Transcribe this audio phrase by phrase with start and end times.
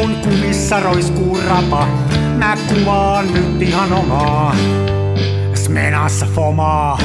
[0.00, 1.86] kun kumissa roiskuu rapa,
[2.38, 4.54] mä kuvaan nyt ihan omaa.
[5.54, 6.98] Smenassa fomaa.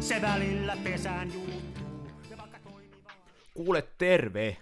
[0.00, 1.62] Se välillä pesään juuttuu.
[3.54, 4.56] Kuule, terve.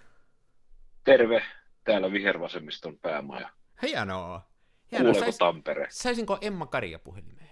[1.03, 1.43] Terve,
[1.83, 3.49] täällä vihervasemmiston päämaja.
[3.81, 4.47] Hienoa.
[4.89, 5.87] Kuuleeko Sais, Tampere?
[5.89, 7.49] saisinko Emma Karia puhelimeen?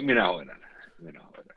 [0.00, 0.60] Minä hoidan.
[0.98, 1.56] Minä hoidan.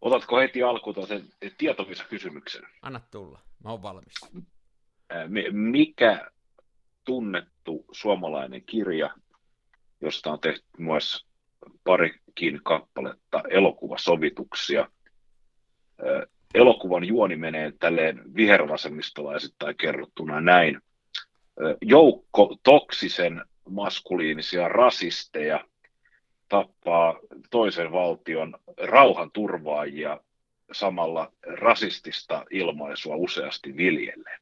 [0.00, 1.22] Otatko heti alkuun sen
[1.58, 2.62] tietovisa-kysymyksen?
[2.82, 3.40] Anna tulla.
[3.64, 4.14] Mä oon valmis.
[5.50, 6.30] Mikä
[7.04, 9.14] tunnettu suomalainen kirja,
[10.00, 11.26] josta on tehty myös
[11.84, 14.88] parikin kappaletta elokuvasovituksia.
[16.54, 20.80] Elokuvan juoni menee tälleen vihervasemmistolaisittain kerrottuna näin.
[21.82, 25.64] Joukko toksisen maskuliinisia rasisteja
[26.50, 27.18] tappaa
[27.50, 30.20] toisen valtion rauhanturvaajia
[30.72, 34.40] samalla rasistista ilmaisua useasti viljelleen.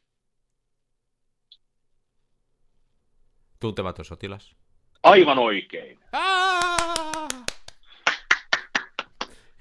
[3.60, 4.56] Tuntematon sotilas.
[5.02, 5.98] Aivan oikein.
[6.12, 7.28] Aa!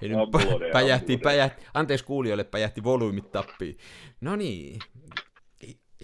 [0.00, 3.76] Hei, nyt Aplodeja, päjähti, päjähti, anteeksi kuulijoille, päjähti volyymit tappiin.
[4.20, 4.78] No niin,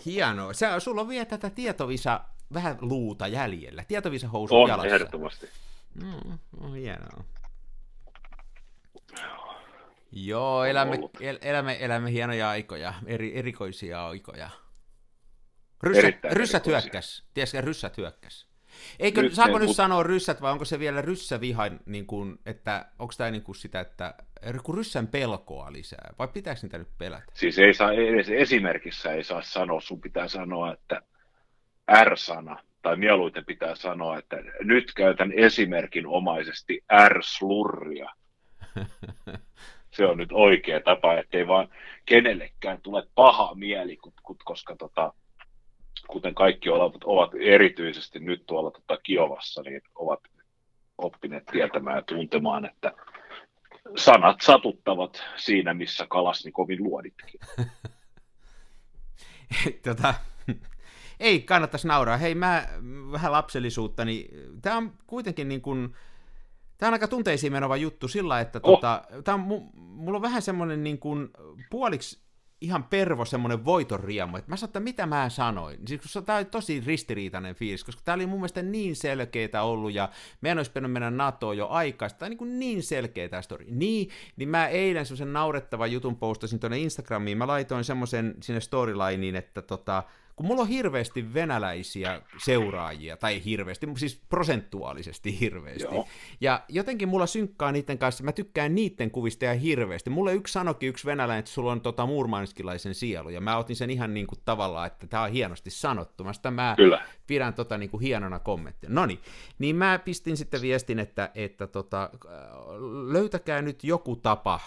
[0.06, 0.52] hienoa.
[0.52, 2.20] Sä, sulla on vielä tätä tietovisa
[2.54, 3.84] vähän luuta jäljellä.
[3.88, 4.94] Tietovisa housut On, jalassa.
[4.94, 5.48] ehdottomasti.
[6.02, 7.24] Mm, on hienoa.
[10.12, 14.50] Joo, elämme, el, elämme, elämme hienoja aikoja, eri, erikoisia aikoja.
[15.82, 16.80] Ryssät, Erittäin ryssät erikoisia.
[16.80, 17.24] hyökkäs.
[17.34, 18.46] Tiedätkö, ryssät hyökkäs.
[18.98, 22.38] Eikö, Nyt saako ne- nyt mut- sanoa ryssät vai onko se vielä ryssäviha, niin kuin,
[22.46, 24.14] että onko tämä niin kuin sitä, että
[24.62, 27.24] kun ryssän pelkoa lisää, vai pitääkö niitä nyt pelätä?
[27.34, 31.02] Siis ei saa, edes esimerkissä ei saa sanoa, sun pitää sanoa, että
[32.04, 38.10] R-sana, tai mieluiten pitää sanoa, että nyt käytän esimerkinomaisesti R-slurria.
[39.96, 41.68] Se on nyt oikea tapa, ettei vaan
[42.06, 43.98] kenellekään tule paha mieli,
[44.44, 45.12] koska tota,
[46.06, 50.20] kuten kaikki ovat, ovat erityisesti nyt tuolla tota Kiovassa, niin ovat
[50.98, 52.92] oppineet tietämään ja tuntemaan, että
[53.96, 57.40] sanat satuttavat siinä, missä Kalasnikovin luoditkin.
[59.88, 60.14] tota,
[61.24, 62.16] ei kannattaisi nauraa.
[62.16, 62.68] Hei, mä
[63.12, 64.28] vähän lapsellisuutta, niin
[64.62, 65.94] tämä on kuitenkin niin kuin,
[66.78, 68.74] tämä on aika tunteisiin menova juttu sillä, että Oh.
[68.74, 71.28] tota, tää on, mu- mulla on vähän semmoinen niin kuin
[71.70, 72.24] puoliksi
[72.60, 75.78] ihan pervo semmoinen voiton riemu, että mä sanoin, että mitä mä sanoin.
[75.88, 80.08] Siis, tämä oli tosi ristiriitainen fiilis, koska tämä oli mun mielestä niin selkeää ollut, ja
[80.40, 82.18] meidän olisi pitänyt mennä NATOon jo aikaista.
[82.18, 83.66] Tämä on niin, niin selkeä tämä story.
[83.68, 89.36] Niin, niin mä eilen semmoisen naurettavan jutun postasin tuonne Instagramiin, mä laitoin semmoisen sinne storylineen,
[89.36, 90.02] että tota,
[90.36, 96.08] kun mulla on hirveästi venäläisiä seuraajia, tai hirveästi, siis prosentuaalisesti hirveästi, Joo.
[96.40, 100.10] ja jotenkin mulla synkkaa niiden kanssa, mä tykkään niiden kuvista ihan hirveästi.
[100.10, 103.90] Mulle yksi sanokin, yksi venäläinen, että sulla on tota muurmanskilaisen sielu, ja mä otin sen
[103.90, 106.24] ihan niin kuin tavallaan, että tämä on hienosti sanottu.
[106.24, 107.02] Mä, sitä mä Kyllä.
[107.26, 108.94] pidän tota niin kuin hienona kommenttina.
[108.94, 109.06] No
[109.58, 112.10] niin mä pistin sitten viestin, että, että tota,
[113.12, 114.60] löytäkää nyt joku tapa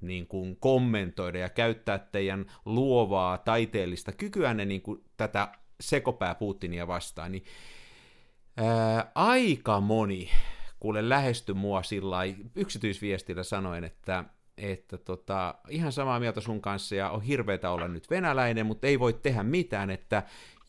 [0.00, 5.48] niin kuin kommentoida ja käyttää teidän luovaa taiteellista kykyänne niin kuin tätä
[5.80, 7.44] sekopää Putinia vastaan, niin
[8.56, 10.30] ää, aika moni
[10.80, 12.18] kuule lähesty mua sillä
[12.56, 14.24] yksityisviestillä sanoen, että
[14.58, 18.98] että tota, ihan samaa mieltä sun kanssa ja on hirveetä olla nyt venäläinen, mutta ei
[18.98, 20.22] voi tehdä mitään, että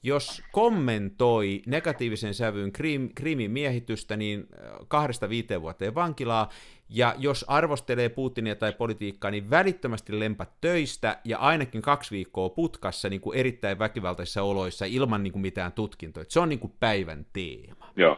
[0.04, 4.48] jos kommentoi negatiivisen sävyyn Krim, Krimin miehitystä, niin
[4.88, 6.50] kahdesta viiteen vuoteen vankilaa,
[6.90, 13.10] ja jos arvostelee Putinia tai politiikkaa, niin välittömästi lempat töistä ja ainakin kaksi viikkoa putkassa
[13.10, 16.26] niin kuin erittäin väkivaltaisissa oloissa ilman niin kuin mitään tutkintoja.
[16.30, 17.92] Se on niin kuin päivän teema.
[17.96, 18.18] Joo.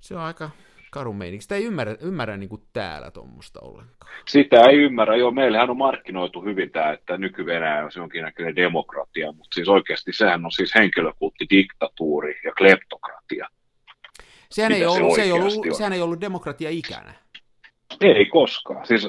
[0.00, 0.50] Se on aika
[0.90, 1.42] karu meininki.
[1.42, 4.12] Sitä ei ymmärrä, ymmärrä niin kuin täällä tuommoista ollenkaan.
[4.28, 5.16] Sitä ei ymmärrä.
[5.16, 10.44] Joo, meillähän on markkinoitu hyvin tämä, että nyky-Venäjä on jonkinnäköinen demokratia, mutta siis oikeasti sehän
[10.44, 13.48] on siis henkilökultti, diktatuuri ja kleptokratia.
[14.50, 17.21] Sehän ei, Mitä se ollut, se, ei ollut, sehän ei ollut demokratia ikänä.
[18.00, 18.86] Ei koskaan.
[18.86, 19.08] Siis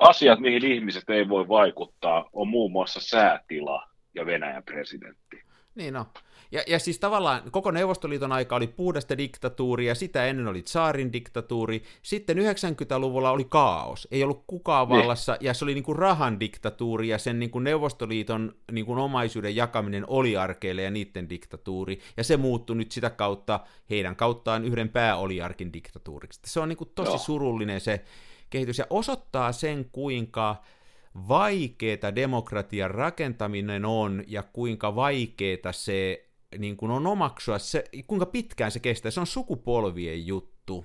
[0.00, 5.42] asiat, mihin ihmiset ei voi vaikuttaa, on muun muassa säätila ja Venäjän presidentti.
[5.74, 6.06] Niin no.
[6.52, 11.82] Ja, ja siis tavallaan koko Neuvostoliiton aika oli puhdasta diktatuuria, sitä ennen oli tsaarin diktatuuri,
[12.02, 14.98] sitten 90-luvulla oli kaos, ei ollut kukaan Niin.
[14.98, 18.98] vallassa, ja se oli niin kuin rahan diktatuuri, ja sen niin kuin Neuvostoliiton niin kuin
[18.98, 23.60] omaisuuden jakaminen oliarkeille ja niiden diktatuuri, ja se muuttui nyt sitä kautta,
[23.90, 26.40] heidän kauttaan yhden pääoliarkin diktatuuriksi.
[26.46, 27.18] Se on niin kuin tosi Joo.
[27.18, 28.04] surullinen se
[28.50, 30.56] kehitys, ja osoittaa sen, kuinka
[31.28, 36.27] vaikeeta demokratian rakentaminen on ja kuinka vaikeeta se
[36.58, 39.10] niin kuin on omaksua, se, kuinka pitkään se kestää.
[39.10, 40.84] Se on sukupolvien juttu.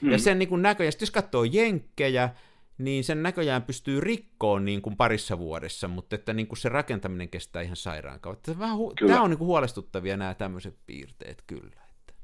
[0.00, 0.10] Mm.
[0.10, 2.30] Ja sen niin kuin näköjään, jos katsoo jenkkejä,
[2.78, 7.28] niin sen näköjään pystyy rikkoon niin kuin parissa vuodessa, mutta että niin kuin se rakentaminen
[7.28, 8.54] kestää ihan sairaan kautta.
[8.54, 11.80] Tämä, hu- tämä on niin kuin huolestuttavia nämä tämmöiset piirteet kyllä.
[11.90, 12.14] Että.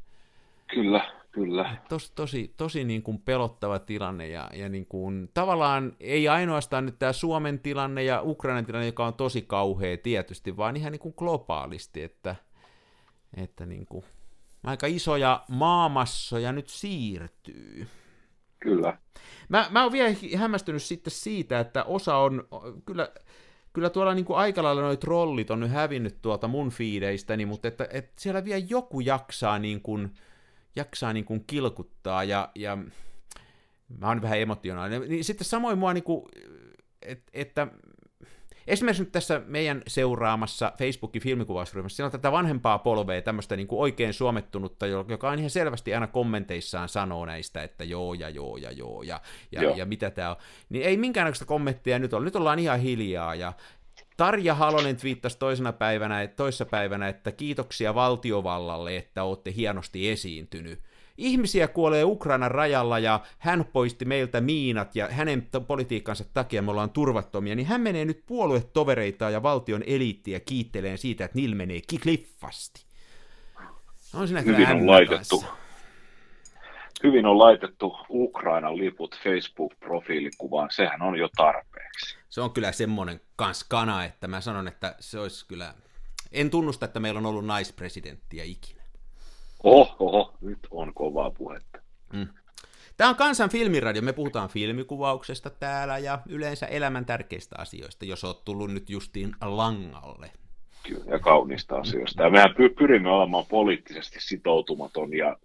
[0.67, 1.76] Kyllä, kyllä.
[1.88, 6.99] Tos, tosi tosi niin kuin pelottava tilanne ja, ja niin kuin, tavallaan ei ainoastaan nyt
[6.99, 11.15] tämä Suomen tilanne ja Ukrainan tilanne, joka on tosi kauhea tietysti, vaan ihan niin kuin
[11.17, 12.37] globaalisti, että,
[13.37, 14.05] että niin kuin,
[14.65, 17.87] aika isoja maamassoja nyt siirtyy.
[18.61, 18.99] Kyllä.
[19.49, 22.49] Mä, mä oon vielä hämmästynyt sitten siitä, että osa on,
[22.87, 23.09] kyllä,
[23.73, 27.69] kyllä tuolla niin kuin aika lailla noi trollit on nyt hävinnyt tuolta mun fiideistäni, mutta
[27.69, 30.15] että, että siellä vielä joku jaksaa niin kuin,
[30.77, 32.79] jaksaa niin kuin kilkuttaa ja, ja
[33.99, 35.09] mä oon vähän emotionaalinen.
[35.09, 36.25] Niin sitten samoin mua niin kuin,
[37.03, 37.67] et, että
[38.66, 43.81] Esimerkiksi nyt tässä meidän seuraamassa Facebookin filmikuvausryhmässä, siinä on tätä vanhempaa polvea, tämmöistä niin kuin
[43.81, 48.72] oikein suomettunutta, joka on ihan selvästi aina kommenteissaan sanoo näistä, että joo ja joo ja
[48.72, 49.20] joo ja,
[49.52, 49.76] ja, joo.
[49.76, 50.37] ja mitä tämä on.
[50.69, 52.25] Niin ei minkäännäköistä kommenttia nyt ole.
[52.25, 53.52] Nyt ollaan ihan hiljaa ja
[54.16, 60.81] Tarja Halonen twiittasi toisena päivänä, toissa päivänä, että kiitoksia valtiovallalle, että olette hienosti esiintynyt
[61.19, 66.90] Ihmisiä kuolee Ukrainan rajalla ja hän poisti meiltä miinat ja hänen politiikkansa takia me ollaan
[66.90, 72.84] turvattomia, niin hän menee nyt puoluetovereitaan ja valtion eliittiä kiitteleen siitä, että niillä menee kliffasti.
[74.14, 75.40] On siinä Hyvin on laitettu.
[75.40, 75.56] Kanssa.
[77.02, 82.16] Hyvin on laitettu Ukrainan liput Facebook-profiilikuvaan, sehän on jo tarpeeksi.
[82.28, 85.75] Se on kyllä semmoinen kans kana, että mä sanon, että se olisi kyllä...
[86.32, 88.84] En tunnusta, että meillä on ollut naispresidenttiä ikinä.
[89.64, 91.78] Oho, oho, nyt on kovaa puhetta.
[92.12, 92.28] Mm.
[92.96, 98.44] Tämä on Kansan filmiradio, me puhutaan filmikuvauksesta täällä ja yleensä elämän tärkeistä asioista, jos olet
[98.44, 100.31] tullut nyt justiin langalle.
[100.88, 102.22] Kyllä, ja kaunista asioista.
[102.22, 105.37] Ja mehän pyrimme olemaan poliittisesti sitoutumaton ja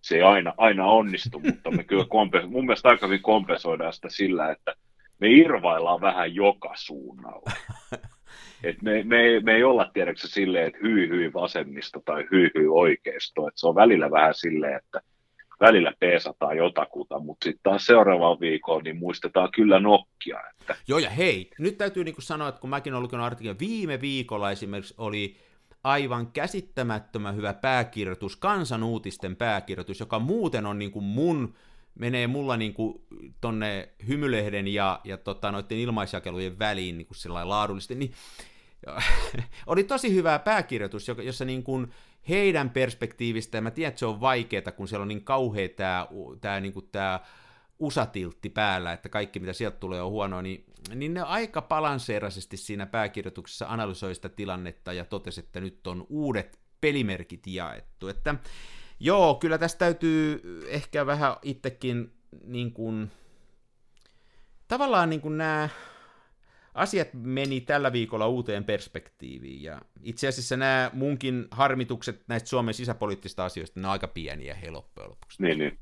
[0.00, 4.08] se ei aina, aina onnistu, mutta me kyllä kompe- mun mielestä aika hyvin kompensoidaan sitä
[4.10, 4.74] sillä, että
[5.20, 7.50] me irvaillaan vähän joka suunnalla.
[8.62, 12.66] Et me, me, me ei olla tiedäksä silleen, että hyi hyi vasemmista tai hyi hyi
[12.68, 13.48] oikeisto.
[13.48, 15.00] Et se on välillä vähän silleen, että
[15.60, 20.40] välillä peesataan jotakuta, mutta sitten taas seuraavalla viikolla niin muistetaan kyllä nokkia.
[20.50, 20.76] Että...
[20.88, 24.50] Joo ja hei, nyt täytyy niin sanoa, että kun mäkin olen lukenut artikkelin, viime viikolla
[24.50, 25.36] esimerkiksi oli
[25.84, 31.54] aivan käsittämättömän hyvä pääkirjoitus, kansanuutisten pääkirjoitus, joka muuten on niin kuin mun
[31.94, 33.02] menee mulla niin kuin
[33.40, 38.12] tonne hymylehden ja, ja tota, noiden ilmaisjakelujen väliin niin kuin laadullisesti, niin
[39.66, 41.92] oli tosi hyvä pääkirjoitus, jossa niin kuin
[42.28, 46.06] heidän perspektiivistä, ja mä tiedän, että se on vaikeaa, kun siellä on niin kauhea tämä,
[46.40, 47.20] tämä, niin kuin tämä
[47.78, 50.64] usatiltti päällä, että kaikki mitä sieltä tulee on huonoa, niin,
[50.94, 56.58] niin ne aika balanseeraisesti siinä pääkirjoituksessa analysoi sitä tilannetta ja totesi, että nyt on uudet
[56.80, 58.08] pelimerkit jaettu.
[58.08, 58.34] Että
[59.00, 62.12] joo, kyllä tästä täytyy ehkä vähän itsekin
[62.44, 63.10] niin kuin,
[64.68, 65.68] tavallaan niin kuin nämä
[66.74, 73.44] asiat meni tällä viikolla uuteen perspektiiviin, ja itse asiassa nämä munkin harmitukset näistä Suomen sisäpoliittisista
[73.44, 75.42] asioista, ne on aika pieniä he loppujen lopuksi.
[75.42, 75.78] Niin, niin.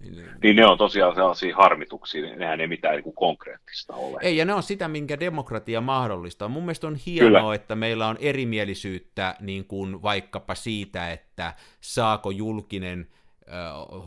[0.00, 0.30] Niin, niin.
[0.42, 4.18] niin ne on tosiaan sellaisia harmituksia, nehän ei mitään niin konkreettista ole.
[4.22, 6.48] Ei, ja ne on sitä, minkä demokratia mahdollistaa.
[6.48, 7.54] Mun mielestä on hienoa, Kyllä.
[7.54, 13.06] että meillä on erimielisyyttä niin kuin vaikkapa siitä, että saako julkinen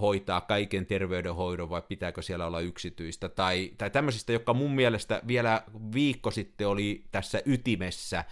[0.01, 5.63] hoitaa kaiken terveydenhoidon vai pitääkö siellä olla yksityistä, tai, tai tämmöisistä, jotka mun mielestä vielä
[5.93, 8.23] viikko sitten oli tässä ytimessä,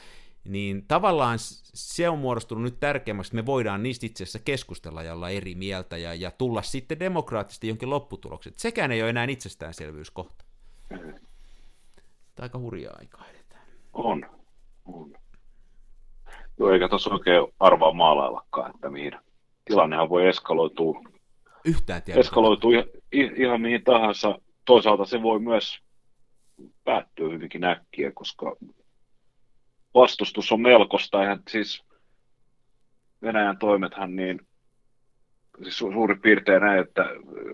[0.43, 1.37] niin tavallaan
[1.73, 5.55] se on muodostunut nyt tärkeämmäksi, että me voidaan niistä itse asiassa keskustella ja olla eri
[5.55, 8.59] mieltä ja, ja tulla sitten demokraattisesti jonkin lopputulokset.
[8.59, 10.45] Sekään ei ole enää itsestäänselvyys kohta.
[10.89, 11.13] Mm.
[12.39, 13.65] Aika hurjaa aikaa edetään.
[13.93, 14.25] On,
[14.85, 15.13] on.
[16.59, 19.13] Joo, eikä tuossa oikein arvaa maalaillakaan, että mihin,
[19.65, 21.01] tilannehan voi eskaloitua,
[21.65, 22.71] Yhtään eskaloitua
[23.11, 24.39] ihan, ihan mihin tahansa.
[24.65, 25.79] Toisaalta se voi myös
[26.83, 28.55] päättyä hyvinkin äkkiä, koska
[29.93, 31.21] vastustus on melkoista.
[31.21, 31.83] Eihän siis
[33.21, 34.39] Venäjän toimethan niin,
[35.63, 37.05] siis su- suurin piirtein näin, että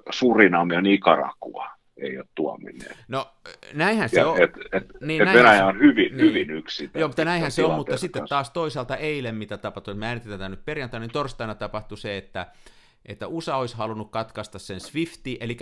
[0.10, 2.98] Surinam ja Nicaragua ei ole tuomineet.
[3.08, 3.28] No
[3.74, 4.42] näinhän se ja on.
[4.42, 6.28] Et, et, niin, et Venäjä on hyvin, niin.
[6.28, 6.90] hyvin yksi.
[6.94, 10.66] Joo, mutta näinhän se on, mutta sitten taas toisaalta eilen, mitä tapahtui, me äänitetään nyt
[10.66, 12.48] perjantaina, niin torstaina tapahtui se, että
[13.06, 15.58] että USA olisi halunnut katkaista sen Swifti, eli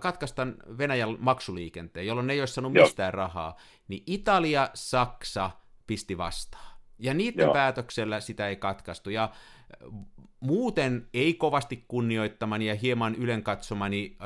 [0.00, 0.46] katkaista
[0.78, 3.16] Venäjän maksuliikenteen, jolloin ne ei olisi saanut mistään Joo.
[3.16, 3.56] rahaa,
[3.88, 5.50] niin Italia, Saksa
[5.86, 6.74] pisti vastaan.
[6.98, 7.52] Ja niiden Joo.
[7.52, 9.10] päätöksellä sitä ei katkaistu.
[9.10, 9.30] Ja
[10.40, 14.16] muuten ei kovasti kunnioittamani ja hieman ylenkatsomani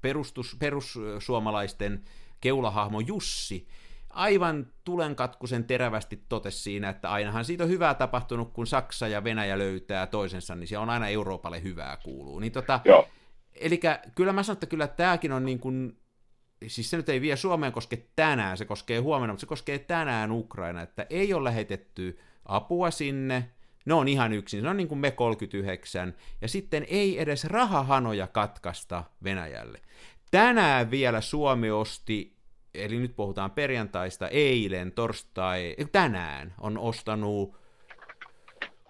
[0.00, 2.04] perustus, perussuomalaisten
[2.40, 3.68] keulahahmo Jussi
[4.10, 9.58] aivan tulenkatkusen terävästi totesi siinä, että ainahan siitä on hyvää tapahtunut, kun Saksa ja Venäjä
[9.58, 12.38] löytää toisensa, niin se on aina Euroopalle hyvää kuuluu.
[12.38, 12.80] Niin tota,
[13.54, 13.80] eli
[14.14, 15.98] kyllä mä sanon, että kyllä tämäkin on niin kuin
[16.66, 20.32] siis se nyt ei vie Suomeen koske tänään, se koskee huomenna, mutta se koskee tänään
[20.32, 23.50] Ukraina, että ei ole lähetetty apua sinne,
[23.88, 28.26] ne on ihan yksin, se on niin kuin me 39, ja sitten ei edes rahahanoja
[28.26, 29.80] katkaista Venäjälle.
[30.30, 32.36] Tänään vielä Suomi osti,
[32.74, 37.56] eli nyt puhutaan perjantaista, eilen, torstai, tänään on ostanut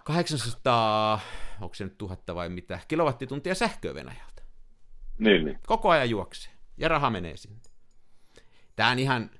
[0.04, 1.20] 800,
[1.60, 4.42] onko se nyt tuhatta vai mitä, kilowattituntia sähköä Venäjältä.
[5.18, 5.58] Niin, niin.
[5.66, 7.60] Koko ajan juoksee, ja raha menee sinne.
[8.76, 9.30] Tämä on ihan...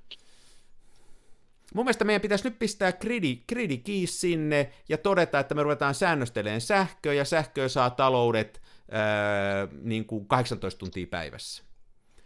[1.73, 5.95] Mun mielestä meidän pitäisi nyt pistää gridi, gridi kiis sinne ja todeta, että me ruvetaan
[5.95, 8.61] säännöstelemään sähköä, ja sähköä saa taloudet
[8.91, 11.63] ää, niin kuin 18 tuntia päivässä.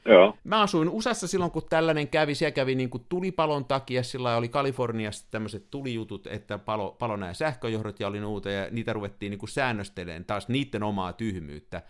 [0.06, 0.38] Joo.
[0.44, 4.50] Mä asuin USAssa silloin, kun tällainen kävi, siellä kävi niin kuin tulipalon takia, sillä oli
[4.50, 9.40] Kaliforniassa tämmöiset tulijutut, että palo, palo nämä sähköjohdot ja oli nuuta, ja niitä ruvettiin niin
[9.40, 11.82] kuin säännöstelemään taas niiden omaa tyhmyyttä.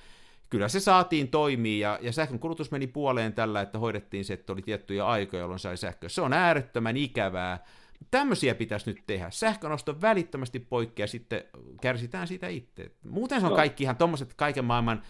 [0.53, 4.53] Kyllä se saatiin toimii, ja, ja sähkön kulutus meni puoleen tällä, että hoidettiin se, että
[4.53, 6.09] oli tiettyjä aikoja, jolloin sai sähköä.
[6.09, 7.65] Se on äärettömän ikävää.
[8.11, 9.29] Tämmöisiä pitäisi nyt tehdä.
[9.29, 11.43] Sähkönosto välittömästi poikkeaa, sitten
[11.81, 12.91] kärsitään siitä itse.
[13.09, 13.55] Muuten se on Joo.
[13.55, 15.01] kaikki ihan tommoset kaiken maailman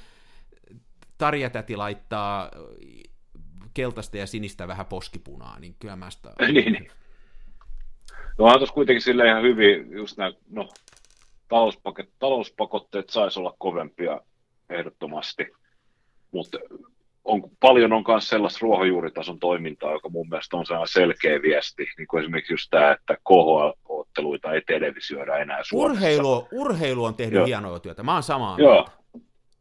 [1.17, 2.51] Tarja-täti laittaa
[3.73, 6.29] keltaista ja sinistä vähän poskipunaa, niin kyllä mä sitä...
[6.53, 6.87] niin, niin.
[8.37, 10.69] No on tuossa kuitenkin sille ihan hyvin, just nämä, no,
[11.47, 14.21] talouspakot, talouspakotteet saisi olla kovempia
[14.73, 15.47] ehdottomasti,
[16.31, 16.59] mutta
[17.23, 22.07] on, paljon on myös sellaista ruohonjuuritason toimintaa, joka mun mielestä on sellainen selkeä viesti, niin
[22.07, 25.93] kuin esimerkiksi just tämä, että KHL-otteluita ei televisioida enää Suomessa.
[25.93, 27.45] Urheilu, urheilu on tehnyt Joo.
[27.45, 28.91] hienoa työtä, mä oon samaa Joo, mieltä.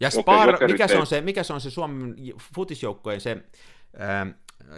[0.00, 2.14] Ja Spar, jokerit mikä, se on se, mikä se on se Suomen
[2.54, 3.36] futisjoukkojen se,
[3.98, 4.26] ää,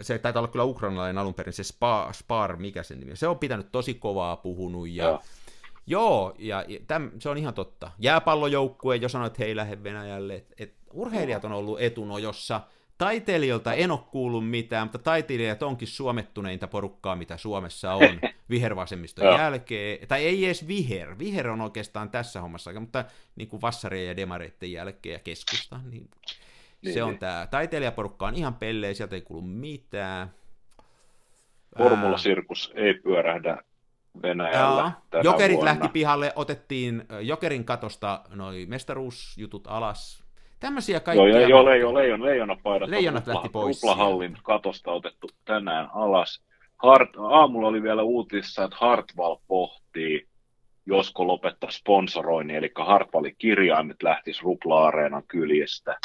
[0.01, 3.17] se taitaa olla kyllä ukrainalainen alun perin, se Spar, Spar, mikä sen nimi on.
[3.17, 5.21] Se on pitänyt tosi kovaa puhunut ja Joo.
[5.87, 7.91] Joo, ja, täm, se on ihan totta.
[7.99, 10.35] Jääpallojoukkue jo sanoi, että he ei lähde Venäjälle.
[10.35, 12.61] Et, et urheilijat on ollut etunojossa.
[12.97, 20.07] Taiteilijoilta en ole kuullut mitään, mutta taiteilijat onkin suomettuneinta porukkaa, mitä Suomessa on vihervasemmiston jälkeen.
[20.07, 21.19] Tai ei edes viher.
[21.19, 25.79] Viher on oikeastaan tässä hommassa, mutta niin kuin vassareiden ja demareiden jälkeen ja keskusta.
[25.91, 26.09] Niin
[26.81, 27.19] Niin, se on niin.
[27.19, 27.47] tämä.
[27.51, 30.31] Taiteilijaporukka on ihan pelleä, sieltä ei kuulu mitään.
[31.77, 33.63] Formulasirkus ei pyörähdä
[34.21, 34.91] Venäjällä Joo.
[35.09, 35.71] tänä Jokerit vuonna.
[35.71, 40.23] lähti pihalle, otettiin Jokerin katosta noi mestaruusjutut alas.
[40.59, 41.41] Tämmöisiä Joo, kaikkia.
[41.41, 46.41] ja, joo, leijon, leijon, leijonapaidat Leijonat on lähti pois Tuplahallin katosta otettu tänään alas.
[46.77, 50.27] Hart, aamulla oli vielä uutissa, että Hartwall pohtii,
[50.85, 55.97] josko lopettaa sponsoroinnin, eli Hartwallin kirjaimet lähtis Rupla-areenan kyljestä.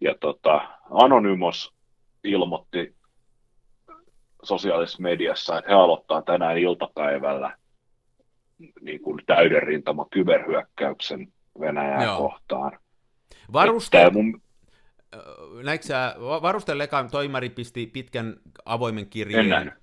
[0.00, 1.74] Ja tota, Anonymous
[2.24, 2.94] ilmoitti
[4.44, 7.56] sosiaalisessa mediassa, että he aloittaa tänään iltapäivällä
[8.80, 12.18] niin kuin täyden rintama kyberhyökkäyksen Venäjää Joo.
[12.18, 12.78] kohtaan.
[13.52, 14.42] Varuste, mun,
[15.62, 19.48] näetkö sä, va- Varusten Lekan toimari pisti pitkän avoimen En kirjeen.
[19.48, 19.74] nähnyt.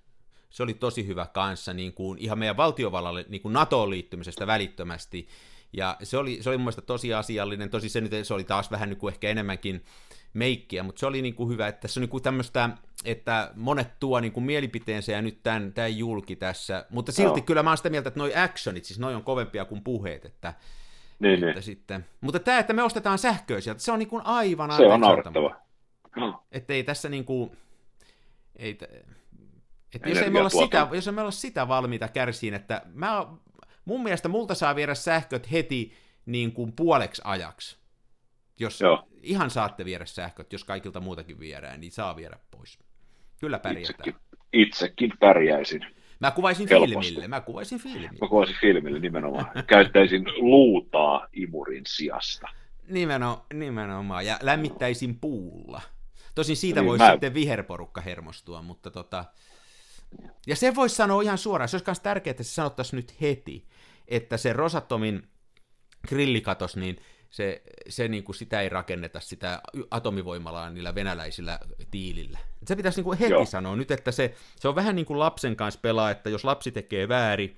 [0.50, 5.28] Se oli tosi hyvä kanssa, niin kuin ihan meidän valtiovallalle niin kuin NATOon liittymisestä välittömästi.
[5.74, 8.72] Ja se oli, se oli mun mielestä tosi asiallinen, tosi se nyt se oli taas
[8.72, 9.86] vähän niin kuin ehkä enemmänkin
[10.34, 12.70] meikkiä, mutta se oli niin kuin hyvä, että se on niin kuin tämmöistä,
[13.06, 17.46] että monet tuo niin kuin mielipiteensä ja nyt tämän, tämän julki tässä, mutta silti Joo.
[17.46, 20.54] kyllä mä oon sitä mieltä, että noi actionit, siis noi on kovempia kuin puheet, että,
[21.20, 21.64] niin, että niin.
[21.64, 25.02] sitten, mutta tämä, että me ostetaan sähköä sieltä, se on niin kuin aivan Se on
[25.02, 25.62] naurettava.
[26.52, 27.56] että ei tässä niinku,
[28.56, 28.84] ei, t-
[29.96, 33.28] että jos ei, me olla sitä, jos ei me olla sitä valmiita kärsiin, että mä,
[33.86, 35.94] mun mielestä multa saa viedä sähköt heti
[36.26, 37.78] niin kuin puoleksi ajaksi.
[38.60, 39.08] Jos Joo.
[39.22, 42.80] ihan saatte viedä sähköt, jos kaikilta muutakin viedään, niin saa viedä pois.
[43.40, 44.10] Kyllä pärjätään.
[44.10, 44.16] Itsekin,
[44.54, 45.86] itsekin pärjäisin.
[46.20, 46.96] Mä kuvaisin Helposti.
[47.08, 48.10] filmille, mä kuvaisin filmille.
[48.22, 49.46] Mä kuvasin filmille nimenomaan.
[49.68, 52.48] Käyttäisin luutaa imurin sijasta.
[52.88, 55.82] Nimeno, nimenomaan, ja lämmittäisin puulla.
[56.36, 59.26] Tosin siitä Niin, voisi mä- sitten viherporukka hermostua, mutta tota...
[60.48, 63.68] Ja se voisi sanoa ihan suoraan, se olisi myös tärkeää, että se sanottaisiin nyt heti,
[64.08, 65.28] että se Rosatomin
[66.08, 66.98] grillikatos, niin
[67.30, 71.60] se, se niin kuin sitä ei rakenneta sitä atomivoimalaa niillä venäläisillä
[71.92, 72.40] tiilillä.
[72.66, 73.46] Se pitäisi niin kuin heti Joo.
[73.46, 76.72] sanoa nyt, että se, se on vähän niin kuin lapsen kanssa pelaa, että jos lapsi
[76.72, 77.58] tekee väärin,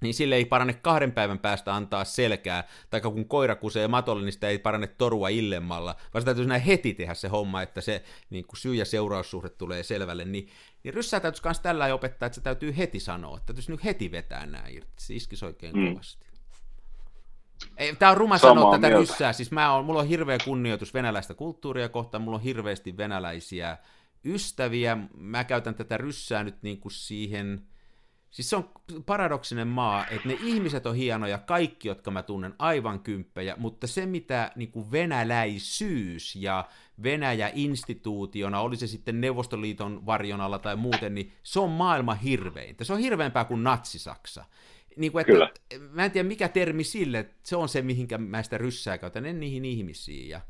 [0.00, 4.32] niin sille ei parane kahden päivän päästä antaa selkää, tai kun koira kusee matolle, niin
[4.32, 8.46] sitä ei parane torua illemmalla, vaan se näin heti tehdä se homma, että se niin
[8.46, 10.48] kuin syy- ja seuraussuhde tulee selvälle, niin,
[10.88, 14.10] niin ryssää täytyisi myös tällä opettaa, että se täytyy heti sanoa, että täytyisi nyt heti
[14.10, 15.88] vetää nämä irti, se iskisi oikein mm.
[15.88, 16.26] kovasti.
[17.76, 19.00] Ei, tämä on ruma Samaa sanoa tätä mieltä.
[19.00, 23.78] ryssää, siis mä on, mulla on hirveä kunnioitus venäläistä kulttuuria kohtaan, mulla on hirveästi venäläisiä
[24.24, 27.66] ystäviä, mä käytän tätä ryssää nyt niin kuin siihen
[28.30, 28.70] Siis se on
[29.06, 34.06] paradoksinen maa, että ne ihmiset on hienoja, kaikki, jotka mä tunnen, aivan kymppejä, mutta se,
[34.06, 36.68] mitä niin kuin venäläisyys ja
[37.02, 42.84] Venäjä instituutiona, oli se sitten Neuvostoliiton varjon alla tai muuten, niin se on maailman hirveintä.
[42.84, 44.44] Se on hirveämpää kuin natsisaksa.
[44.96, 45.50] Niin kuin, että, Kyllä.
[45.90, 49.40] Mä en tiedä, mikä termi sille, se on se, mihinkä mä sitä ryssää käytän, en
[49.40, 50.28] niihin ihmisiin.
[50.28, 50.40] Ja,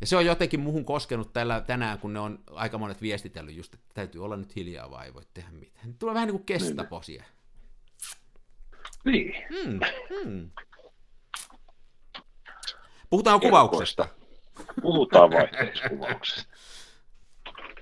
[0.00, 3.74] ja se on jotenkin muhun koskenut tällä, tänään, kun ne on aika monet viestitellyt just,
[3.74, 5.94] että täytyy olla nyt hiljaa vai ei voi tehdä mitään.
[5.94, 7.24] Tulee vähän niin kuin kestaposia.
[9.04, 9.34] Niin.
[9.48, 10.50] Hmm, hmm.
[13.10, 14.08] Puhutaan kuvauksesta.
[14.82, 16.52] Puhutaan vaihteiskuvauksesta.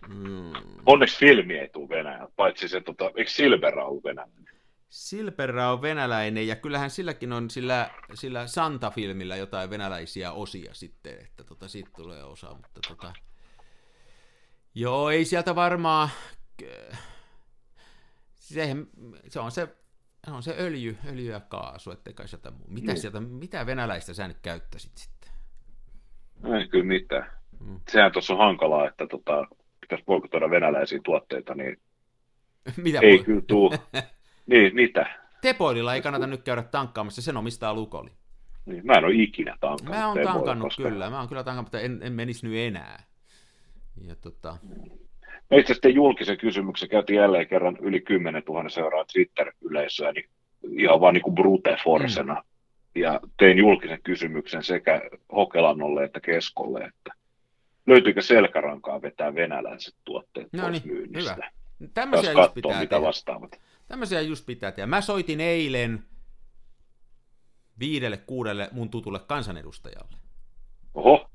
[0.09, 0.53] Hmm.
[0.87, 4.49] Onneksi filmi ei tule Venäjältä, paitsi se, tota, eikö Silver ole venäläinen?
[4.89, 11.45] Silperra on venäläinen, ja kyllähän silläkin on sillä, sillä Santa-filmillä jotain venäläisiä osia sitten, että
[11.45, 13.13] tota, siitä tulee osa, mutta tota...
[14.75, 16.09] Joo, ei sieltä varmaan...
[18.35, 18.77] Se,
[19.29, 19.69] se on se,
[20.27, 22.67] se on se öljy, öljy ja kaasu, ettei kai sieltä muu.
[22.69, 23.01] Mitä, niin.
[23.01, 25.18] sieltä, mitä venäläistä sä nyt käyttäisit sitten?
[26.45, 27.31] Ei kyllä mitään.
[27.65, 27.81] Hmm.
[27.89, 29.47] Sehän tuossa on hankalaa, että tota,
[29.81, 31.77] pitäisi poikotoida venäläisiä tuotteita, niin
[32.85, 33.25] mitä ei voi?
[33.25, 33.75] kyllä tuu.
[34.47, 35.07] Niin, mitä?
[35.43, 38.11] Tepoililla ei kannata nyt käydä tankkaamassa, sen omistaa Lukoli.
[38.67, 39.97] Niin, mä en ole ikinä tankannut.
[39.97, 40.83] Mä oon tankannut koska...
[40.83, 43.03] kyllä, mä oon kyllä tankannut, mutta en, en menisi nyt enää.
[44.07, 44.57] Ja tota...
[45.51, 50.29] No itse asiassa julkisen kysymyksen käytiin jälleen kerran yli 10 000 seuraa Twitter-yleisöä, niin
[50.71, 52.35] ihan vaan niin kuin brute forcena.
[52.35, 52.58] Mm.
[52.95, 55.03] Ja tein julkisen kysymyksen sekä
[55.33, 57.13] Hokelannolle että Keskolle, että
[57.87, 61.35] löytyykö selkärankaa vetää venäläiset tuotteet no pois niin, myynnistä.
[61.35, 61.51] Hyvä.
[61.95, 63.07] Tämmöisiä just pitää mitä tehdä.
[63.07, 63.61] vastaavat.
[63.89, 64.87] Tämmöisiä just pitää tehdä.
[64.87, 66.05] Mä soitin eilen
[67.79, 70.17] viidelle, kuudelle mun tutulle kansanedustajalle.
[70.95, 71.31] Oho,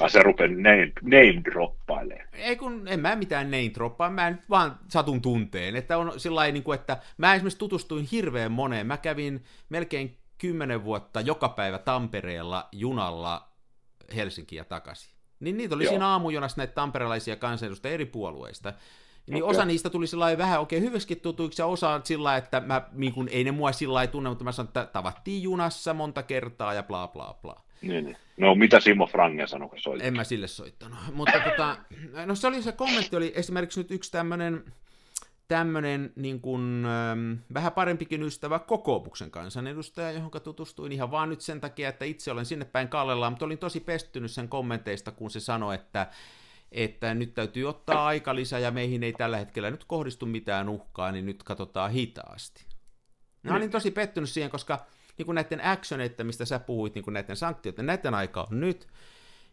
[0.00, 2.28] ja se rupeaa name, name droppailemaan.
[2.32, 5.76] Ei kun, en mä mitään name droppaa, mä nyt vaan satun tunteen.
[5.76, 8.86] Että on sillä niin kuin, että mä esimerkiksi tutustuin hirveän moneen.
[8.86, 13.48] Mä kävin melkein kymmenen vuotta joka päivä Tampereella junalla
[14.16, 15.14] Helsinkiä takaisin.
[15.40, 15.90] Niin niitä oli Joo.
[15.90, 18.72] siinä aamujunassa näitä tamperelaisia kansanedustajia eri puolueista.
[19.26, 19.50] Niin okay.
[19.50, 23.28] osa niistä tuli sillä vähän oikein hyvästi tutuiksi ja osa sillä että mä, niin kun,
[23.28, 27.08] ei ne mua sillä tunne, mutta mä sanon, että tavattiin junassa monta kertaa ja bla
[27.08, 27.64] bla bla.
[27.82, 28.16] Niin, niin.
[28.36, 30.06] No mitä Simo Frange sanoi, kun soitti?
[30.06, 30.98] En mä sille soittanut.
[31.12, 31.76] Mutta tota,
[32.26, 34.64] no se oli se kommentti, oli esimerkiksi nyt yksi tämmöinen
[35.48, 41.60] tämmöinen niin kuin, ähm, vähän parempikin ystävä kokoomuksen kansanedustaja, johon tutustuin ihan vaan nyt sen
[41.60, 45.40] takia, että itse olen sinne päin kallellaan, mutta olin tosi pestynyt sen kommenteista, kun se
[45.40, 46.06] sanoi, että
[46.72, 51.12] että nyt täytyy ottaa aika lisää ja meihin ei tällä hetkellä nyt kohdistu mitään uhkaa,
[51.12, 52.64] niin nyt katsotaan hitaasti.
[53.42, 53.70] Mä olin niin.
[53.70, 54.86] tosi pettynyt siihen, koska
[55.18, 58.88] niin kuin näiden actioneiden, mistä sä puhuit, niin kuin näiden sanktioiden, näiden aika on nyt.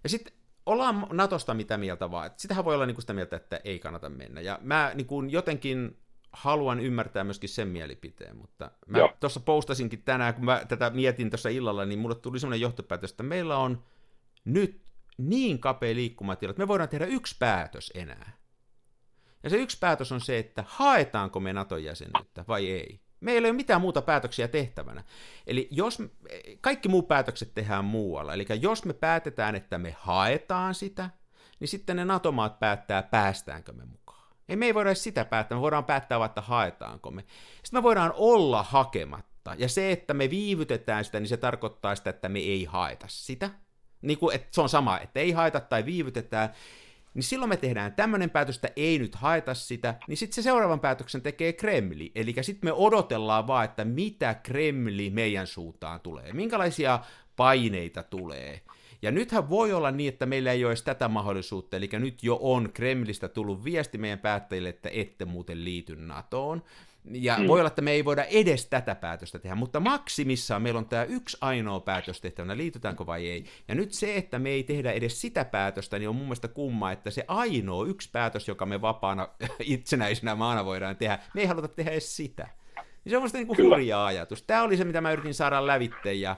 [0.03, 0.33] Ja sitten
[0.65, 2.31] ollaan Natosta mitä mieltä vaan.
[2.37, 4.41] Sitähän voi olla niin kuin sitä mieltä, että ei kannata mennä.
[4.41, 5.97] Ja mä niin kuin jotenkin
[6.31, 11.49] haluan ymmärtää myöskin sen mielipiteen, mutta mä tuossa postasinkin tänään, kun mä tätä mietin tuossa
[11.49, 13.83] illalla, niin mulle tuli semmoinen johtopäätös, että meillä on
[14.45, 14.81] nyt
[15.17, 18.37] niin kapea liikkumatila, että me voidaan tehdä yksi päätös enää.
[19.43, 23.01] Ja se yksi päätös on se, että haetaanko me Naton jäsenyyttä vai ei.
[23.21, 25.03] Meillä ei ole mitään muuta päätöksiä tehtävänä.
[25.47, 26.03] Eli jos
[26.61, 31.09] kaikki muut päätökset tehdään muualla, eli jos me päätetään, että me haetaan sitä,
[31.59, 34.31] niin sitten ne NATO-maat päättää, päästäänkö me mukaan.
[34.49, 37.25] Ei me ei voida edes sitä päättää, me voidaan päättää että haetaanko me.
[37.63, 42.09] Sitten me voidaan olla hakematta, ja se, että me viivytetään sitä, niin se tarkoittaa sitä,
[42.09, 43.49] että me ei haeta sitä
[44.01, 46.49] niin kuin, että se on sama, että ei haeta tai viivytetään,
[47.13, 50.79] niin silloin me tehdään tämmöinen päätös, että ei nyt haeta sitä, niin sitten se seuraavan
[50.79, 52.11] päätöksen tekee Kremli.
[52.15, 56.99] Eli sitten me odotellaan vaan, että mitä Kremli meidän suuntaan tulee, minkälaisia
[57.35, 58.61] paineita tulee.
[59.01, 62.37] Ja nythän voi olla niin, että meillä ei ole edes tätä mahdollisuutta, eli nyt jo
[62.41, 66.63] on Kremlistä tullut viesti meidän päättäjille, että ette muuten liity NATOon.
[67.05, 67.47] Ja mm.
[67.47, 71.03] voi olla, että me ei voida edes tätä päätöstä tehdä, mutta maksimissaan meillä on tämä
[71.03, 73.45] yksi ainoa päätös tehtävänä, liitytäänkö vai ei.
[73.67, 76.91] Ja nyt se, että me ei tehdä edes sitä päätöstä, niin on mun mielestä kumma,
[76.91, 79.27] että se ainoa yksi päätös, joka me vapaana
[79.59, 82.47] itsenäisenä maana voidaan tehdä, me ei haluta tehdä edes sitä.
[82.75, 84.43] Niin se on musta niin kuin hurja ajatus.
[84.43, 86.35] Tämä oli se, mitä mä yritin saada lävitte ja,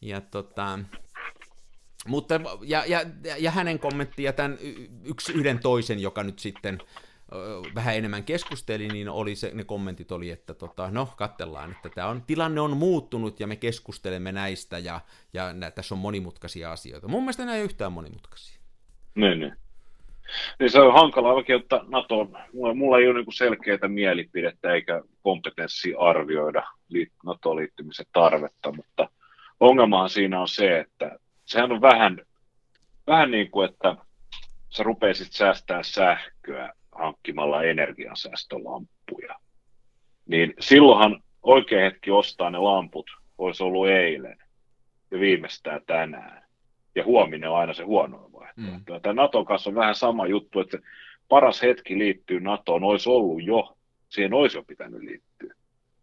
[0.00, 0.78] ja tota,
[2.06, 3.00] mutta, ja, ja,
[3.38, 4.58] ja hänen kommentti ja tämän
[5.04, 6.78] yksi yhden toisen, joka nyt sitten
[7.74, 12.08] vähän enemmän keskusteli, niin oli se, ne kommentit oli, että tota, no katsellaan, että tämä
[12.08, 15.00] on, tilanne on muuttunut ja me keskustelemme näistä ja,
[15.32, 17.08] ja nä, tässä on monimutkaisia asioita.
[17.08, 18.58] Mun mielestä nämä ei yhtään monimutkaisia.
[19.14, 19.52] Niin, niin.
[20.58, 22.38] Niin se on hankala oikeutta NATOon.
[22.52, 26.62] Mulla, mulla ei ole niin selkeää mielipidettä eikä kompetenssia arvioida
[27.24, 29.08] NATOon liittymisen tarvetta, mutta
[29.60, 32.20] ongelmahan siinä on se, että sehän on vähän,
[33.06, 33.96] vähän niin kuin, että
[34.70, 39.34] sä rupeisit säästää sähköä hankkimalla energiansäästölamppuja.
[40.26, 43.06] niin silloinhan oikea hetki ostaa ne lamput
[43.38, 44.38] olisi ollut eilen
[45.10, 46.42] ja viimeistään tänään.
[46.94, 48.94] Ja huominen on aina se huono vaihtoehto.
[48.94, 49.00] Mm.
[49.02, 50.78] Tämä Naton kanssa on vähän sama juttu, että
[51.28, 53.76] paras hetki liittyy NATOon olisi ollut jo,
[54.08, 55.54] siihen olisi jo pitänyt liittyä.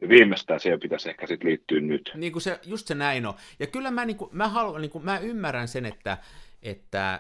[0.01, 2.11] Ja viimeistään siihen pitäisi ehkä sitten liittyä nyt.
[2.15, 3.33] Niin kuin se, just se näin on.
[3.59, 6.17] Ja kyllä mä, niin kuin, mä, haluan, niin kuin, mä ymmärrän sen, että,
[6.63, 7.13] että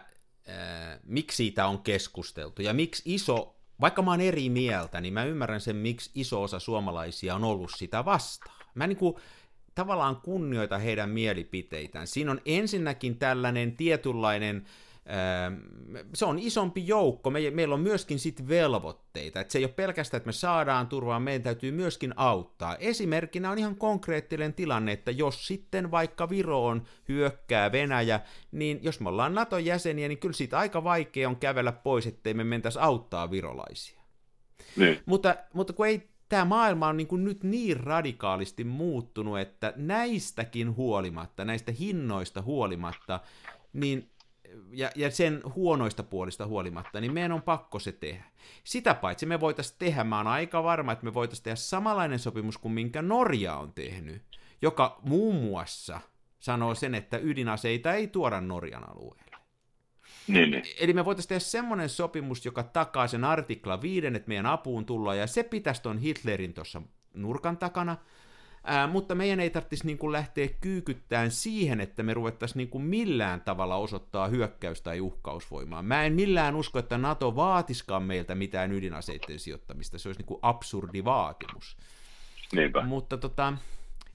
[0.49, 5.23] äh, miksi siitä on keskusteltu ja miksi iso, vaikka mä oon eri mieltä, niin mä
[5.23, 8.65] ymmärrän sen, miksi iso osa suomalaisia on ollut sitä vastaan.
[8.75, 9.15] Mä niin kuin,
[9.75, 12.07] tavallaan kunnioita heidän mielipiteitään.
[12.07, 14.84] Siinä on ensinnäkin tällainen tietynlainen äh,
[16.13, 20.17] se on isompi joukko, me, meillä on myöskin sit velvoitteita, että se ei ole pelkästään,
[20.17, 22.75] että me saadaan turvaa, meidän täytyy myöskin auttaa.
[22.75, 28.19] Esimerkkinä on ihan konkreettinen tilanne, että jos sitten vaikka Viroon hyökkää Venäjä,
[28.51, 32.33] niin jos me ollaan Naton jäseniä, niin kyllä siitä aika vaikea on kävellä pois, ettei
[32.33, 34.01] me mentäisi auttaa virolaisia.
[34.75, 34.99] Niin.
[35.05, 40.75] Mutta, mutta kun ei tämä maailma on niin kuin nyt niin radikaalisti muuttunut, että näistäkin
[40.75, 43.19] huolimatta, näistä hinnoista huolimatta,
[43.73, 44.09] niin
[44.71, 48.23] ja, ja sen huonoista puolista huolimatta, niin meidän on pakko se tehdä.
[48.63, 52.57] Sitä paitsi me voitaisiin tehdä, mä oon aika varma, että me voitaisiin tehdä samanlainen sopimus
[52.57, 54.21] kuin minkä Norja on tehnyt,
[54.61, 56.01] joka muun muassa
[56.39, 59.37] sanoo sen, että ydinaseita ei tuoda Norjan alueelle.
[60.27, 60.63] Niin, niin.
[60.79, 65.17] Eli me voitaisiin tehdä semmoinen sopimus, joka takaa sen artikla 5, että meidän apuun tullaan,
[65.17, 66.81] ja se pitäisi tuon Hitlerin tuossa
[67.13, 67.97] nurkan takana,
[68.67, 72.83] Ää, mutta meidän ei tarvitsisi niin kuin lähteä kyykyttämään siihen, että me ruvettaisiin niin kuin
[72.83, 75.83] millään tavalla osoittaa hyökkäys- tai uhkausvoimaa.
[75.83, 79.97] Mä en millään usko, että NATO vaatiskaan meiltä mitään ydinaseiden sijoittamista.
[79.97, 81.77] Se olisi niin kuin absurdi vaatimus.
[82.53, 82.81] Niinpä.
[82.81, 83.53] Mutta tota,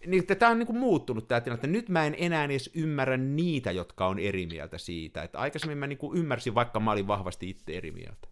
[0.06, 3.16] niin, tämä on niin kuin muuttunut tämä tilanne, että nyt mä en enää edes ymmärrä
[3.16, 5.22] niitä, jotka on eri mieltä siitä.
[5.22, 8.28] Että aikaisemmin mä niin kuin ymmärsin, vaikka mä olin vahvasti itse eri mieltä.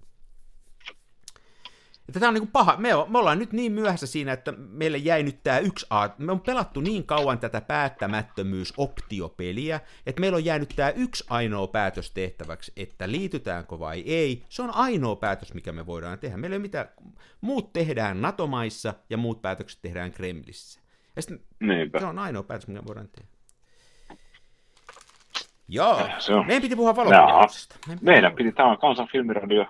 [2.09, 2.77] Että tämä on niin paha.
[2.77, 6.09] Me, me ollaan nyt niin myöhässä siinä, että meille jäi nyt tämä yksi A.
[6.19, 12.11] Me on pelattu niin kauan tätä päättämättömyys-optiopeliä, että meillä on jäänyt tämä yksi ainoa päätös
[12.11, 14.45] tehtäväksi, että liitytäänkö vai ei.
[14.49, 16.37] Se on ainoa päätös, mikä me voidaan tehdä.
[16.37, 16.89] Meillä ei mitään.
[17.41, 20.81] Muut tehdään NATO-maissa ja muut päätökset tehdään Kremlissä.
[21.17, 21.47] Ja sitten
[21.99, 23.29] se on ainoa päätös, mikä voidaan tehdä.
[25.69, 26.47] Joo, se on.
[26.47, 27.77] meidän piti puhua valokuvauksesta.
[27.87, 29.67] Meidän, meidän piti, tämä on Kansan filmiradio,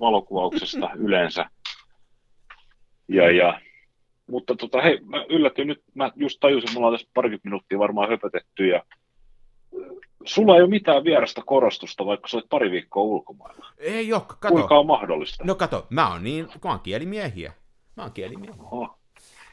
[0.00, 1.50] valokuvauksesta yleensä.
[3.10, 3.60] Ja, ja,
[4.26, 8.08] mutta tota, hei, mä yllätyin nyt, mä just tajusin, mulla on tässä parikymmentä minuuttia varmaan
[8.08, 8.84] höpötetty ja
[10.24, 13.66] sulla ei ole mitään vierasta korostusta, vaikka sä olet pari viikkoa ulkomailla.
[13.78, 14.54] Ei ole, kato.
[14.54, 15.44] Kuinka on mahdollista?
[15.44, 17.52] No kato, mä oon niin, mä oon kielimiehiä.
[17.96, 18.54] Mä oon kielimiehiä.
[18.58, 18.98] Oho.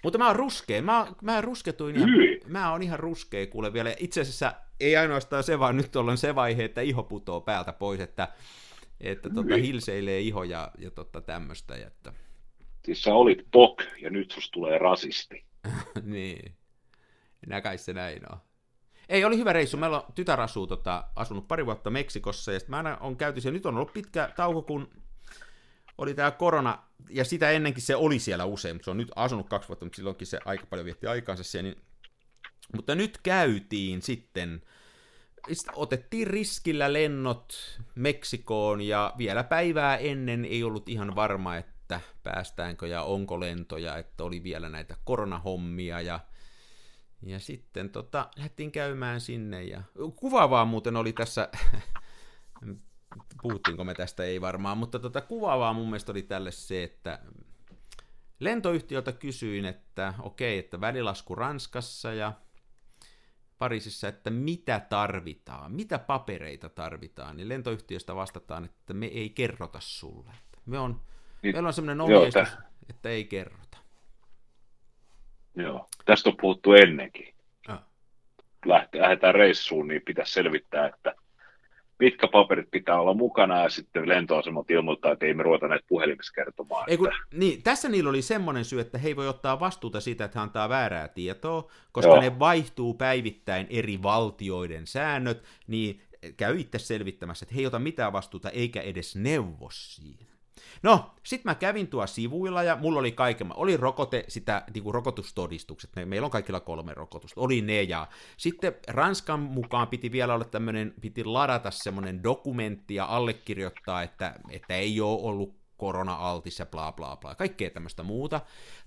[0.04, 2.10] Mutta mä oon ruskea, mä, mä rusketuin ihan,
[2.48, 3.96] mä oon ihan ruskea kuule vielä.
[4.00, 8.00] Itse asiassa ei ainoastaan se, vaan nyt ollaan se vaihe, että iho putoo päältä pois,
[8.00, 8.28] että,
[9.02, 11.76] että tota, hilseilee iho ja, ja tota, tämmöistä.
[11.76, 12.13] Että...
[12.88, 15.45] Siis sä olit pok ja nyt sus tulee rasisti.
[16.04, 16.56] niin.
[17.47, 18.38] Näkäis se näin on.
[19.10, 19.78] Ei, oli hyvä reissu.
[19.78, 23.56] Meillä on tytär asuu, tota, asunut pari vuotta Meksikossa, ja mä on käyty siellä.
[23.58, 24.89] Nyt on ollut pitkä tauko, kun
[25.97, 29.50] oli tämä korona, ja sitä ennenkin se oli siellä usein, mutta se on nyt asunut
[29.50, 31.69] kaksi vuotta, mutta silloinkin se aika paljon vietti aikaansa siellä.
[31.69, 31.82] Niin...
[32.76, 34.62] Mutta nyt käytiin sitten,
[35.73, 42.88] otettiin riskillä lennot Meksikoon, ja vielä päivää ennen ei ollut ihan varma, että että päästäänkö
[42.88, 46.19] ja onko lentoja, että oli vielä näitä koronahommia ja,
[47.26, 49.84] ja sitten tota, lähdettiin käymään sinne ja
[50.15, 51.50] kuvaavaa muuten oli tässä,
[53.41, 57.19] puhuttiinko me tästä, ei varmaan, mutta tota, kuvaavaa mun mielestä oli tälle se, että
[58.39, 62.34] lentoyhtiöltä kysyin, että okei, että välilasku Ranskassa ja
[63.58, 70.32] Pariisissa, että mitä tarvitaan, mitä papereita tarvitaan, niin lentoyhtiöstä vastataan, että me ei kerrota sulle.
[70.65, 71.02] Me on
[71.41, 73.78] niin, Meillä on semmoinen ohjeistus, joo, että ei kerrota.
[75.56, 77.34] Joo, tästä on puhuttu ennenkin.
[77.67, 77.84] Ah.
[78.65, 81.15] lähdetään reissuun, niin pitäisi selvittää, että
[82.00, 86.34] mitkä paperit pitää olla mukana ja sitten lentoasemat ilmoittaa, että ei me ruveta näitä puhelimissa
[86.34, 86.89] kertomaan.
[86.89, 87.19] Ei, kun, että...
[87.34, 90.43] niin, tässä niillä oli semmoinen syy, että he ei voi ottaa vastuuta siitä, että he
[90.43, 92.21] antaa väärää tietoa, koska Joo.
[92.21, 96.02] ne vaihtuu päivittäin eri valtioiden säännöt, niin
[96.38, 100.37] käy itse selvittämässä, että he ei ota mitään vastuuta eikä edes neuvo siinä.
[100.84, 104.93] No, sit mä kävin tuo sivuilla ja mulla oli kaiken, oli rokote, sitä niin kuin
[104.93, 110.46] rokotustodistukset, meillä on kaikilla kolme rokotusta, oli ne ja sitten Ranskan mukaan piti vielä olla
[110.46, 116.91] tämmöinen, piti ladata semmoinen dokumentti ja allekirjoittaa, että, että ei ole ollut korona-altis ja bla
[116.91, 118.41] bla bla, kaikkea tämmöistä muuta.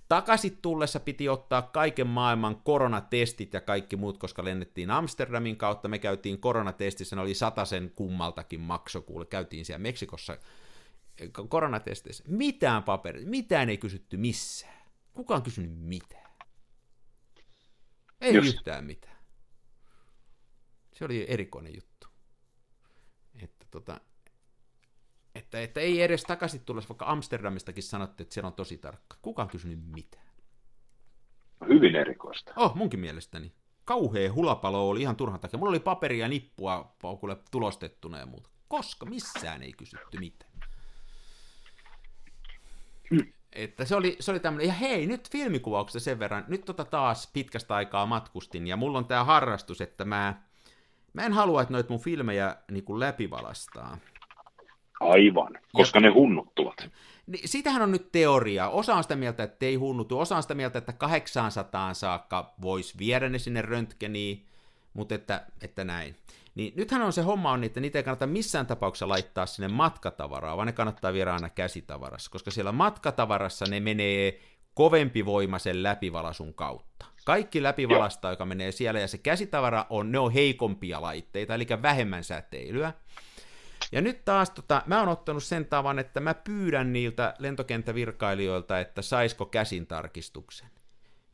[0.09, 5.99] Takaisin tullessa piti ottaa kaiken maailman koronatestit ja kaikki muut, koska lennettiin Amsterdamin kautta, me
[5.99, 10.37] käytiin koronatestissä, ne oli sen kummaltakin makso, kuule, käytiin siellä Meksikossa
[11.49, 12.23] koronatesteissä.
[12.27, 14.81] Mitään paperia, mitään ei kysytty missään.
[15.13, 16.31] Kuka on kysynyt mitään?
[18.21, 18.47] Ei Just.
[18.47, 19.17] yhtään mitään.
[20.93, 22.07] Se oli erikoinen juttu.
[23.41, 24.01] Että tota,
[25.35, 29.17] että, että ei edes takaisin tulla, vaikka Amsterdamistakin sanottiin, että siellä on tosi tarkka.
[29.21, 30.31] Kuka on kysynyt mitään?
[31.67, 32.53] Hyvin erikoista.
[32.55, 33.53] Oh, munkin mielestäni.
[33.85, 35.57] Kauhea hulapalo oli ihan turhan takia.
[35.57, 38.49] Mulla oli paperia ja nippua kuule tulostettuna ja muuta.
[38.67, 40.50] Koska missään ei kysytty mitään.
[43.53, 47.29] Että se oli, se oli tämmöinen, ja hei, nyt filmikuvauksesta sen verran, nyt tota taas
[47.33, 50.33] pitkästä aikaa matkustin, ja mulla on tää harrastus, että mä,
[51.13, 53.97] mä en halua, että noit mun filmejä niin kuin läpivalastaa.
[54.99, 56.89] Aivan, koska ne hunnuttuvat.
[57.27, 58.69] Niin, sitähän on nyt teoria.
[58.69, 62.97] Osa on sitä mieltä, että ei hunnutu, osa on sitä mieltä, että 800 saakka voisi
[62.97, 64.45] viedä ne sinne röntgeniin,
[64.93, 66.15] mutta että, että näin.
[66.55, 70.57] Niin nythän on se homma on, että niitä ei kannata missään tapauksessa laittaa sinne matkatavaraa,
[70.57, 74.39] vaan ne kannattaa viedä aina käsitavarassa, koska siellä matkatavarassa ne menee
[74.73, 77.05] kovempivoimaisen läpivalasun kautta.
[77.25, 82.23] Kaikki läpivalasta, joka menee siellä, ja se käsitavara on, ne on heikompia laitteita, eli vähemmän
[82.23, 82.93] säteilyä.
[83.91, 89.01] Ja nyt taas tota, mä oon ottanut sen tavan, että mä pyydän niiltä lentokenttävirkailijoilta, että
[89.01, 90.67] saisko käsin tarkistuksen.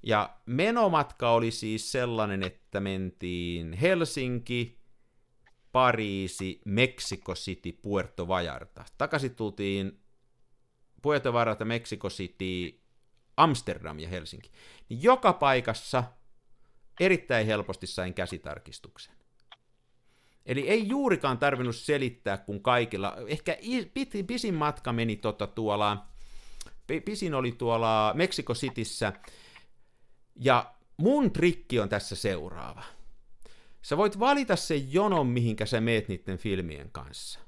[0.04, 4.77] Ja menomatka oli siis sellainen, että mentiin Helsinki,
[5.72, 8.86] Pariisi, Mexico City, Puerto Vallarta.
[8.98, 10.00] Takaisin tultiin
[11.02, 12.82] Puerto Vallarta, Mexico City,
[13.38, 14.52] Amsterdam ja Helsinki.
[14.90, 16.04] Niin joka paikassa
[17.00, 19.14] erittäin helposti sain käsitarkistuksen.
[20.46, 23.58] Eli ei juurikaan tarvinnut selittää, kun kaikilla, ehkä
[24.28, 26.08] pisin matka meni tota tuolla,
[27.06, 29.14] pisin oli tuolla Mexico Cityssä,
[30.36, 32.84] ja mun trikki on tässä seuraava.
[33.82, 37.40] Sä voit valita sen jonon, mihinkä sä meet niiden filmien kanssa.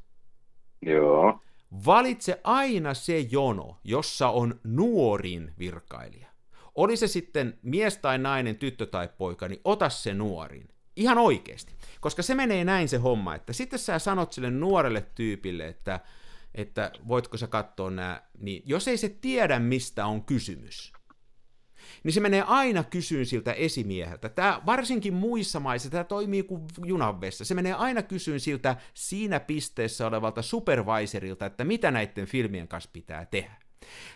[0.81, 1.39] Joo.
[1.85, 6.27] Valitse aina se jono, jossa on nuorin virkailija.
[6.75, 10.67] Oli se sitten mies tai nainen, tyttö tai poika, niin ota se nuorin.
[10.95, 11.73] Ihan oikeasti.
[11.99, 15.99] Koska se menee näin se homma, että sitten sä sanot sille nuorelle tyypille, että,
[16.55, 20.93] että voitko sä katsoa nämä, niin jos ei se tiedä, mistä on kysymys,
[22.03, 24.29] niin se menee aina kysyyn siltä esimieheltä.
[24.29, 27.45] Tämä varsinkin muissa maissa, tämä toimii kuin junanvessa.
[27.45, 33.25] Se menee aina kysyyn siltä siinä pisteessä olevalta supervisorilta, että mitä näiden filmien kanssa pitää
[33.25, 33.55] tehdä.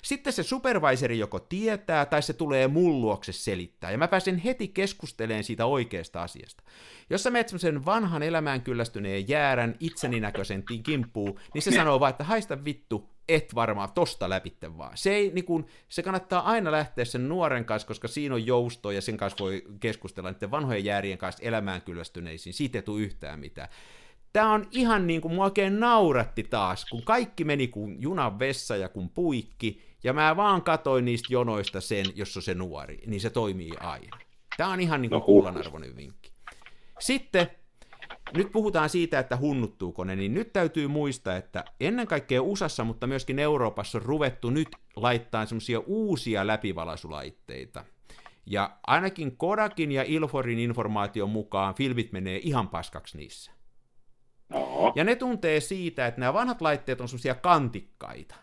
[0.02, 4.68] Sitten se supervisori joko tietää tai se tulee mun luokse selittää, ja mä pääsen heti
[4.68, 6.64] keskustelemaan siitä oikeasta asiasta.
[7.10, 12.24] Jos sä menet semmoisen vanhan elämään kyllästyneen jäärän itseninäköisen kimppuun, niin se sanoo vaan, että
[12.24, 14.98] haista vittu, et varmaan tosta läpitte vaan.
[14.98, 18.92] Se, ei, niin kun, se kannattaa aina lähteä sen nuoren kanssa, koska siinä on jousto
[18.92, 22.54] ja sen kanssa voi keskustella niiden vanhojen jäärien kanssa elämään kyllästyneisiin.
[22.54, 23.70] Siitä ei tule yhtään mitään.
[24.34, 28.76] Tämä on ihan niin kuin mua oikein nauratti taas, kun kaikki meni kuin junan vessa
[28.76, 33.22] ja kun puikki, ja mä vaan katoin niistä jonoista sen, jos on se nuori, niin
[33.22, 34.18] se toimii aina.
[34.58, 36.32] Tämä on ihan niin kuin no, kullanarvoinen vinkki.
[37.00, 37.52] Sitten,
[38.34, 43.08] nyt puhutaan siitä, että hunnuttuuko ne, niin nyt täytyy muistaa, että ennen kaikkea USAssa, mutta
[43.08, 47.86] myöskin Euroopassa on ruvettu nyt laittaa semmoisia uusia läpivalaisulaitteita.
[48.46, 53.52] Ja ainakin Kodakin ja Ilforin informaation mukaan filmit menee ihan paskaksi niissä.
[54.54, 54.94] Oho.
[54.96, 58.36] Ja ne tuntee siitä, että nämä vanhat laitteet on semmoisia kantikkaita.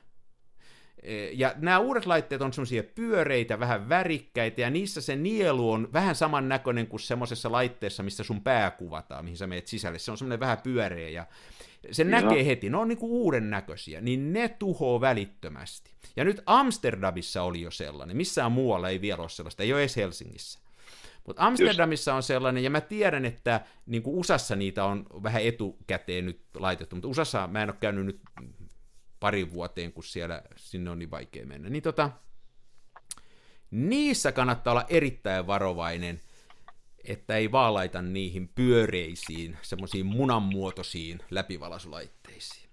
[1.32, 6.14] Ja nämä uudet laitteet on semmoisia pyöreitä, vähän värikkäitä, ja niissä se nielu on vähän
[6.14, 9.98] samannäköinen kuin semmoisessa laitteessa, missä sun pää kuvataan, mihin sä meet sisälle.
[9.98, 11.26] Se on semmoinen vähän pyöreä, ja
[11.90, 12.10] se Joo.
[12.10, 15.90] näkee heti, ne on niinku uuden näköisiä, niin ne tuhoo välittömästi.
[16.16, 19.96] Ja nyt Amsterdamissa oli jo sellainen, missään muualla ei vielä ole sellaista, ei ole edes
[19.96, 20.58] Helsingissä.
[21.26, 26.26] Mutta Amsterdamissa on sellainen, ja mä tiedän, että niin kuin USAssa niitä on vähän etukäteen
[26.26, 28.20] nyt laitettu, mutta USAssa mä en ole käynyt nyt
[29.20, 31.70] parin vuoteen, kun siellä sinne on niin vaikea mennä.
[31.70, 32.10] Niin tota,
[33.70, 36.20] niissä kannattaa olla erittäin varovainen,
[37.04, 42.70] että ei vaan laita niihin pyöreisiin, semmoisiin munanmuotoisiin läpivalaisulaitteisiin.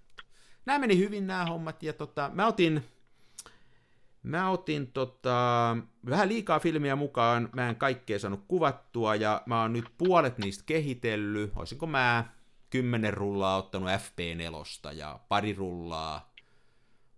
[0.66, 2.84] Nämä meni hyvin nämä hommat, ja tota, mä otin,
[4.24, 5.78] mä otin tota,
[6.10, 10.64] vähän liikaa filmiä mukaan, mä en kaikkea saanut kuvattua, ja mä oon nyt puolet niistä
[10.66, 12.26] kehitellyt, olisinko mä
[12.70, 16.34] kymmenen rullaa ottanut FP4 ja pari rullaa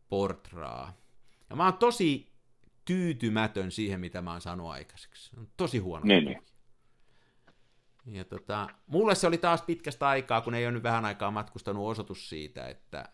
[0.10, 0.94] Portraa.
[1.50, 2.32] Ja mä oon tosi
[2.86, 5.30] tyytymätön siihen, mitä mä oon saanut aikaiseksi.
[5.30, 6.06] Se on tosi huono.
[6.06, 6.42] Niin, niin.
[8.06, 11.88] Ja tota, mulle se oli taas pitkästä aikaa, kun ei ole nyt vähän aikaa matkustanut
[11.88, 13.10] osoitus siitä, että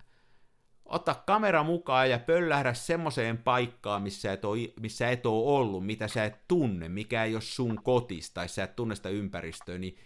[0.85, 6.07] ota kamera mukaan ja pöllähdä semmoiseen paikkaan, missä et, ole, missä et ole ollut, mitä
[6.07, 9.97] sä et tunne, mikä ei ole sun kotis, tai sä et tunne sitä ympäristöä, niin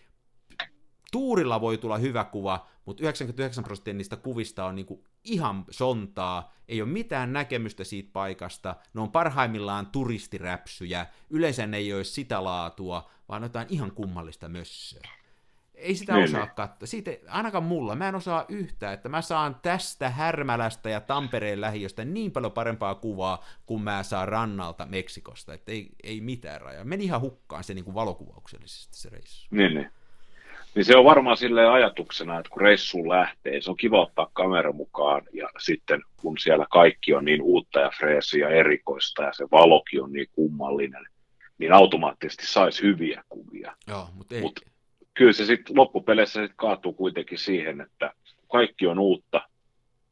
[1.11, 6.81] tuurilla voi tulla hyvä kuva, mutta 99 prosenttia niistä kuvista on niinku ihan sontaa, ei
[6.81, 13.09] ole mitään näkemystä siitä paikasta, ne on parhaimmillaan turistiräpsyjä, yleensä ne ei ole sitä laatua,
[13.29, 15.09] vaan jotain ihan kummallista mössöä.
[15.79, 16.55] Ei sitä niin, osaa niin.
[16.55, 16.87] katsoa.
[16.87, 22.05] Siitä, ainakaan mulla, mä en osaa yhtään, että mä saan tästä Härmälästä ja Tampereen lähiöstä
[22.05, 26.83] niin paljon parempaa kuvaa, kuin mä saan rannalta Meksikosta, että ei, ei mitään rajaa.
[26.83, 29.47] Meni ihan hukkaan se niin kuin valokuvauksellisesti se reissu.
[29.51, 29.91] Niin, niin.
[30.79, 34.71] Niin se on varmaan sille ajatuksena, että kun reissuun lähtee, se on kiva ottaa kamera
[34.71, 39.45] mukaan ja sitten kun siellä kaikki on niin uutta ja freesiä ja erikoista ja se
[39.51, 41.05] valokin on niin kummallinen,
[41.57, 43.75] niin automaattisesti saisi hyviä kuvia.
[43.87, 44.41] Joo, mutta ei.
[44.41, 44.59] Mut
[45.13, 48.13] kyllä se sitten loppupeleissä sit kaatuu kuitenkin siihen, että
[48.51, 49.48] kaikki on uutta,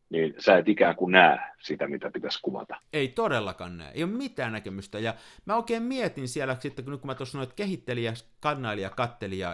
[0.10, 2.76] niin sä et ikään kuin näe sitä, mitä pitäisi kuvata.
[2.94, 5.00] Ei todellakaan näe, ei ole mitään näkemystä.
[5.00, 5.14] Ja
[5.46, 8.82] mä oikein mietin siellä sitten, kun, mä tuossa sanoin, että kehitteli ja kannaili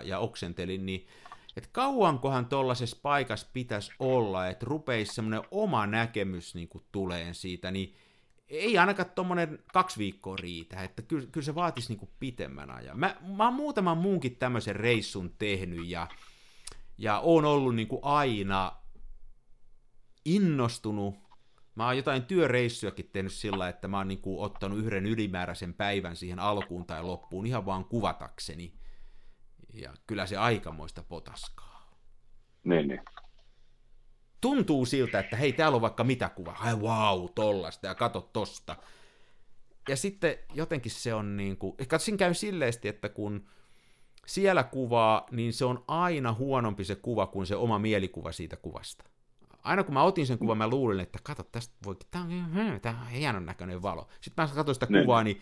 [0.03, 1.07] ja oksentelin, niin
[1.57, 7.95] että kauankohan tuollaisessa paikassa pitäisi olla, että rupeisi semmoinen oma näkemys niin tulee siitä, niin
[8.49, 12.99] ei ainakaan tuommoinen kaksi viikkoa riitä, että kyllä, kyllä se vaatisi niin pitemmän ajan.
[12.99, 16.07] Mä, mä oon muutaman muunkin tämmöisen reissun tehnyt ja,
[16.97, 18.71] ja oon ollut niin aina
[20.25, 21.15] innostunut.
[21.75, 26.15] Mä oon jotain työreissujakin tehnyt sillä, että mä oon niin kuin ottanut yhden ylimääräisen päivän
[26.15, 28.73] siihen alkuun tai loppuun ihan vaan kuvatakseni.
[29.73, 31.97] Ja kyllä se aikamoista potaskaa.
[32.63, 33.01] Niin, niin.
[34.41, 36.57] Tuntuu siltä, että hei, täällä on vaikka mitä kuvaa.
[36.59, 38.75] Ai wow, tollasta ja kato tosta.
[39.89, 43.49] Ja sitten jotenkin se on niin kuin, katsin käy silleesti, että kun
[44.25, 49.12] siellä kuvaa, niin se on aina huonompi se kuva kuin se oma mielikuva siitä kuvasta
[49.63, 52.97] aina kun mä otin sen kuvan, mä luulin, että kato, tästä voi, tämä on, tää
[53.01, 54.07] on hienon näköinen valo.
[54.21, 54.85] Sitten mä katsoin sitä.
[54.89, 55.05] Niin.
[55.05, 55.41] kuvaa, niin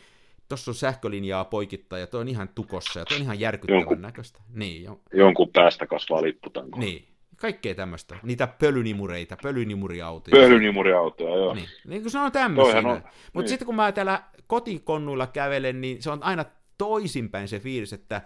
[0.50, 4.02] tuossa on sähkölinjaa poikittaa, ja toi on ihan tukossa, ja toi on ihan järkyttävän jonkun,
[4.02, 4.40] näköistä.
[4.54, 5.02] Niin, jo.
[5.14, 6.80] Jonkun päästä kasvaa lipputanko.
[6.80, 7.08] Niin,
[7.38, 8.18] kaikkea tämmöistä.
[8.24, 10.42] Niitä pölynimureita, pölynimuriautoja.
[10.42, 11.54] Pölynimuriautoja, joo.
[11.54, 12.82] Niin, niin kuin se on tämmöisiä.
[12.82, 13.04] Mutta
[13.34, 13.48] niin.
[13.48, 16.46] sitten kun mä täällä kotikonnuilla kävelen, niin se on aina
[16.78, 18.22] toisinpäin se fiilis, että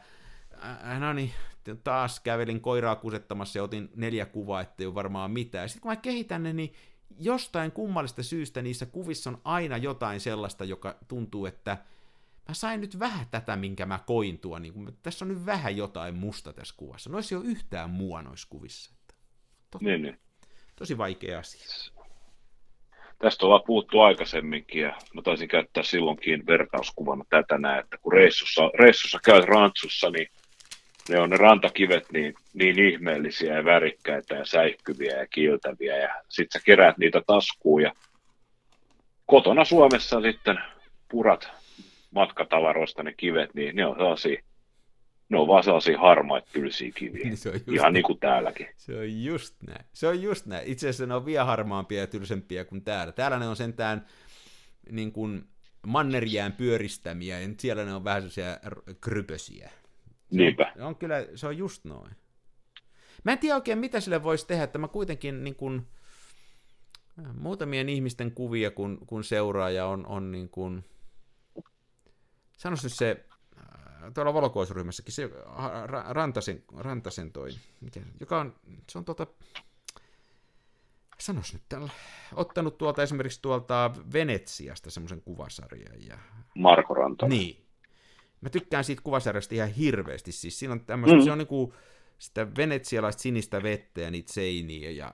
[0.99, 1.31] no niin,
[1.83, 5.69] taas kävelin koiraa kusettamassa ja otin neljä kuvaa, ettei ole varmaan mitään.
[5.69, 6.73] Sitten kun mä kehitän ne, niin
[7.19, 11.77] jostain kummallista syystä niissä kuvissa on aina jotain sellaista, joka tuntuu, että
[12.47, 14.59] mä sain nyt vähän tätä, minkä mä koin tuo.
[14.59, 17.09] Niin kun, tässä on nyt vähän jotain musta tässä kuvassa.
[17.09, 18.91] Noissa ei ole yhtään mua noissa kuvissa.
[19.71, 20.19] Tosi, niin, niin.
[20.75, 21.93] tosi vaikea asia.
[23.19, 28.61] Tästä ollaan puhuttu aikaisemminkin ja mä taisin käyttää silloinkin vertauskuvana tätä näin, että kun reissussa,
[28.79, 30.27] reissussa käyt rantsussa, niin
[31.09, 36.51] ne on ne rantakivet niin, niin ihmeellisiä ja värikkäitä ja säikkyviä ja kiiltäviä ja sit
[36.51, 37.93] sä keräät niitä taskuun ja
[39.25, 40.57] kotona Suomessa sitten
[41.09, 41.49] purat
[42.11, 44.41] matkatavaroista ne kivet, niin ne on sellaisia,
[45.29, 47.35] ne on vaan sellaisia harmaita tylsiä kiviä.
[47.35, 48.67] Se on Ihan niin kuin täälläkin.
[48.77, 49.85] Se on just näin.
[49.93, 50.67] Se on just näin.
[50.67, 53.11] Itse asiassa ne on vielä harmaampia ja tylsempiä kuin täällä.
[53.11, 54.05] Täällä ne on sentään
[54.91, 55.43] niin kuin
[55.87, 59.69] mannerjään pyöristämiä, ja siellä ne on vähän sellaisia krypösiä.
[60.31, 60.73] Niinpä.
[60.75, 62.11] On, on kyllä, se on just noin.
[63.23, 65.87] Mä en tiedä oikein, mitä sille voisi tehdä, että mä kuitenkin niin kun,
[67.19, 70.85] äh, muutamien ihmisten kuvia, kun, kun seuraaja on, on niin kuin,
[72.57, 73.25] sanois nyt se,
[73.57, 75.29] äh, tuolla valokuvausryhmässäkin, se
[76.09, 77.49] Rantasen, Rantasen toi,
[77.81, 78.55] miten, joka on,
[78.89, 79.27] se on tuota,
[81.19, 81.89] sanos nyt tällä,
[82.35, 86.05] ottanut tuolta esimerkiksi tuolta Venetsiasta semmoisen kuvasarjan.
[86.07, 86.17] Ja...
[86.55, 87.37] Marko Rantanen.
[87.37, 87.64] Niin,
[88.45, 90.31] Mä tykkään siitä kuvasarjasta ihan hirveästi.
[90.31, 91.23] Siis siinä on tämmöistä, mm.
[91.23, 91.73] se on niinku
[92.17, 94.91] sitä venetsialaista sinistä vettä ja niitä seiniä.
[94.91, 95.11] Ja,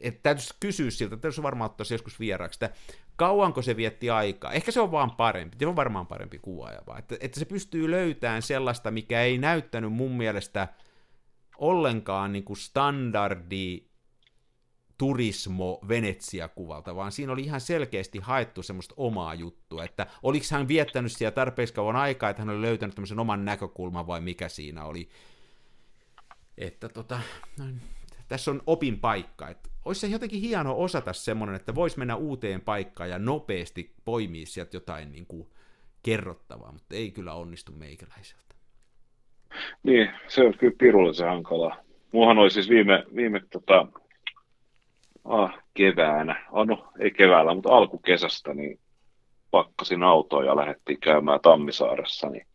[0.00, 2.78] et täytyisi kysyä siltä, täytyisi varmaan ottaa se joskus vieraaksi, että
[3.16, 4.52] kauanko se vietti aikaa.
[4.52, 6.98] Ehkä se on vaan parempi, se on varmaan parempi kuvaaja vaan.
[6.98, 10.68] Että, että se pystyy löytämään sellaista, mikä ei näyttänyt mun mielestä
[11.58, 13.91] ollenkaan niin kuin standardi
[15.02, 21.12] turismo Venetsia-kuvalta, vaan siinä oli ihan selkeästi haettu semmoista omaa juttua, että oliko hän viettänyt
[21.12, 25.08] siellä tarpeeksi kauan aikaa, että hän oli löytänyt tämmöisen oman näkökulman vai mikä siinä oli.
[26.58, 27.20] Että tota,
[27.58, 27.64] no,
[28.28, 32.60] tässä on opin paikka, että olisi se jotenkin hieno osata semmoinen, että voisi mennä uuteen
[32.60, 35.48] paikkaan ja nopeasti poimia sieltä jotain niin kuin
[36.02, 38.54] kerrottavaa, mutta ei kyllä onnistu meikäläiseltä.
[39.82, 41.76] Niin, se on kyllä pirullisen hankala.
[42.12, 43.86] Muuhan oli siis viime, viime tota,
[45.24, 48.80] ah, keväänä, oh, no ei keväällä, mutta alkukesästä, niin
[49.50, 52.46] pakkasin autoa ja lähdettiin käymään Tammisaaressa, niin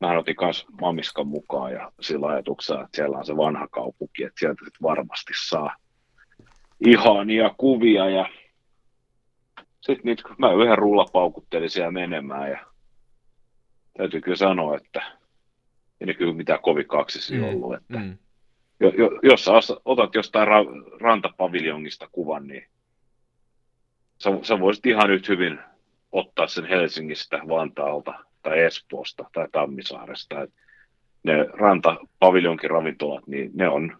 [0.00, 4.40] mä otin myös mamiskan mukaan ja sillä ajatuksella, että siellä on se vanha kaupunki, että
[4.40, 5.76] sieltä sit varmasti saa
[6.86, 8.28] ihania kuvia ja
[9.80, 12.66] sitten niitä, mä yhden rullapaukuttelin siellä menemään ja
[13.96, 15.02] täytyy kyllä sanoa, että
[16.00, 18.18] ei ne kyllä mitään kovin kaksisi mm, ollut, että mm
[19.22, 19.52] jos sä
[19.84, 22.66] otat jostain ra- rantapaviljongista kuvan, niin
[24.18, 25.58] sä, sä voisit ihan nyt hyvin
[26.12, 30.42] ottaa sen Helsingistä, Vantaalta tai Espoosta tai Tammisaaresta.
[30.42, 30.50] Et
[31.22, 33.96] ne rantapaviljonkin ravintolat, niin ne on,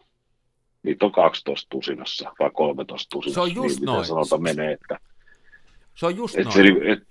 [0.83, 3.35] niitä on 12 tusinassa vai 13 tusinassa.
[3.35, 4.05] Se on just niin, noin.
[4.05, 4.99] Sanota menee, että,
[5.95, 6.55] se on just et noin.
[6.55, 7.03] se, et,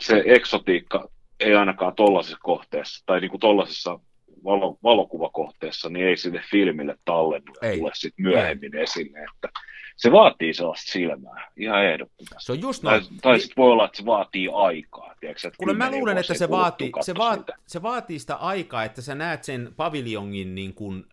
[0.00, 1.08] se eksotiikka
[1.40, 4.00] ei ainakaan tuollaisessa kohteessa, tai niin kuin tuollaisessa
[4.44, 7.78] valo, valokuvakohteessa, niin ei sinne filmille tallennu ja Ei.
[7.78, 8.82] tule sitten myöhemmin ei.
[8.82, 9.18] esille.
[9.18, 9.48] Että
[9.96, 12.34] se vaatii sellaista silmää, ihan ehdottomasti.
[12.38, 13.20] Se on just Tai, noin.
[13.22, 15.14] tai sitten voi olla, että se vaatii aikaa.
[15.20, 19.02] Tiedätkö, että Kuule, mä luulen, että se vaatii, se, vaat, se vaatii sitä aikaa, että
[19.02, 21.04] sä näet sen paviljongin niin kuin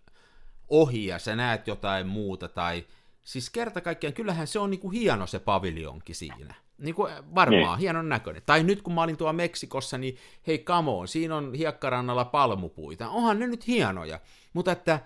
[0.69, 2.47] ohi ja sä näet jotain muuta.
[2.47, 2.84] Tai,
[3.23, 6.53] siis kerta kaikkiaan, kyllähän se on niin kuin hieno se paviljonki siinä.
[6.78, 7.80] Niin kuin varmaan, Niin.
[7.80, 8.43] hienon näköinen.
[8.45, 10.17] Tai nyt kun mä olin tuolla Meksikossa, niin
[10.47, 13.09] hei come on, siinä on hiekkarannalla palmupuita.
[13.09, 14.19] Onhan ne nyt hienoja.
[14.53, 14.99] Mutta että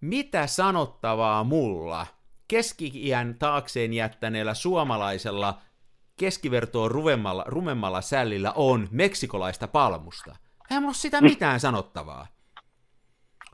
[0.00, 2.06] mitä sanottavaa mulla
[2.48, 5.58] keski-iän taakseen jättäneellä suomalaisella
[6.16, 10.36] keskivertoa rumemmalla, rumemmalla sällillä on meksikolaista palmusta.
[10.70, 12.26] Eihän mulla ole sitä mitään sanottavaa.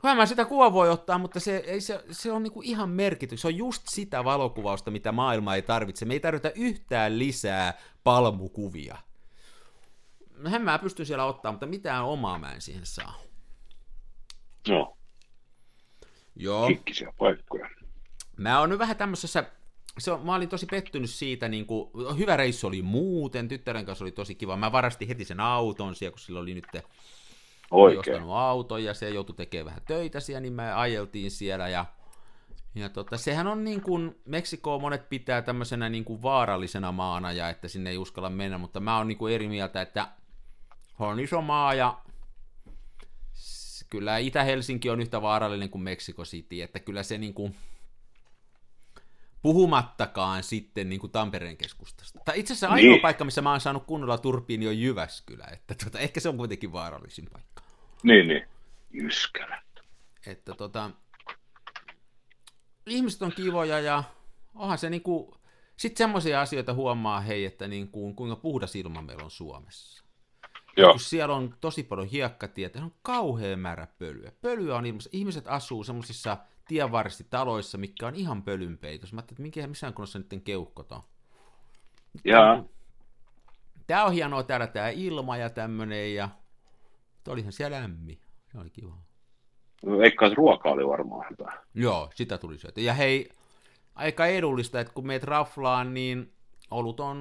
[0.01, 3.41] Kyllä mä sitä kuva voi ottaa, mutta se, ei, se, se on niinku ihan merkitys.
[3.41, 6.05] Se on just sitä valokuvausta, mitä maailma ei tarvitse.
[6.05, 7.73] Me ei tarvita yhtään lisää
[8.03, 8.97] palmukuvia.
[10.45, 13.13] Hän mä pystyn siellä ottaa, mutta mitään omaa mä en siihen saa.
[14.67, 14.97] Joo,
[16.35, 16.67] Joo.
[16.67, 17.69] kikkisiä paikkoja.
[18.37, 19.51] Mä oon nyt vähän tämmöisessä,
[19.97, 24.05] se on, mä olin tosi pettynyt siitä, niin kuin, hyvä reissu oli muuten, tyttären kanssa
[24.05, 24.57] oli tosi kiva.
[24.57, 26.67] Mä varastin heti sen auton siellä, kun sillä oli nyt
[27.71, 28.15] oli Oikein.
[28.15, 31.85] ostanut auton ja se joutui tekemään vähän töitä siellä, niin me ajeltiin siellä ja,
[32.75, 37.49] ja tota, sehän on niin kuin, Meksikoa monet pitää tämmöisenä niin kuin vaarallisena maana ja
[37.49, 40.07] että sinne ei uskalla mennä, mutta mä oon niin kuin eri mieltä, että
[40.99, 41.97] on iso maa ja
[43.89, 47.55] kyllä Itä-Helsinki on yhtä vaarallinen kuin Mexico City, että kyllä se niin kuin,
[49.41, 52.19] puhumattakaan sitten niin kuin Tampereen keskustasta.
[52.25, 53.01] Tai itse asiassa ainoa Niin.
[53.01, 56.37] paikka, missä mä oon saanut kunnolla turpiin, niin on Jyväskylä, että tota, ehkä se on
[56.37, 57.61] kuitenkin vaarallisin paikka.
[58.03, 58.47] Niin, niin.
[58.91, 59.61] Jyskälä.
[60.27, 60.91] Että tota,
[62.85, 64.03] ihmiset on kivoja ja
[64.55, 65.37] onhan se niinku,
[65.77, 70.03] sitten semmoisia asioita huomaa, hei, että niinku, kuinka puhdas ilma meillä on Suomessa.
[70.77, 74.31] Joo, Kun siellä on tosi paljon hiekkatietä, on kauhean määrä pölyä.
[74.41, 75.09] Pölyä on ilmassa.
[75.13, 79.13] Ihmiset asuu semmoisissa tienvarristitaloissa, mikä on ihan pölynpeitos.
[79.13, 81.01] Mä ajattelin, että minkä, missään kunnossa niiden keuhkot on.
[82.25, 82.63] ja
[83.87, 86.29] Tää on hienoa täällä tää ilma ja tämmönen ja
[87.15, 88.21] Mutta olihan siellä lämmin.
[88.51, 88.97] Se oli kiva.
[89.85, 91.53] veikkaan, että ruoka oli varmaan hyvä.
[91.73, 92.81] Joo, sitä tuli syötä.
[92.81, 93.29] Ja hei,
[93.95, 96.33] aika edullista, että kun meet raflaan, niin
[96.71, 97.17] olut on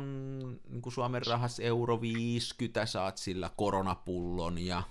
[0.69, 4.83] niin kuin Suomen rahas euro 50, saat sillä koronapullon ja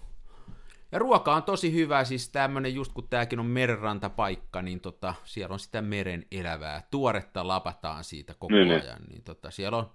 [0.96, 5.54] ja ruoka on tosi hyvä, siis tämmönen just kun tääkin on merenrantapaikka, niin tota, siellä
[5.54, 6.88] on sitä meren elävää.
[6.92, 8.82] Tuoretta lapataan siitä koko Niin, niin.
[8.82, 9.02] ajan.
[9.10, 9.92] Niin tota, siellä on,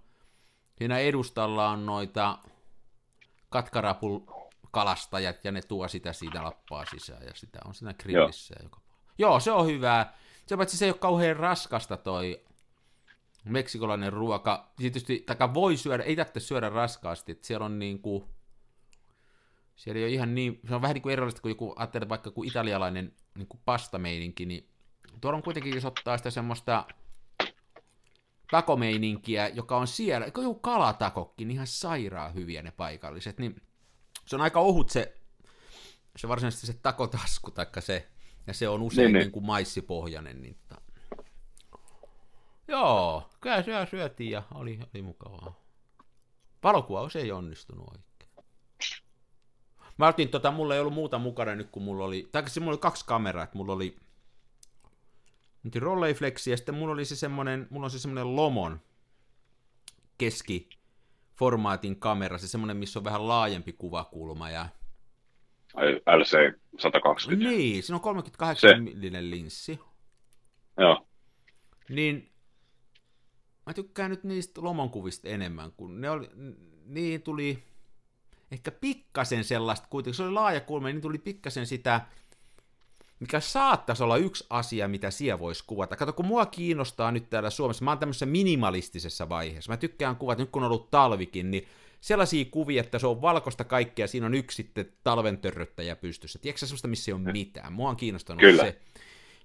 [0.79, 2.39] siinä edustalla on noita
[3.49, 4.21] katkarapul
[4.71, 8.55] kalastajat ja ne tuo sitä siitä lappaa sisään ja sitä on siinä grillissä.
[8.59, 8.65] Joo.
[8.65, 8.81] Joka...
[9.19, 10.15] Joo, se on hyvää.
[10.47, 12.45] Se paitsi se ei ole kauhean raskasta toi
[13.45, 14.73] meksikolainen ruoka.
[14.77, 18.29] Tietysti, taka voi syödä, ei tarvitse syödä raskaasti, että siellä on niinku,
[19.81, 22.31] siellä ei ole ihan niin, se on vähän niin kuin erilaista kuin joku, ajattelee vaikka
[22.31, 24.69] kuin italialainen niin kuin pastameininki, niin
[25.21, 26.87] tuolla on kuitenkin, jos ottaa sitä semmoista
[28.51, 33.63] takomeininkiä, joka on siellä, eikö joku kalatakokki, niin ihan sairaan hyviä ne paikalliset, niin
[34.27, 35.15] se on aika ohut se,
[36.17, 38.09] se varsinaisesti se takotasku, taikka se,
[38.47, 39.33] ja se on usein Niin, niin, niin.
[39.33, 40.81] kuin maissipohjainen, niin ta...
[42.69, 45.55] Joo, kyllä syö syötiin ja oli, oli mukavaa.
[46.63, 48.10] Valokuvaus ei onnistunut oikein.
[50.01, 52.73] Mä otin tota, mulla ei ollut muuta mukana nyt, kun mulla oli, tai siis mulla
[52.73, 53.97] oli kaksi kameraa, että mulla oli
[55.63, 58.81] nyt Rolleiflexi ja sitten mulla oli se semmonen, mulla on se semmonen Lomon
[60.19, 64.69] keskiformaatin kamera, se semmonen, missä on vähän laajempi kuvakulma ja
[66.17, 67.49] LC 120.
[67.49, 68.77] niin, siinä on 38 Se.
[68.77, 69.81] millinen linssi,
[70.79, 71.07] Joo.
[71.89, 72.33] niin
[73.67, 76.29] mä tykkään nyt niistä Lomon kuvista enemmän, kun ne oli,
[76.87, 77.70] niin tuli
[78.51, 82.01] ehkä pikkasen sellaista, kuitenkin se oli laaja kulma, niin tuli pikkasen sitä,
[83.21, 85.97] mikä saattaisi olla yksi asia, mitä siellä voisi kuvata.
[85.97, 89.73] Kato, kun mua kiinnostaa nyt täällä Suomessa, mä oon tämmöisessä minimalistisessa vaiheessa.
[89.73, 91.69] Mä tykkään kuvata, nyt kun on ollut talvikin, niin
[92.01, 96.39] sellaisia kuvia, että se on valkoista kaikkea, siinä on yksi sitten talven törröttäjä pystyssä.
[96.39, 97.73] Tiedätkö sä sellaista, missä ei ole mitään?
[97.73, 98.63] Mua on kiinnostanut Kyllä.
[98.63, 98.79] se.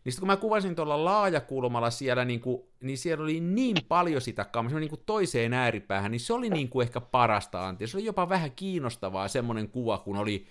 [0.05, 4.21] Niin sitten kun mä kuvasin tuolla laajakulmalla siellä, niin, kuin, niin siellä oli niin paljon
[4.21, 7.87] sitä oli niin kuin toiseen ääripäähän, niin se oli niin kuin ehkä parasta antia.
[7.87, 10.47] Se oli jopa vähän kiinnostavaa semmoinen kuva, kun oli,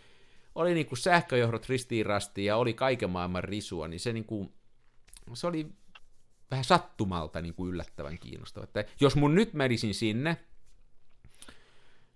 [0.55, 4.53] oli niin kuin sähköjohdot ristiin rastiin ja oli kaiken maailman risua, niin se niin kuin,
[5.35, 5.67] se oli
[6.51, 8.65] vähän sattumalta niin kuin yllättävän kiinnostava.
[8.65, 10.37] Että jos mun nyt menisin sinne,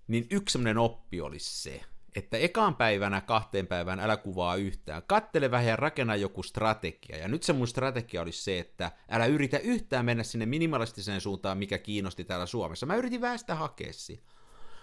[0.08, 1.80] niin yksi sellainen oppi olisi se,
[2.18, 5.02] että ekaan päivänä, kahteen päivään älä kuvaa yhtään.
[5.06, 7.16] Kattele vähän ja rakenna joku strategia.
[7.16, 11.58] Ja nyt se mun strategia olisi se, että älä yritä yhtään mennä sinne minimalistiseen suuntaan,
[11.58, 12.86] mikä kiinnosti täällä Suomessa.
[12.86, 13.92] Mä yritin vähän sitä hakea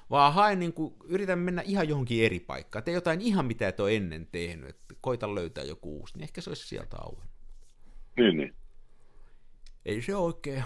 [0.10, 2.84] Vaan haen niin kuin, yritän mennä ihan johonkin eri paikkaan.
[2.84, 4.70] Tee jotain ihan mitä et ole ennen tehnyt.
[4.70, 7.36] Että koita löytää joku uusi, niin ehkä se olisi sieltä auennut.
[8.18, 8.56] Niin, niin.
[9.86, 10.64] Ei se oikein.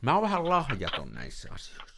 [0.00, 1.91] Mä oon vähän lahjaton näissä asioissa.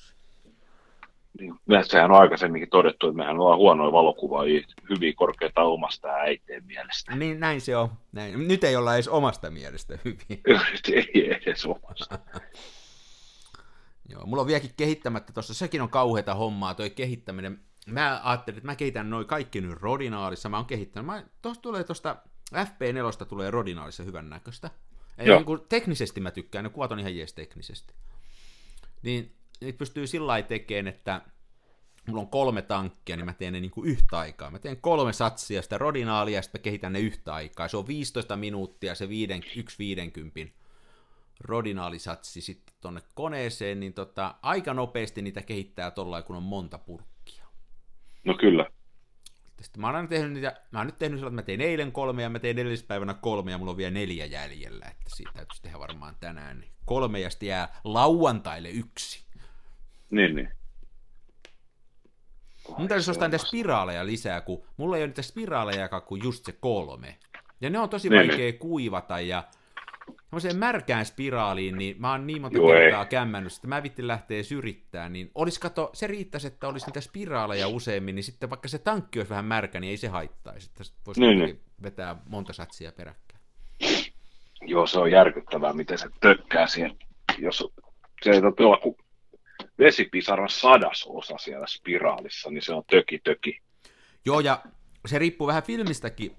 [1.40, 6.64] Niin, sehän on aikaisemminkin todettu, että mehän ollaan huonoja valokuvaajia, hyvin korkeita omasta ja äiteen
[6.66, 7.16] mielestä.
[7.16, 7.88] Niin, näin se on.
[8.12, 8.48] Näin.
[8.48, 10.40] Nyt ei olla edes omasta mielestä hyvin.
[10.92, 12.18] ei edes omasta.
[14.08, 17.60] Joo, mulla on vieläkin kehittämättä tuossa, sekin on kauheita hommaa, toi kehittäminen.
[17.86, 21.06] Mä ajattelin, että mä kehitän noin kaikki nyt rodinaalissa, mä oon kehittänyt.
[21.06, 22.16] Mä, tosta tulee tuosta
[22.54, 24.70] FP4 tulee rodinaalissa hyvän näköistä.
[25.18, 27.94] Eli niin kuin, teknisesti mä tykkään, ne kuvat on ihan jees teknisesti.
[29.02, 31.20] Niin niitä pystyy sillä lailla tekemään, että
[32.08, 34.50] mulla on kolme tankkia, niin mä teen ne niin kuin yhtä aikaa.
[34.50, 37.68] Mä teen kolme satsia sitä rodinaalia, ja sitten mä kehitän ne yhtä aikaa.
[37.68, 40.54] Se on 15 minuuttia, se viiden, yksi viidenkympin
[41.40, 47.44] rodinaalisatsi sitten tonne koneeseen, niin tota, aika nopeasti niitä kehittää tuolla, kun on monta purkkia.
[48.24, 48.66] No kyllä.
[49.62, 52.22] Sitten mä oon tehnyt niitä, mä oon nyt tehnyt sillä, että mä tein eilen kolme
[52.22, 55.78] ja mä tein edellispäivänä kolme ja mulla on vielä neljä jäljellä, että siitä täytyisi tehdä
[55.78, 56.60] varmaan tänään.
[56.60, 59.24] Niin kolme ja sitten jää lauantaille yksi.
[60.14, 60.48] Niin, niin.
[62.78, 66.52] Mun täytyisi ostaa niitä spiraaleja lisää, kun mulla ei ole niitä spiraaleja kuin just se
[66.52, 67.18] kolme.
[67.60, 68.58] Ja ne on tosi niin, vaikea niin.
[68.58, 69.44] kuivata ja
[70.24, 73.08] semmoiseen märkään spiraaliin, niin mä oon niin monta Joo, kertaa ei.
[73.08, 77.68] kämmännyt, että mä vittin lähtee syrittää, niin olisi kato, se riittäisi, että olisi niitä spiraaleja
[77.68, 81.20] useammin, niin sitten vaikka se tankki olisi vähän märkä, niin ei se haittaisi, että voisi
[81.20, 81.60] niin, niin.
[81.82, 83.40] vetää monta satsia peräkkäin.
[84.62, 86.96] Joo, se on järkyttävää, miten se tökkää siihen,
[87.38, 87.64] jos
[88.22, 88.96] se ei olla kuin
[89.78, 93.60] vesipisaran sadasosa siellä spiraalissa, niin se on töki töki.
[94.24, 94.62] Joo, ja
[95.06, 96.36] se riippuu vähän filmistäkin.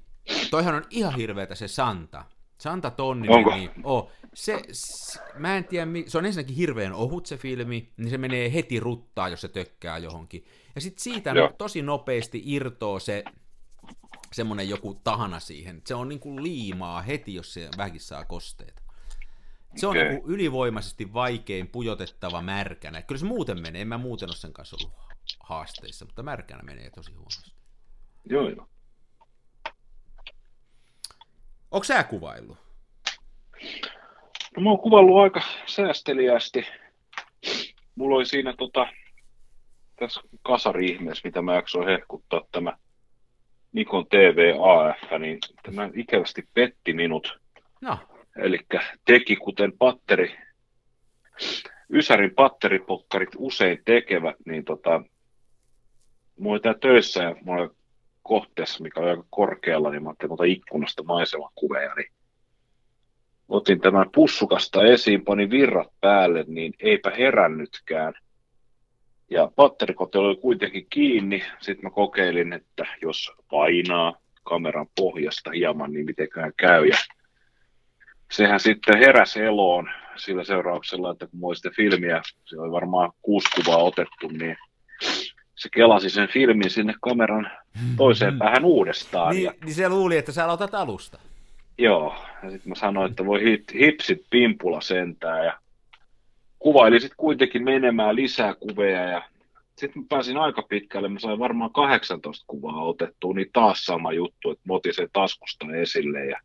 [0.51, 2.25] Toihan on ihan hirveätä se Santa.
[2.57, 3.27] Santa Tonni.
[3.29, 3.55] Onko?
[3.55, 8.09] Niin, oh, se, se, mä en tiedä, se on ensinnäkin hirveän ohut se filmi, niin
[8.09, 10.45] se menee heti ruttaa, jos se tökkää johonkin.
[10.75, 13.23] Ja sitten siitä no, tosi nopeasti irtoo se
[14.33, 15.81] semmoinen joku tahana siihen.
[15.85, 18.81] Se on niin kuin liimaa heti, jos se vähänkin saa kosteita.
[19.75, 20.09] Se on okay.
[20.09, 23.01] niin ylivoimaisesti vaikein pujotettava märkänä.
[23.01, 24.97] Kyllä se muuten menee, en mä muuten ole sen kanssa ollut
[25.39, 27.51] haasteissa, mutta märkänä menee tosi huonosti.
[28.29, 28.67] Joo, joo.
[31.71, 32.57] Onko sä kuvaillut?
[34.55, 36.67] No, mä oon kuvaillut aika säästeliästi.
[37.95, 38.87] Mulla oli siinä tota,
[39.95, 42.77] tässä kasari mitä mä jaksoin hehkuttaa tämä
[43.73, 47.39] Nikon TV AF, niin tämä ikävästi petti minut.
[47.81, 47.97] No.
[48.35, 48.59] Eli
[49.05, 50.37] teki kuten patteri,
[51.93, 55.03] Ysärin patteripokkarit usein tekevät, niin tota,
[56.39, 57.71] mulla oli töissä ja mulla oli
[58.23, 62.11] kohteessa, mikä oli aika korkealla, niin mä ajattelin tuota ikkunasta maisemakuveja, niin
[63.49, 68.13] otin tämän pussukasta esiin, panin virrat päälle, niin eipä herännytkään.
[69.29, 71.43] Ja patterikote oli kuitenkin kiinni.
[71.59, 74.13] Sitten mä kokeilin, että jos painaa
[74.43, 76.85] kameran pohjasta hieman, niin mitenköhän käy.
[76.85, 76.97] Ja
[78.31, 83.77] sehän sitten heräsi eloon sillä seurauksella, että kun muistin filmiä, se oli varmaan kuusi kuvaa
[83.77, 84.57] otettu, niin
[85.55, 87.51] se kelasi sen filmin sinne kameran
[87.97, 88.39] toiseen mm.
[88.39, 89.35] päähän uudestaan.
[89.35, 89.53] Niin, ja...
[89.65, 91.19] niin se luuli, että sä aloitat alusta.
[91.77, 95.59] Joo, ja sitten mä sanoin, että voi hit, hipsit pimpula sentään, ja
[96.59, 99.23] kuvaili sitten kuitenkin menemään lisää kuveja, ja
[99.75, 104.51] sitten mä pääsin aika pitkälle, mä sain varmaan 18 kuvaa otettua, niin taas sama juttu,
[104.51, 106.39] että moti sen taskusta esille, ja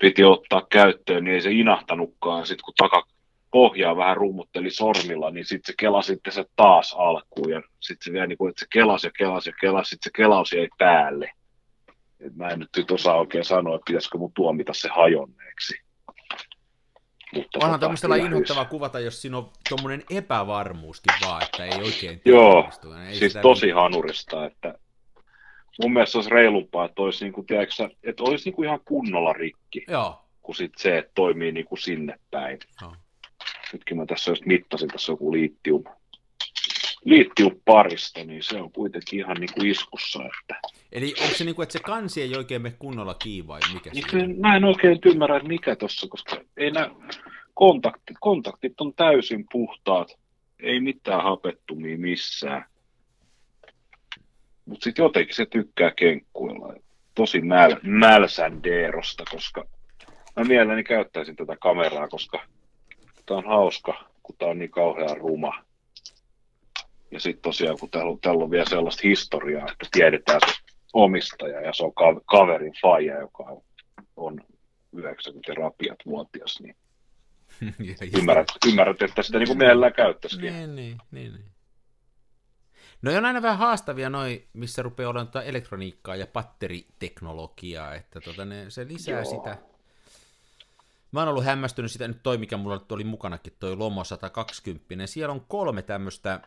[0.00, 3.06] piti ottaa käyttöön, niin ei se inahtanutkaan, sitten kun taka,
[3.50, 7.50] pohjaa vähän rummutteli sormilla, niin sitten se kelasi sitten se taas alkuun.
[7.50, 10.16] Ja sitten se vielä niin kuin, että se kelasi ja kelasi ja kelasi, sitten se
[10.16, 11.32] kelaus jäi päälle.
[12.20, 15.74] Et mä en nyt, nyt osaa oikein sanoa, että pitäisikö mun tuomita se hajonneeksi.
[17.34, 22.22] Mutta Onhan tota, tämmöistä inhottavaa kuvata, jos siinä on tuommoinen epävarmuuskin vaan, että ei oikein
[22.24, 22.70] Joo,
[23.08, 23.74] ei siis tosi niin...
[23.74, 24.74] hanurista, että
[25.82, 29.32] mun mielestä olisi reilumpaa, että olisi, niin kuin, tiedätkö, että olisi niin kuin ihan kunnolla
[29.32, 30.24] rikki, Joo.
[30.42, 32.58] kuin sit se, että toimii niin kuin sinne päin.
[32.82, 32.92] Joo
[33.72, 35.84] nytkin mä tässä just mittasin, tässä joku liittium,
[37.04, 40.22] liittium parista, niin se on kuitenkin ihan niin kuin iskussa.
[40.24, 40.68] Että...
[40.92, 43.90] Eli onko se niin kuin, että se kansi ei oikein mene kunnolla kiinni vai mikä
[43.94, 46.90] se niin, Mä en oikein ymmärrä, että mikä tuossa, koska ei nämä
[47.54, 50.18] kontaktit, kontaktit on täysin puhtaat,
[50.60, 52.64] ei mitään hapettumia missään.
[54.64, 56.74] Mutta sitten jotenkin se tykkää kenkkuilla.
[57.14, 59.64] tosi mäl, mälsändeerosta, koska
[60.36, 62.44] mä mielelläni käyttäisin tätä kameraa, koska
[63.26, 65.64] tämä on hauska, kun tämä on niin kauhean ruma.
[67.10, 70.52] Ja sitten tosiaan, kun täällä, täällä on vielä sellaista historiaa, että tiedetään se
[70.92, 71.92] omistaja ja se on
[72.24, 73.56] kaverin faija, joka
[74.16, 74.40] on
[74.92, 76.76] 90 rapiat vuotias, niin
[78.18, 80.52] ymmärrät, ymmärrät, että sitä niin kuin mielellään käyttäisikin.
[80.52, 81.44] Niin, niin, niin, niin.
[83.02, 88.44] No on aina vähän haastavia noin, missä rupeaa olemaan tuota elektroniikkaa ja batteriteknologiaa, että tota
[88.44, 89.30] ne, se lisää Joo.
[89.30, 89.58] sitä.
[91.12, 95.32] Mä oon ollut hämmästynyt sitä, nyt toi mikä mulla oli mukanakin, toi Lomo 120, siellä
[95.32, 96.40] on kolme tämmöistä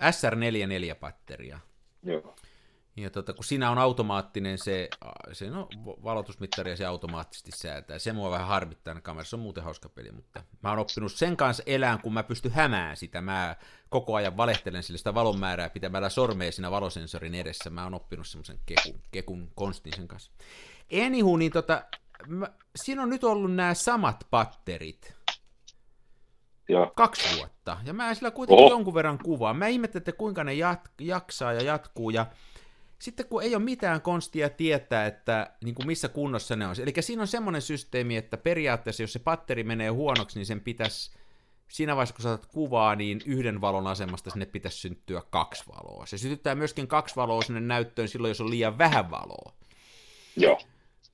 [0.00, 1.58] SR44-batteria.
[2.02, 2.36] Joo.
[2.96, 4.88] Ja tota, kun siinä on automaattinen se,
[5.32, 7.98] se no, valotusmittari ja se automaattisesti säätää.
[7.98, 11.62] Se mua vähän harmittaa kamerassa, on muuten hauska peli, mutta mä oon oppinut sen kanssa
[11.66, 13.20] elään, kun mä pystyn hämään sitä.
[13.20, 13.56] Mä
[13.88, 17.70] koko ajan valehtelen sille sitä valon määrää pitämällä sormea siinä valosensorin edessä.
[17.70, 20.32] Mä oon oppinut semmoisen kekun, kekun konstin sen kanssa.
[21.06, 21.84] Anywho, niin tota,
[22.26, 25.14] mä, siinä on nyt ollut nämä samat patterit.
[26.68, 26.92] Joo.
[26.96, 27.78] Kaksi vuotta.
[27.84, 28.74] Ja mä sillä kuitenkin Oho.
[28.74, 29.54] jonkun verran kuvaa.
[29.54, 32.10] Mä ihmettelen, että kuinka ne jat- jaksaa ja jatkuu.
[32.10, 32.26] Ja
[33.00, 36.74] sitten kun ei ole mitään konstia tietää, että niin kuin missä kunnossa ne on.
[36.82, 41.10] Eli siinä on semmoinen systeemi, että periaatteessa jos se patteri menee huonoksi, niin sen pitäisi
[41.68, 46.06] siinä vaiheessa, kun saatat kuvaa, niin yhden valon asemasta sinne pitäisi syntyä kaksi valoa.
[46.06, 49.52] Se sytyttää myöskin kaksi valoa sinne näyttöön silloin, jos on liian vähän valoa.
[50.36, 50.60] Joo.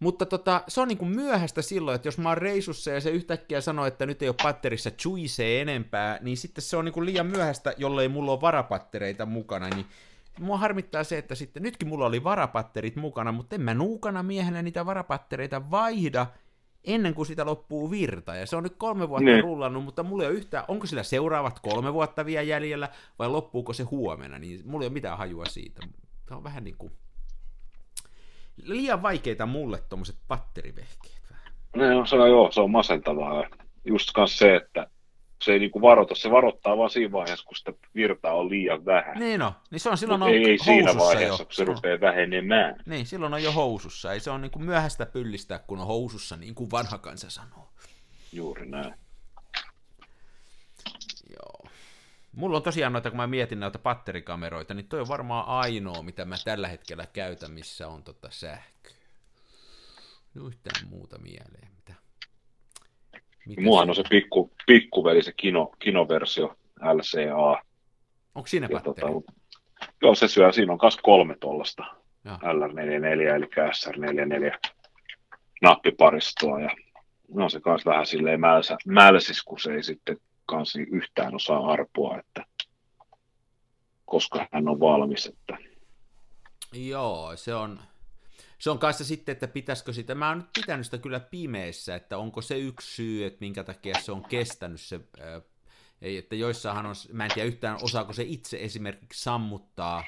[0.00, 3.10] Mutta tota, se on niin kuin myöhäistä silloin, että jos mä oon reisussa ja se
[3.10, 7.06] yhtäkkiä sanoo, että nyt ei ole patterissa juisee enempää, niin sitten se on niin kuin
[7.06, 9.86] liian myöhäistä, jollei mulla ole varapattereita mukana, niin
[10.40, 14.62] mua harmittaa se, että sitten nytkin mulla oli varapatterit mukana, mutta en mä nuukana miehenä
[14.62, 16.26] niitä varapattereita vaihda
[16.84, 18.34] ennen kuin sitä loppuu virta.
[18.34, 19.40] Ja se on nyt kolme vuotta ne.
[19.40, 23.72] rullannut, mutta mulla ei ole yhtään, onko sillä seuraavat kolme vuotta vielä jäljellä vai loppuuko
[23.72, 25.80] se huomenna, niin mulla ei ole mitään hajua siitä.
[26.26, 26.92] Tämä on vähän niin kuin
[28.62, 31.16] liian vaikeita mulle tuommoiset patterivehkeet.
[31.76, 33.44] No, se on, joo, se on masentavaa.
[33.84, 34.86] Just se, että
[35.42, 39.18] se ei niinku varoita, se varoittaa vaan siinä vaiheessa, kun sitä virtaa on liian vähän.
[39.18, 41.46] Niin no, niin se on silloin on ei, ei siinä vaiheessa, jo.
[41.46, 42.76] kun se rupeaa vähenemään.
[42.86, 44.12] Niin, silloin on jo housussa.
[44.12, 47.68] Ei se on niinku myöhäistä pyllistää, kun on housussa, niin kuin vanha kansa sanoo.
[48.32, 48.94] Juuri näin.
[51.30, 51.70] Joo.
[52.32, 56.24] Mulla on tosiaan noita, kun mä mietin näitä patterikameroita, niin toi on varmaan ainoa, mitä
[56.24, 58.92] mä tällä hetkellä käytän, missä on tota sähköä.
[60.34, 61.76] Yhtään muuta mieleen.
[63.46, 66.56] Mitä Muahan on se pikku, pikkuveli, se kino, kinoversio
[66.94, 67.62] LCA.
[68.34, 68.94] Onko siinä patteri?
[68.94, 69.32] Tota,
[70.02, 71.84] joo, se syö, siinä on myös kolme tuollaista
[72.26, 74.70] LR44 eli SR44
[75.62, 76.70] nappiparistoa ja
[77.34, 82.18] no se kanssa vähän silleen mälsä, mälsis, kun se ei sitten kanssa yhtään osaa arpoa,
[82.18, 82.44] että
[84.04, 85.26] koska hän on valmis.
[85.26, 85.58] Että...
[86.72, 87.80] Joo, se on,
[88.58, 92.18] se on kanssa sitten, että pitäisikö sitä, mä oon nyt pitänyt sitä kyllä pimeessä, että
[92.18, 95.00] onko se yksi syy, että minkä takia se on kestänyt se,
[96.02, 100.04] ei, että joissahan on, mä en tiedä yhtään osaako se itse esimerkiksi sammuttaa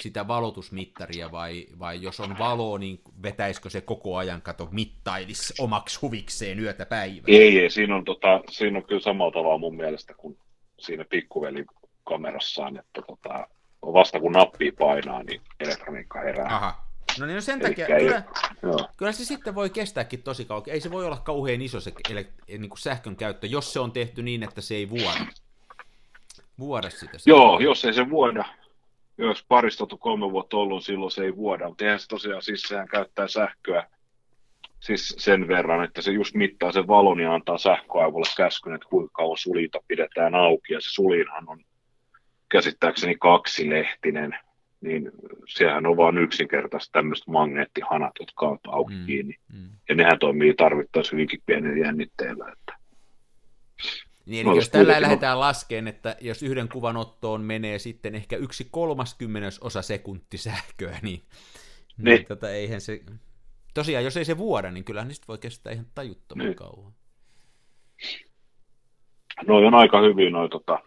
[0.00, 5.98] sitä valotusmittaria vai, vai jos on valo, niin vetäisikö se koko ajan, kato, mittailis omaksi
[6.02, 7.24] huvikseen yötä päivää?
[7.26, 10.38] Ei, ei siinä, on, tota, siinä on kyllä samalla tavalla mun mielestä kuin
[10.78, 13.48] siinä pikkuveli-kamerassaan, että tota,
[13.82, 16.56] vasta kun nappi painaa, niin elektroniikka herää.
[16.56, 16.85] Aha,
[17.20, 18.22] No niin, no sen takia, kyllä,
[18.96, 20.62] kyllä se sitten voi kestääkin tosi kauan.
[20.66, 21.92] Ei se voi olla kauhean iso se
[22.48, 25.26] niin kuin sähkön käyttö, jos se on tehty niin, että se ei vuoda.
[26.58, 27.18] Vuoda sitä.
[27.26, 28.44] Joo, jos ei se vuoda.
[29.18, 31.68] Jos paristot kolme vuotta ollut, silloin se ei vuoda.
[31.68, 33.86] Mutta eihän se tosiaan, siis sehän käyttää sähköä
[34.80, 39.12] siis sen verran, että se just mittaa sen valon ja antaa sähköaivolle käskyn, että kuinka
[39.12, 40.72] kauan sulita pidetään auki.
[40.72, 41.64] Ja se sulinhan on
[42.48, 44.38] käsittääkseni kaksilehtinen
[44.80, 45.12] niin
[45.48, 49.34] sehän on vain yksinkertaisesti tämmöiset magneettihanat, jotka on auki mm, kiinni.
[49.52, 49.68] Mm.
[49.88, 52.52] Ja nehän toimii tarvittaessa hyvinkin pienellä jännitteellä.
[52.52, 52.76] Että...
[54.26, 58.68] Niin, eli jos tällä lähdetään laskeen, että jos yhden kuvan ottoon menee sitten ehkä yksi
[58.70, 62.04] kolmaskymmenes osa sekunti sähköä, niin, niin.
[62.04, 63.00] niin tota, eihän se...
[63.74, 66.56] Tosiaan, jos ei se vuoda, niin kyllähän niistä voi kestää ihan tajuttoman niin.
[66.56, 66.92] kauan.
[69.46, 70.78] Noi on aika hyvin, noi tota,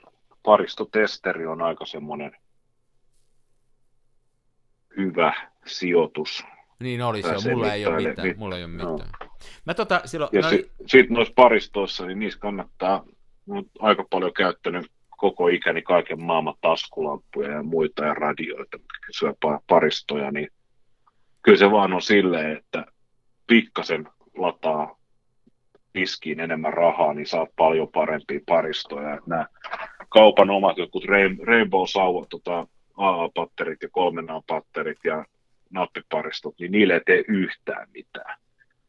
[0.43, 2.31] paristotesteri on aika semmoinen
[4.99, 5.33] hyvä
[5.65, 6.43] sijoitus.
[6.79, 8.33] Niin oli se, mulla ei ole mitään.
[8.37, 8.89] Mulla ei ole mitään.
[8.89, 8.99] No.
[9.65, 13.05] Mä tota, silloin, ja no, sitten sit noissa paristoissa, niin niissä kannattaa,
[13.45, 19.33] mä aika paljon käyttänyt koko ikäni kaiken maailman taskulamppuja ja muita ja radioita, mitkä syö
[19.67, 20.47] paristoja, niin
[21.41, 22.85] kyllä se vaan on silleen, että
[23.47, 24.99] pikkasen lataa
[25.93, 29.13] piskiin enemmän rahaa, niin saat paljon parempia paristoja.
[29.13, 29.45] Että nämä
[30.09, 31.05] kaupan omat jotkut
[31.45, 32.67] Rainbow Sauvat, tota,
[32.99, 35.25] AA-patterit ja kolmen A-patterit ja
[35.69, 38.39] nappiparistot, niin niille ei tee yhtään mitään.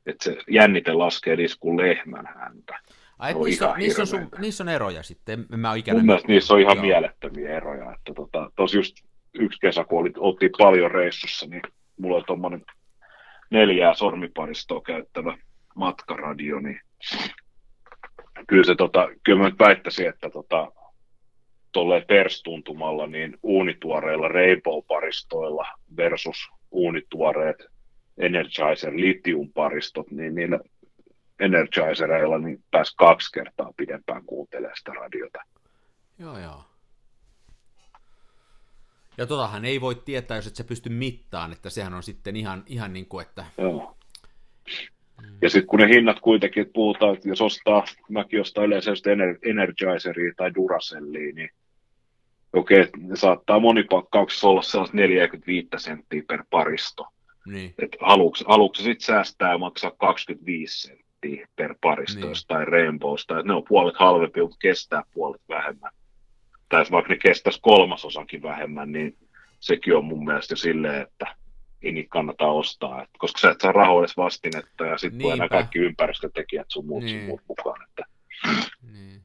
[0.07, 2.79] Että se jännite laskee niissä kuin lehmän häntä.
[3.19, 6.55] Ai, niissä, on, niissä, on sun, niissä on eroja sitten, mä oon Mun mielestä niissä
[6.55, 6.85] on ihan Joo.
[6.85, 7.93] mielettömiä eroja.
[7.93, 8.97] Että tota, tos just
[9.35, 11.63] yksi kesä, kun oli, oltiin paljon reissussa, niin
[11.97, 12.65] mulla oli tuommoinen
[13.51, 15.39] neljää sormiparistoa käyttävä
[15.75, 16.81] matkaradio, niin
[18.47, 20.73] kyllä se tota, kyllä mä nyt väittäisin, että tota,
[21.73, 27.67] tuolle perstuntumalla niin uunituoreilla Rainbow-paristoilla versus uunituoreet
[28.19, 30.61] Energizer Lithium-paristot, niin niillä
[31.41, 35.39] Energizereilla niin pääsi kaksi kertaa pidempään kuuntelemaan sitä radiota.
[36.19, 36.65] Joo, joo.
[39.19, 42.63] Ja totahan ei voi tietää, jos et se pysty mittaan, että sehän on sitten ihan,
[42.67, 43.45] ihan niin kuin, että...
[43.59, 43.97] Joo.
[45.43, 49.07] Ja sitten kun ne hinnat kuitenkin, että puhutaan, että jos ostaa, mäkin ostaa yleensä just
[49.43, 51.51] Energizeria tai Duracellia, niin
[52.53, 57.07] okei, okay, saattaa monipakkauksessa olla sellaiset 45 senttiä per paristo.
[57.47, 57.75] Niin.
[57.79, 62.37] Et aluksi, aluksi sitten säästää ja maksaa 25 senttiä per paristo niin.
[62.49, 63.39] tai Rainbowsta.
[63.39, 65.93] Et ne on puolet halvempi, mutta kestää puolet vähemmän.
[66.69, 69.17] Tai vaikka ne kestäisi kolmasosankin vähemmän, niin
[69.61, 71.37] sekin on mun mielestä jo silleen, että
[71.83, 75.49] ei niitä kannata ostaa, et, koska sä et saa rahoille vastinetta ja sitten tulee nämä
[75.49, 77.19] kaikki ympäristötekijät sun muut, niin.
[77.19, 77.83] sun muut mukaan.
[77.89, 78.05] Että...
[78.93, 79.23] Niin.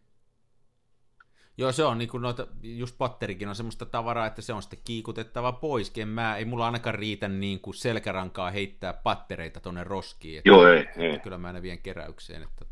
[1.58, 4.80] Joo, se on niin kuin noita, just patterikin on semmoista tavaraa, että se on sitten
[4.86, 5.94] kiikutettava pois.
[5.98, 10.38] En mä, ei mulla ainakaan riitä niin kuin selkärankaa heittää pattereita tuonne roskiin.
[10.38, 11.20] Että, Joo, ei, että ei.
[11.20, 12.66] Kyllä mä ne vien keräykseen, että,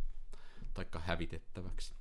[0.74, 1.94] taikka hävitettäväksi.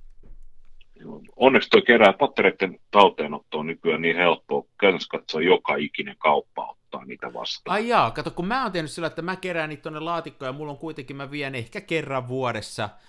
[1.35, 4.65] Onneksi tuo kerää pattereiden talteenotto on nykyään niin helppoa.
[4.79, 7.73] Käytännössä katsoa joka ikinen kauppa ottaa niitä vastaan.
[7.73, 10.53] Ai jaa, kato, kun mä oon tehnyt sillä, että mä kerään niitä tuonne laatikkoon ja
[10.53, 12.89] mulla on kuitenkin, mä vien ehkä kerran vuodessa–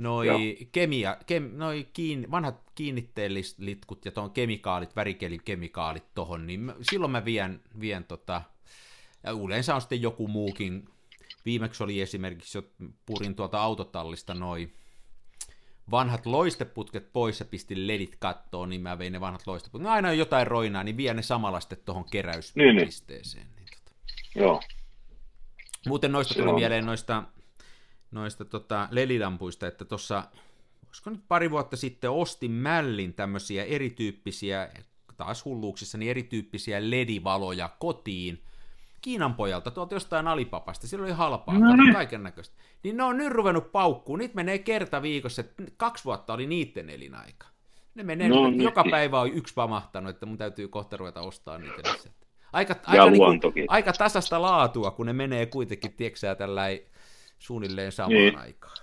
[0.00, 7.24] noi, kemia, kem, noi kiin, vanhat kiinnitteellitkut ja tuon kemikaalit, värikelikemikaalit tohon, niin silloin mä
[7.24, 8.42] vien, vien tota,
[9.22, 10.88] ja yleensä on sitten joku muukin,
[11.44, 12.62] viimeksi oli esimerkiksi, jo
[13.06, 14.74] purin tuolta autotallista noin
[15.90, 19.84] vanhat loisteputket pois ja pistin ledit kattoon, niin mä vein ne vanhat loisteputket.
[19.84, 23.46] No aina on jotain roinaa, niin vien ne samalla sitten tuohon keräyspisteeseen.
[23.46, 23.66] Niin, niin.
[23.66, 23.92] Niin, tota.
[24.34, 24.60] Joo.
[25.86, 26.54] Muuten noista Se tuli on.
[26.54, 27.22] mieleen noista
[28.10, 30.24] noista tota, lelilampuista, että tuossa,
[30.86, 34.68] olisiko nyt pari vuotta sitten ostin mällin tämmöisiä erityyppisiä,
[35.16, 38.42] taas hulluuksissa, niin erityyppisiä ledivaloja kotiin,
[39.02, 41.92] Kiinan pojalta, tuolta jostain alipapasta, sillä oli halpaa, no niin.
[41.92, 42.56] kaiken näköistä.
[42.82, 46.90] Niin ne on nyt ruvennut paukkuun, niitä menee kerta viikossa, että kaksi vuotta oli niiden
[46.90, 47.46] elinaika.
[47.94, 48.62] Ne menee, no, niin.
[48.62, 52.12] joka päivä on yksi pamahtanut, että mun täytyy kohta ruveta ostaa niitä lisää.
[52.52, 56.80] Aika, aika, niin kuin, aika tasasta laatua, kun ne menee kuitenkin, tieksää tällainen
[57.40, 58.38] suunnilleen samaan niin.
[58.38, 58.76] aikaan.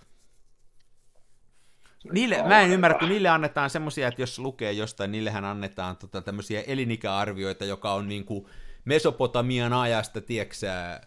[2.12, 6.22] Niille, mä en ymmärrä, kun niille annetaan semmoisia, että jos lukee jostain, niillehän annetaan tota,
[6.22, 8.46] tämmöisiä elinikäarvioita, joka on niin kuin
[8.86, 11.02] Mesopotamian ajasta, tieksää,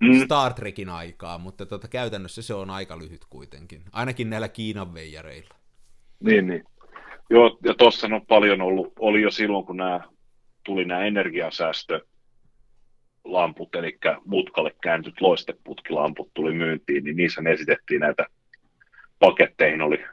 [0.00, 0.24] mm.
[0.24, 5.54] Star Trekin aikaa, mutta tota, käytännössä se on aika lyhyt kuitenkin, ainakin näillä Kiinan veijareilla.
[6.20, 6.64] Niin, niin.
[7.30, 10.00] Joo, ja tuossa on paljon ollut, oli jo silloin, kun nämä
[10.64, 12.00] tuli nämä energiasäästö
[13.24, 18.26] lamput, eli mutkalle kääntyt loisteputkilamput tuli myyntiin, niin niissä esitettiin näitä
[19.18, 20.04] paketteihin oli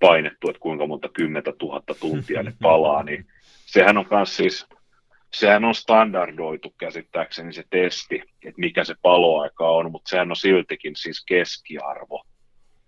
[0.00, 3.26] painettu, että kuinka monta kymmentä tuhatta tuntia ne palaa, niin
[3.66, 4.66] sehän on myös siis,
[5.34, 10.96] sehän on standardoitu käsittääkseni se testi, että mikä se paloaika on, mutta sehän on siltikin
[10.96, 12.24] siis keskiarvo.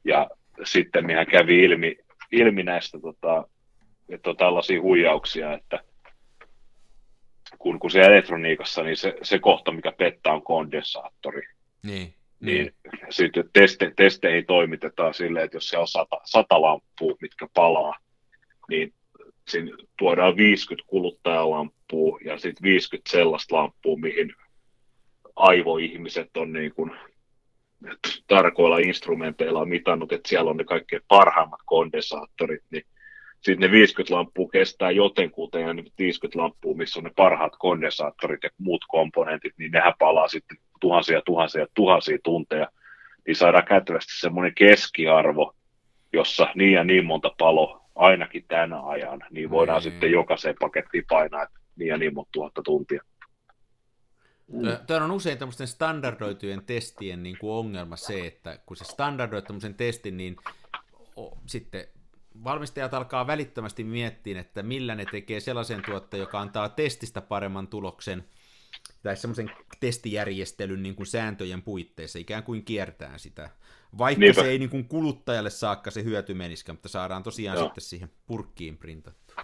[0.04, 0.30] Ja
[0.64, 1.96] sitten mihän kävi ilmi,
[2.32, 3.48] ilmi näistä tota,
[4.08, 5.80] että on tällaisia huijauksia, että
[7.58, 11.42] kun, kun se elektroniikassa, niin se, se kohta, mikä pettää, on kondensaattori.
[11.82, 12.14] Niin.
[12.40, 12.72] Niin, niin.
[13.10, 17.94] sitten teste, testeihin toimitetaan silleen, että jos se on sata, sata lamppua, mitkä palaa,
[18.68, 18.94] niin
[19.48, 24.34] siinä tuodaan 50 kuluttajalamppua ja sitten 50 sellaista lamppua, mihin
[25.36, 26.90] aivoihmiset on niin kuin
[28.26, 32.86] tarkoilla instrumenteilla mitannut, että siellä on ne kaikkein parhaimmat kondensaattorit, niin
[33.46, 38.42] sitten ne 50 lamppua kestää jotenkuten ja ne 50 lamppua, missä on ne parhaat kondensaattorit
[38.42, 42.68] ja muut komponentit, niin nehän palaa sitten tuhansia, tuhansia, tuhansia tunteja,
[43.26, 45.54] niin saadaan kätevästi semmoinen keskiarvo,
[46.12, 49.82] jossa niin ja niin monta palo ainakin tänä ajan, niin voidaan mm.
[49.82, 53.02] sitten jokaiseen pakettiin painaa että niin ja niin monta tuhatta tuntia.
[54.52, 54.62] Mm.
[54.86, 59.74] Tämä on usein tämmöisten standardoitujen testien niin kuin ongelma se, että kun se standardoi tämmöisen
[59.74, 60.36] testin, niin
[61.46, 61.84] sitten
[62.44, 68.24] valmistajat alkaa välittömästi miettiä, että millä ne tekee sellaisen tuotteen, joka antaa testistä paremman tuloksen,
[69.02, 73.50] tai semmoisen testijärjestelyn niin kuin sääntöjen puitteissa, ikään kuin kiertää sitä.
[73.98, 74.42] Vaikka Niinpä.
[74.42, 77.66] se ei niin kuin kuluttajalle saakka se hyöty menisikään, mutta saadaan tosiaan Joo.
[77.66, 79.34] sitten siihen purkkiin printattu.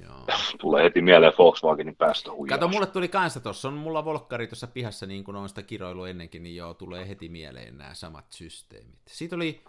[0.00, 0.26] Joo.
[0.60, 2.60] Tulee heti mieleen Volkswagenin päästöhuijaus.
[2.60, 6.04] Kato, mulle tuli kanssa tuossa, on mulla Volkkari tuossa pihassa, niin kuin on sitä kiroilu
[6.04, 9.00] ennenkin, niin joo, tulee heti mieleen nämä samat systeemit.
[9.08, 9.64] Siitä oli,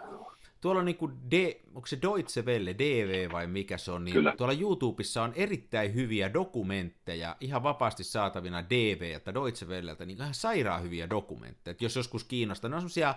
[0.64, 4.34] tuolla on niinku, D, onko se Deutsche Welle, DV vai mikä se on, niin Kyllä.
[4.38, 10.84] tuolla YouTubessa on erittäin hyviä dokumentteja, ihan vapaasti saatavina DVltä, Deutsche Welleltä, niin ihan sairaan
[10.84, 13.16] hyviä dokumentteja, että jos joskus kiinnostaa, ne on semmosia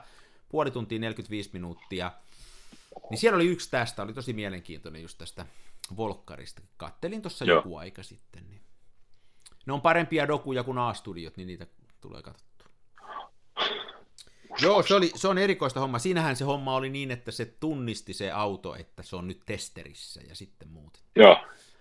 [0.49, 2.12] puoli tuntia 45 minuuttia,
[3.11, 5.47] niin siellä oli yksi tästä, oli tosi mielenkiintoinen just tästä
[5.97, 6.62] Volkkarista.
[6.76, 8.51] Kattelin tuossa joku aika sitten.
[8.51, 8.61] Niin.
[9.66, 11.66] Ne on parempia dokuja kuin A-studiot, niin niitä
[12.01, 12.66] tulee katsottua.
[14.62, 15.98] Joo, se, oli, se on erikoista homma.
[15.98, 20.20] Siinähän se homma oli niin, että se tunnisti se auto, että se on nyt testerissä
[20.28, 20.98] ja sitten muut.
[21.16, 21.36] Joo,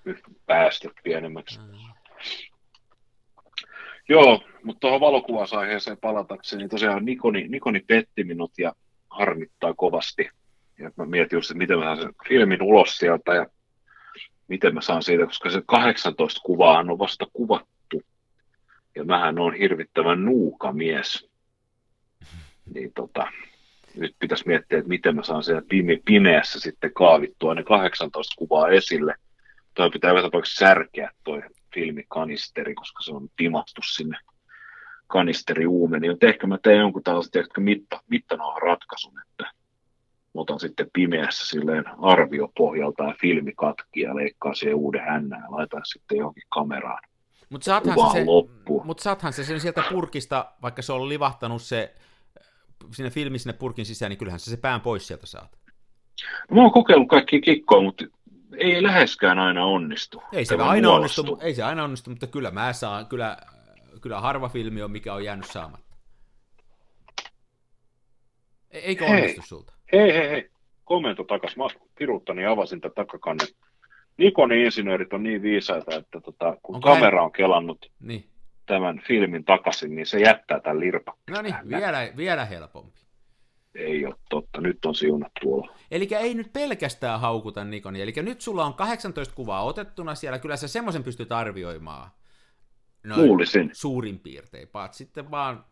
[0.05, 1.59] nyt päästöt pienemmäksi.
[4.09, 8.73] Joo, mutta tuohon valokuvausaiheeseen palatakseni, niin tosiaan Nikoni, Nikoni petti minut ja
[9.09, 10.29] harmittaa kovasti.
[10.79, 13.45] Ja mä mietin just, että miten mä saan sen filmin ulos sieltä ja
[14.47, 18.01] miten mä saan siitä, koska se 18 kuvaa on vasta kuvattu.
[18.95, 21.29] Ja mähän on hirvittävän nuuka mies.
[22.75, 23.27] Niin tota,
[23.95, 28.69] nyt pitäisi miettiä, että miten mä saan siellä pime- pimeässä sitten kaavittua ne 18 kuvaa
[28.69, 29.15] esille.
[29.73, 31.41] Toi pitää joka tapauksessa särkeä toi
[31.73, 34.17] filmikanisteri, koska se on timattu sinne
[35.07, 36.11] kanisteriuumeniin.
[36.11, 39.51] Mutta ehkä mä teen jonkun tällaisen tiedätkö, mitta, ratkaisun, että
[40.33, 45.81] otan sitten pimeässä silleen arviopohjalta ja filmi katki ja leikkaan siihen uuden hännän ja laitan
[45.85, 46.99] sitten johonkin kameraan.
[47.49, 48.25] Mutta saathan, se,
[48.83, 51.95] mut saathan se sen sieltä purkista, vaikka se on livahtanut se
[52.93, 55.57] sinne filmi sinne purkin sisään, niin kyllähän se se pään pois sieltä saat.
[56.51, 58.05] Mä oon kokeillut kaikki kikkoja, mutta
[58.57, 60.23] ei läheskään aina onnistu.
[60.33, 63.37] Ei se aina onnistu, ei se aina onnistu, mutta kyllä mä saan, kyllä,
[64.01, 65.95] kyllä harva filmi on, mikä on jäänyt saamatta.
[68.71, 69.15] E- Eikö Hei.
[69.21, 69.73] onnistu sulta?
[69.91, 70.49] Hei, hei, hei.
[70.83, 71.57] Komento takas.
[71.57, 71.63] Mä
[71.99, 73.47] piruuttani avasin tätä takakannen.
[74.17, 78.29] Nikonin insinöörit on niin viisaita, että tota, kun Onko hän- kamera on kelannut Niin.
[78.65, 81.35] Tämän filmin takaisin, niin se jättää tämän lirpakkeen.
[81.35, 82.99] No niin, vielä, vielä helpompi.
[83.75, 84.61] Ei ole totta.
[84.61, 85.75] Nyt on siunat tuolla.
[85.91, 90.57] Eli ei nyt pelkästään haukuta Nikonia, eli nyt sulla on 18 kuvaa otettuna siellä, kyllä
[90.57, 92.11] sä semmoisen pystyt arvioimaan.
[93.03, 93.69] Noin Luulisin.
[93.73, 95.65] suurin piirtein, paat sitten vaan,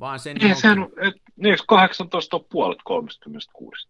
[0.00, 3.88] vaan sen Eihän johonkin- sehän on, et, niin 18 on puolet 36.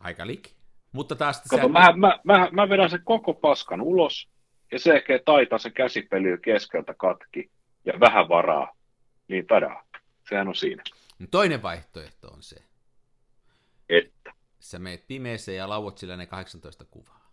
[0.00, 0.54] aika liki.
[0.92, 4.28] Mutta taas Kato, mä, mä, mä, mä, vedän sen koko paskan ulos,
[4.72, 7.50] ja se ehkä taitaa se käsipeli keskeltä katki,
[7.84, 8.76] ja vähän varaa,
[9.28, 9.84] niin tadaa.
[10.28, 10.82] Sehän on siinä.
[11.30, 12.56] toinen vaihtoehto on se,
[13.88, 14.32] Että.
[14.60, 17.32] sä meet pimeeseen ja lauot sillä ne 18 kuvaa.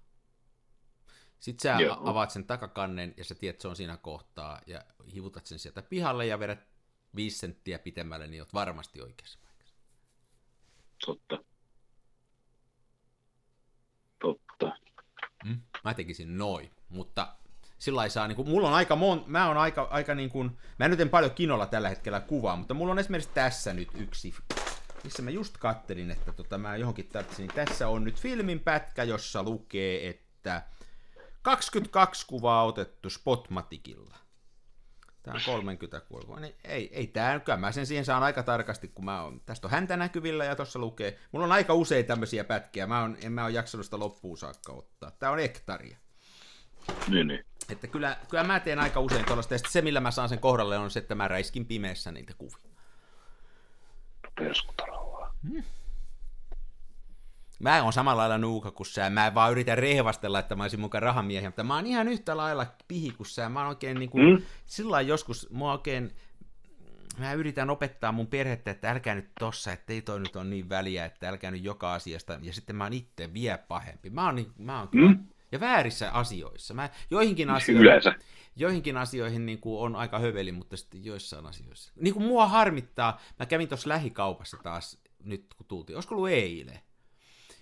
[1.40, 2.10] Sitten sä Joo.
[2.10, 4.84] avaat sen takakannen ja sä tiedät, että se on siinä kohtaa ja
[5.14, 6.68] hivutat sen sieltä pihalle ja vedät
[7.16, 9.76] viisi senttiä pitemmälle, niin oot varmasti oikeassa paikassa.
[11.06, 11.44] Totta.
[14.20, 14.78] Totta.
[15.46, 15.62] Mm?
[15.84, 17.28] Mä tekisin noin, mutta
[17.80, 20.58] sillä ei saa, niin kuin, mulla on aika mon, mä on aika, aika niin kuin,
[20.80, 24.34] mä nyt en paljon kinolla tällä hetkellä kuvaa, mutta mulla on esimerkiksi tässä nyt yksi,
[25.04, 29.04] missä mä just kattelin, että tota, mä johonkin tarvitsin, niin tässä on nyt filmin pätkä,
[29.04, 30.62] jossa lukee, että
[31.42, 34.18] 22 kuvaa otettu Spotmaticilla.
[35.24, 36.40] Tää on 30 kuvaa.
[36.40, 39.68] Niin ei, ei tää, kyllä mä sen siihen saan aika tarkasti, kun mä oon, tästä
[39.68, 43.32] on häntä näkyvillä ja tuossa lukee, mulla on aika usein tämmöisiä pätkiä, mä on, en
[43.32, 45.12] mä ole jaksanut sitä loppuun saakka ottaa.
[45.12, 45.98] Tää on hektaria.
[47.08, 47.46] Niin, niin.
[47.70, 50.78] Että kyllä, kyllä mä teen aika usein tuollaista, ja se millä mä saan sen kohdalle
[50.78, 52.58] on se, että mä räiskin pimeässä niitä kuvia.
[54.36, 55.36] Perskutarauhaa.
[57.60, 61.02] Mä oon samalla lailla nuuka kuin sä, mä vaan yritän rehvastella, että mä olisin mukaan
[61.02, 64.24] rahamiehiä, mutta mä oon ihan yhtä lailla pihi kuin sä, mä oon oikein niinku, mm.
[64.24, 64.42] Mm.
[64.66, 66.16] sillä joskus, mua oikein,
[67.18, 70.70] mä yritän opettaa mun perhettä, että älkää nyt tossa, että ei toi nyt on niin
[70.70, 74.10] väliä, että älkää nyt joka asiasta, ja sitten mä oon itse vielä pahempi.
[74.10, 75.28] Mä oon, niin- mä oon Mm.
[75.52, 76.74] Ja väärissä asioissa.
[76.74, 78.16] Mä joihinkin asioihin, Yleensä.
[78.56, 81.94] joihinkin asioihin niin kuin on aika höveli, mutta sitten joissain asioissa.
[81.96, 86.80] Niin kuin mua harmittaa, mä kävin tuossa lähikaupassa taas nyt kun tultiin, olisiko ollut eilen?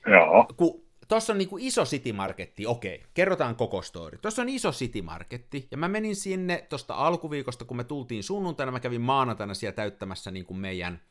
[0.08, 0.48] Joo.
[0.58, 4.18] Kun tuossa on niin kuin iso City Marketti, okei, kerrotaan koko story.
[4.18, 8.72] Tuossa on iso City Marketti, ja mä menin sinne tuosta alkuviikosta, kun me tultiin sunnuntaina,
[8.72, 11.02] mä kävin maanantaina siellä täyttämässä niin kuin meidän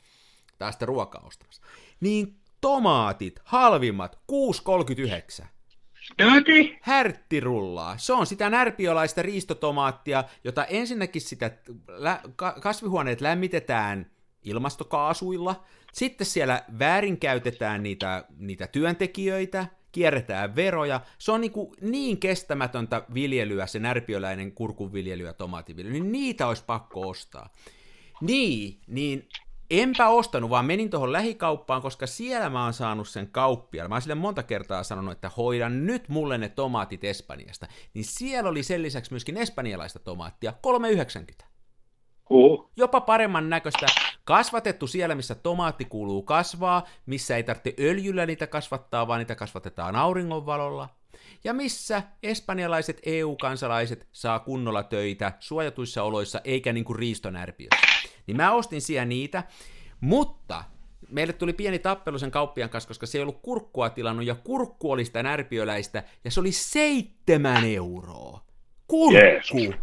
[0.59, 1.62] tästä ruokaa ostamassa.
[2.01, 4.18] Niin tomaatit, halvimmat,
[5.41, 5.47] 6,39
[6.19, 6.77] Daddy.
[6.81, 7.99] härttirullaa.
[7.99, 11.51] Se on sitä närpiolaista riistotomaattia, jota ensinnäkin sitä
[11.89, 14.11] lä- ka- kasvihuoneet lämmitetään
[14.45, 21.01] ilmastokaasuilla, sitten siellä väärinkäytetään niitä, niitä työntekijöitä, kierretään veroja.
[21.19, 26.65] Se on niin, kuin niin kestämätöntä viljelyä, se närpiöläinen kurkunviljely ja tomaattiviljely, niin niitä olisi
[26.67, 27.53] pakko ostaa.
[28.21, 29.29] Niin, niin
[29.71, 33.89] Enpä ostanut, vaan menin tuohon lähikauppaan, koska siellä mä oon saanut sen kauppiaan.
[33.89, 37.67] Mä oon sille monta kertaa sanonut, että hoidan nyt mulle ne tomaatit Espanjasta.
[37.95, 40.53] Niin siellä oli sen lisäksi myöskin espanjalaista tomaattia,
[41.41, 41.47] 3,90.
[42.31, 42.71] Uh.
[42.77, 43.87] Jopa paremman näköistä,
[44.25, 49.97] kasvatettu siellä, missä tomaatti kuuluu kasvaa, missä ei tarvitse öljyllä niitä kasvattaa, vaan niitä kasvatetaan
[49.97, 50.89] auringonvalolla.
[51.45, 57.95] Ja missä espanjalaiset EU-kansalaiset saa kunnolla töitä suojatuissa oloissa, eikä niinku riistonärpiössä.
[58.27, 59.45] Niin mä ostin siellä niitä,
[60.01, 60.64] mutta
[61.11, 64.91] meille tuli pieni tappelu sen kauppian kanssa, koska se ei ollut kurkkua tilannut, ja kurkku
[64.91, 68.47] oli sitä närpiöläistä, ja se oli seitsemän euroa.
[68.89, 69.18] Kurkku!
[69.18, 69.77] Jeesus.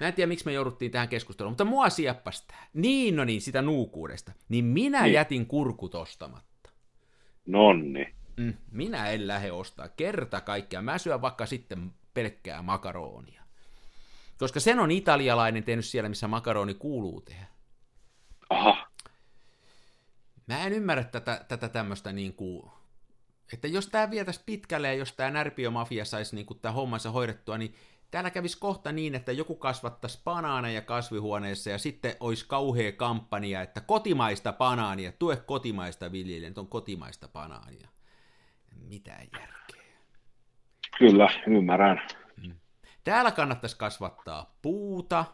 [0.00, 2.66] Mä en tiedä, miksi me jouduttiin tähän keskusteluun, mutta mua sieppas tää.
[2.74, 4.32] Niin, no niin, sitä nuukuudesta.
[4.48, 5.12] Niin minä Niin.
[5.12, 6.70] jätin kurkut ostamatta.
[7.46, 8.14] Nonni.
[8.36, 10.82] Mm, minä en lähde ostaa kerta kaikkea.
[10.82, 13.39] Mä syön vaikka sitten pelkkää makaronia.
[14.40, 17.46] Koska sen on italialainen tehnyt siellä, missä makaroni kuuluu tehdä.
[18.50, 18.90] Aha.
[20.46, 22.70] Mä en ymmärrä tätä, tätä tämmöistä niin kuin,
[23.52, 27.74] että jos tämä vietäisi pitkälle ja jos tämä närpiömafia saisi niin tämä hommansa hoidettua, niin
[28.10, 33.80] täällä kävisi kohta niin, että joku kasvattaisi banaaneja kasvihuoneessa ja sitten olisi kauhea kampanja, että
[33.80, 37.88] kotimaista banaania, tue kotimaista viljelijää, on kotimaista banaania.
[38.88, 39.48] Mitä järkeä.
[40.98, 42.02] Kyllä, ymmärrän.
[43.04, 45.24] Täällä kannattaisi kasvattaa puuta,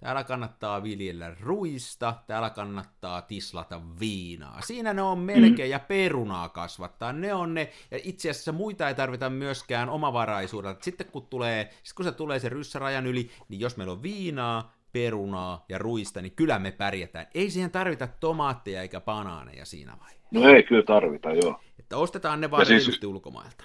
[0.00, 4.60] täällä kannattaa viljellä ruista, täällä kannattaa tislata viinaa.
[4.60, 8.94] Siinä ne on melkein, ja perunaa kasvattaa, ne on ne, ja itse asiassa muita ei
[8.94, 10.76] tarvita myöskään omavaraisuudella.
[10.80, 14.72] Sitten kun, tulee, sit kun se tulee se ryssärajan yli, niin jos meillä on viinaa,
[14.92, 17.26] perunaa ja ruista, niin kyllä me pärjätään.
[17.34, 20.28] Ei siihen tarvita tomaatteja eikä banaaneja siinä vaiheessa.
[20.32, 21.60] No ei kyllä tarvita, joo.
[21.78, 23.64] Että ostetaan ne vaan Ja siis- ulkomailta.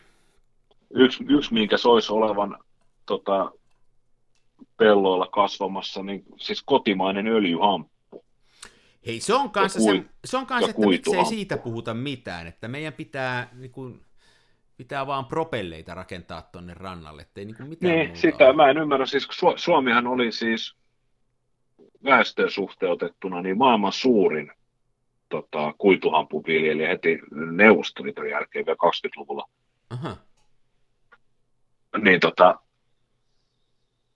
[0.95, 2.57] Yksi, yksi minkä soisi olevan
[3.05, 3.51] tota,
[4.77, 8.25] pelloilla kasvamassa, niin siis kotimainen öljyhamppu.
[9.05, 12.47] Hei, se on kanssa, Ja se, kui- se on kanssa että miksei siitä puhuta mitään,
[12.47, 14.01] että meidän pitää, niin kuin,
[14.77, 18.53] pitää vaan propelleita rakentaa tonne rannalle, ettei niin mitään Niin, muuta sitä ole.
[18.55, 19.05] mä en ymmärrä.
[19.05, 20.75] Siis Su- Suomihan oli siis
[22.03, 24.51] väestöön suhteutettuna niin maailman suurin
[25.29, 27.19] tota, kuituhampuviljelijä heti
[27.51, 29.49] Neuvostoliiton jälkeen vielä 20-luvulla.
[29.89, 30.17] Aha.
[32.03, 32.59] Niin tota,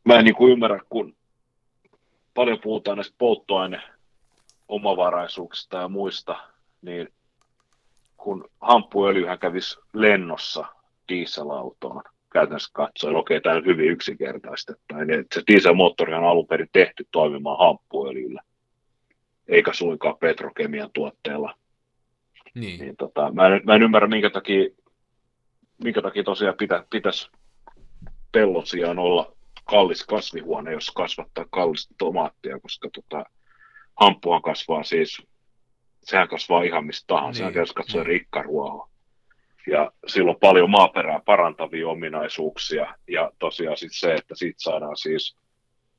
[0.08, 1.16] mä en niin kuin ymmärrä, kun
[2.34, 3.82] paljon puhutaan näistä polttoaine
[4.68, 6.38] omavaraisuuksista ja muista,
[6.82, 7.10] niin
[8.18, 10.66] kun hamppuöljyhän kävisi lennossa
[11.10, 12.04] dieselautoon,
[12.34, 17.08] käytännössä katsoen, okei, tämä on hyvin yksinkertaistettaen, niin että se dieselmoottori on alun perin tehty
[17.12, 18.42] toimimaan hamppuöljyllä,
[19.48, 21.58] eikä suinkaan petrokemian tuotteella.
[22.56, 22.80] Niin.
[22.80, 24.70] Niin tota, mä, en, mä en ymmärrä, minkä takia,
[25.84, 27.32] minkä takia tosiaan pitä, pitäisi
[28.32, 29.37] pellon sijaan olla
[29.70, 33.26] kallis kasvihuone, jos kasvattaa kallista tomaattia, koska tota,
[34.02, 35.22] hamppuhan kasvaa siis,
[36.04, 38.08] sehän kasvaa ihan mistä tahansa, Niin, jos katsoo niin.
[38.08, 38.90] rikkaruohoa.
[39.68, 45.36] Ja sillä on paljon maaperää parantavia ominaisuuksia, ja tosiaan sit se, että siitä saadaan siis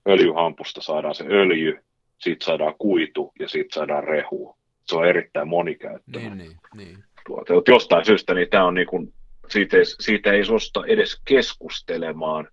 [0.09, 1.85] öljyhampusta saadaan se öljy,
[2.19, 4.57] siitä saadaan kuitu ja siitä saadaan rehu.
[4.87, 7.05] Se on erittäin monikäyttöinen Niin, niin, niin.
[7.27, 7.55] tuote.
[7.69, 9.13] Jostain syystä niin tämä on niin kuin,
[9.49, 12.49] siitä, ei, siitä ei suosta edes keskustelemaan.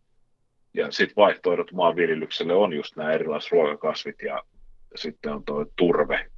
[0.76, 4.44] Ja sitten vaihtoehdot maanviljelykselle on just nämä erilaiset ruokakasvit ja
[4.96, 6.30] sitten on tuo turve,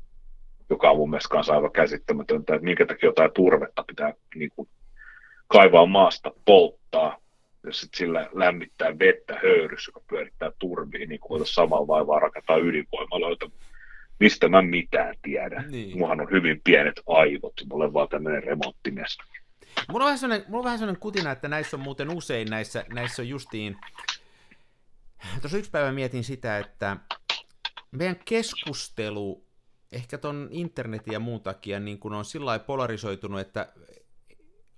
[0.69, 4.69] joka on mun mielestä kanssa aivan käsittämätöntä, että minkä takia jotain turvetta pitää niin kuin,
[5.47, 7.17] kaivaa maasta, polttaa
[7.65, 13.49] ja sitten sillä lämmittää vettä höyrys, joka pyörittää turbiin, niin kuin samalla vaivaa rakentaa ydinvoimaloita.
[14.19, 15.71] Mistä mä mitään tiedän.
[15.71, 15.97] Niin.
[15.97, 19.17] Mullahan on hyvin pienet aivot, mulla on vaan tämmöinen remonttimies.
[19.91, 23.21] Mulla on vähän mulla on vähän sellainen kutina, että näissä on muuten usein, näissä, näissä
[23.21, 23.75] on justiin,
[25.41, 26.97] tuossa yksi päivä mietin sitä, että
[27.91, 29.47] meidän keskustelu,
[29.91, 33.73] ehkä ton internetin ja muun takia, niin kun on sillä lailla polarisoitunut, että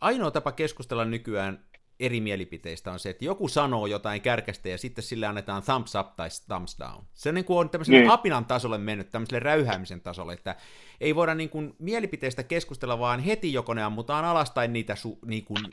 [0.01, 1.69] ainoa tapa keskustella nykyään
[1.99, 6.15] eri mielipiteistä on se, että joku sanoo jotain kärkästä ja sitten sille annetaan thumbs up
[6.15, 7.05] tai thumbs down.
[7.13, 8.11] Se niin kuin on tämmöiselle Niin.
[8.11, 10.55] apinan tasolle mennyt, tämmöiselle räyhäämisen tasolle, että
[11.01, 15.19] ei voida niin kuin mielipiteistä keskustella, vaan heti joko ne ammutaan alas tai niitä su,
[15.25, 15.65] niin kuin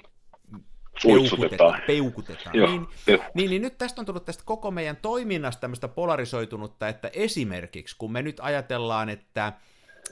[0.99, 1.82] Suitsutetaan.
[1.86, 2.57] peukutetaan.
[2.57, 2.88] Joo, Niin,
[3.34, 8.12] niin, niin nyt tästä on tullut tästä koko meidän toiminnasta tämmöistä polarisoitunutta, että esimerkiksi kun
[8.12, 9.53] me nyt ajatellaan, että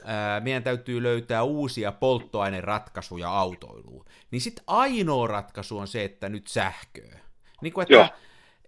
[0.03, 6.47] ää, meidän täytyy löytää uusia polttoaineratkaisuja autoiluun, niin sitten ainoa ratkaisu on se, että nyt
[6.47, 7.19] sähköä.
[7.61, 8.07] Niin kuin, että Joo.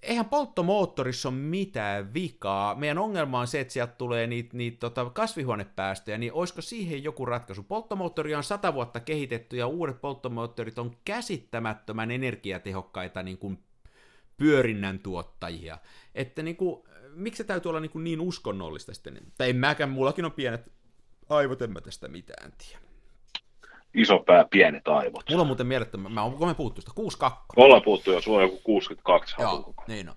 [0.02, 2.76] Eihän polttomoottorissa ole mitään vikaa.
[2.76, 7.26] Meidän ongelma on se, että sieltä tulee niitä, niitä tota, kasvihuonepäästöjä, niin olisiko siihen joku
[7.26, 7.64] ratkaisu?
[7.64, 13.60] Polttomoottori on sata vuotta kehitetty ja uudet polttomoottorit on käsittämättömän energiatehokkaita niin kuin
[14.38, 15.78] pyörinnän tuottajia.
[16.16, 16.84] Että niin kuin,
[17.14, 19.22] miksi se täytyy olla niin, kuin niin uskonnollista sitten?
[19.38, 20.72] Tai en mäkään, mullakin on pienet
[21.30, 22.87] aivot, en mä tästä mitään tiedä.
[23.98, 25.30] Iso pää, pienet aivot.
[25.30, 27.46] Mulla on muuten mielettömän, mä onko me puhuttu sitä, 62?
[27.58, 30.16] Me ollaan puhuttu jo, sulla on joku 62 Joo, niin on.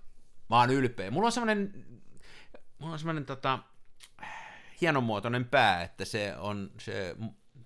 [0.51, 1.11] Mä oon ylpeä.
[1.11, 1.85] Mulla on semmonen,
[2.79, 3.59] mulla on semmonen tota,
[4.81, 7.17] hienomuotoinen pää, että se on, se,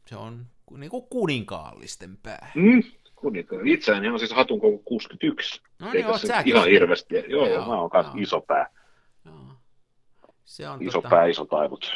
[0.06, 0.46] se on
[0.76, 2.50] niin kuin kuninkaallisten pää.
[2.54, 2.82] Mm,
[3.14, 3.68] kuninkaan.
[3.68, 5.62] Itseäni on siis hatun koko 61.
[5.80, 6.56] No niin, oot säkin.
[6.56, 7.14] Ihan hirveästi.
[7.28, 8.70] Joo, joo, mä oon kanssa iso pää.
[9.24, 9.34] Joo.
[10.44, 11.08] Se on iso tota...
[11.08, 11.92] pää, iso taivut.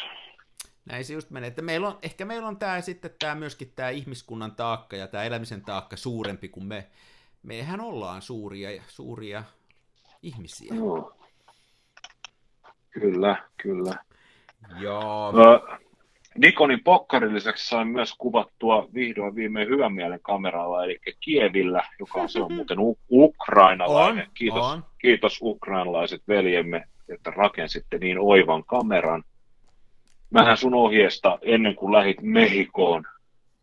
[0.89, 3.89] Näin se just menee, että meillä on, ehkä meillä on tämä sitten tämä myöskin tämä
[3.89, 6.87] ihmiskunnan taakka ja tämä elämisen taakka suurempi kuin me.
[7.43, 9.43] Mehän ollaan suuria, suuria
[10.21, 10.75] ihmisiä.
[10.75, 11.15] Joo.
[12.89, 13.95] Kyllä, kyllä.
[14.79, 15.33] Joo.
[15.39, 15.77] Ö,
[16.37, 22.29] Nikonin pokkarin lisäksi sain myös kuvattua vihdoin viimein hyvän mielen kameralla, eli Kievillä, joka on,
[22.29, 24.25] se on muuten u- ukrainalainen.
[24.25, 24.83] On, kiitos, on.
[24.97, 29.23] kiitos ukrainalaiset veljemme, että rakensitte niin oivan kameran.
[30.29, 33.03] Mähän sun ohjeesta ennen kuin lähit Mehikoon,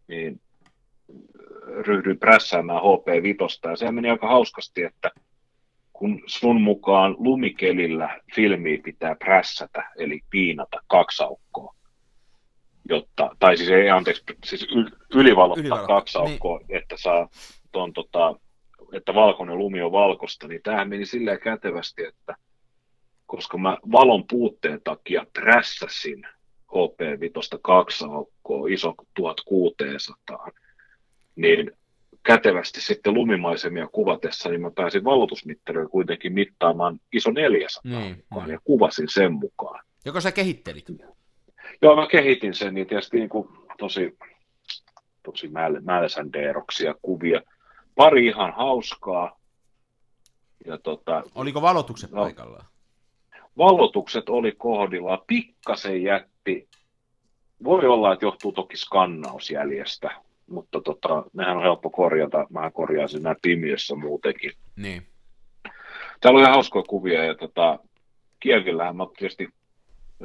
[0.08, 0.40] niin
[1.66, 5.10] ryhdyin prässäämään HP5, ja se meni aika hauskasti, että
[5.92, 11.74] kun sun mukaan lumikelillä filmiä pitää prässätä, eli piinata kaksi aukkoa,
[12.88, 15.86] jotta, tai siis ei, anteeksi, siis yl, ylivalottaa Ylivalot.
[15.86, 16.30] kaksi niin.
[16.30, 16.76] aukkoa, niin.
[16.76, 17.28] että saa
[17.72, 18.34] ton, tota,
[18.92, 22.36] että valkoinen lumi on valkosta, niin tämähän meni silleen kätevästi, että
[23.26, 26.26] koska mä valon puutteen takia prässäsin
[26.72, 30.50] HP5 kaksi aukkoa, iso 1600,
[31.36, 31.70] niin
[32.22, 38.54] kätevästi sitten lumimaisemia kuvatessa, niin mä pääsin valotusmittaroilla kuitenkin mittaamaan iso 400 niin, mukaan, niin.
[38.54, 39.84] ja kuvasin sen mukaan.
[40.04, 40.86] Joko sä kehittelit?
[41.82, 43.48] Joo, mä kehitin sen, niin tietysti niin kuin
[43.78, 44.18] tosi,
[45.22, 45.50] tosi
[45.82, 47.42] mälsändeeroksia kuvia.
[47.94, 49.38] Pari ihan hauskaa.
[50.66, 52.66] Ja tota, Oliko valotukset no, paikallaan?
[53.58, 55.24] Valotukset oli kohdilla.
[55.26, 56.68] Pikkasen jätti.
[57.64, 60.10] Voi olla, että johtuu toki skannausjäljestä,
[60.50, 62.46] mutta tota, nehän on helppo korjata.
[62.50, 64.52] Mä korjaisin nämä pimiössä muutenkin.
[64.76, 65.02] Niin.
[66.20, 67.78] Täällä on ihan hauskoja kuvia ja tota,
[68.40, 69.48] Kievillähän mä tietysti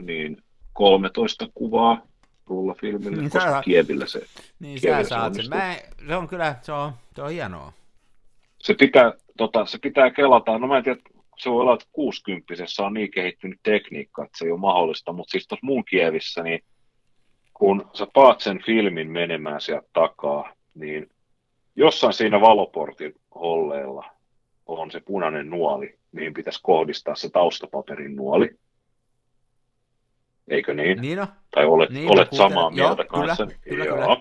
[0.01, 0.37] niin
[0.73, 2.01] 13 kuvaa
[2.47, 4.21] rullafilmille, niin koska sä, Kievillä se
[4.59, 5.49] Niin sä saat sen.
[5.49, 5.75] Mä,
[6.07, 7.73] se on kyllä, se on, se on hienoa.
[8.59, 10.99] Se pitää, tota, se pitää kelata, no mä en tiedä,
[11.43, 15.31] se voi olla, että 60 on niin kehittynyt tekniikka, että se ei ole mahdollista, mutta
[15.31, 16.63] siis tuossa mun Kievissä, niin
[17.53, 21.09] kun sä paat sen filmin menemään sieltä takaa, niin
[21.75, 24.05] jossain siinä valoportin holleella
[24.65, 28.49] on se punainen nuoli, mihin pitäisi kohdistaa se taustapaperin nuoli.
[30.47, 31.01] Eikö niin?
[31.01, 31.27] Niin no.
[31.51, 33.45] Tai olet, niin, olet samaa mieltä Joo, kanssa?
[33.45, 33.97] Kyllä, kyllä, Joo.
[33.97, 34.17] Kyllä.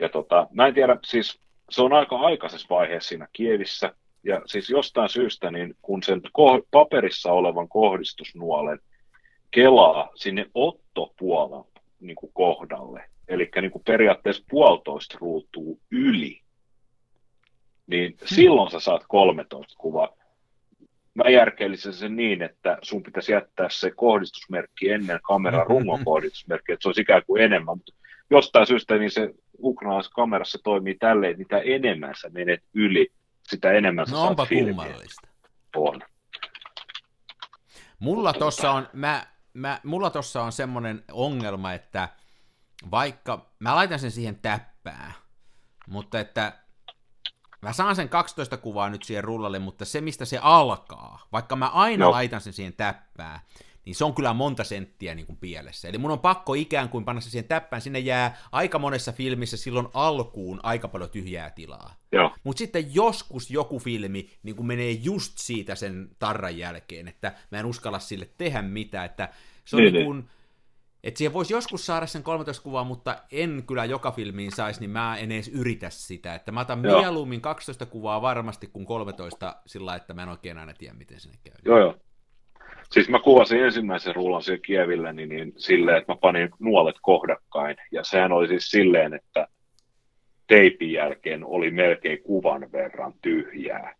[0.00, 1.40] Ja tota, mä en tiedä, siis
[1.70, 3.94] se on aika aikaisessa vaiheessa siinä Kievissä,
[4.24, 6.20] ja siis jostain syystä, niin kun sen
[6.70, 8.78] paperissa olevan kohdistusnuolen
[9.50, 11.64] kelaa sinne ottopuolen
[12.00, 16.40] niin kuin kohdalle, eli niin kuin periaatteessa puolitoista ruutuu yli,
[17.86, 18.26] niin hmm.
[18.36, 20.16] silloin sä saat 13 kuvaa.
[21.14, 26.82] Mä järkeilisin sen niin, että sun pitäisi jättää se kohdistusmerkki ennen kameran rungon kohdistusmerkki, että
[26.82, 27.94] se olisi ikään kuin enemmän, mutta
[28.30, 29.30] jostain syystä niin se
[29.62, 33.08] ukrainalaisessa kamerassa toimii tälleen, mitä enemmän sä menet yli,
[33.48, 35.28] sitä enemmän no, saat kummallista.
[35.76, 36.00] On.
[37.98, 42.08] Mulla tossa on, mä, mä, mulla tossa on semmoinen ongelma, että
[42.90, 45.14] vaikka mä laitan sen siihen täppään,
[45.88, 46.58] mutta että
[47.62, 51.68] mä saan sen 12 kuvaa nyt siihen rullalle, mutta se mistä se alkaa, vaikka mä
[51.68, 52.10] aina no.
[52.10, 53.40] laitan sen siihen täppään,
[53.84, 55.88] niin se on kyllä monta senttiä niin kuin pielessä.
[55.88, 59.56] Eli mun on pakko ikään kuin panna se siihen täppään, sinne jää aika monessa filmissä
[59.56, 61.94] silloin alkuun aika paljon tyhjää tilaa.
[62.44, 67.58] Mutta sitten joskus joku filmi niin kuin menee just siitä sen tarran jälkeen, että mä
[67.58, 69.28] en uskalla sille tehdä mitään, että
[69.64, 70.28] se on niin, niin kuin, niin.
[71.04, 74.90] että siihen voisi joskus saada sen 13 kuvaa, mutta en kyllä joka filmiin saisi, niin
[74.90, 76.34] mä en edes yritä sitä.
[76.34, 77.00] Että mä otan joo.
[77.00, 81.38] mieluummin 12 kuvaa varmasti kuin 13 sillä että mä en oikein aina tiedä, miten sinne
[81.44, 81.54] käy.
[81.64, 81.94] Joo, joo.
[82.94, 87.76] Siis mä kuvasin ensimmäisen rullan siellä Kievillä niin, niin silleen, että mä panin nuolet kohdakkain.
[87.92, 89.48] Ja sehän oli siis silleen, että
[90.46, 93.94] teipin jälkeen oli melkein kuvan verran tyhjää.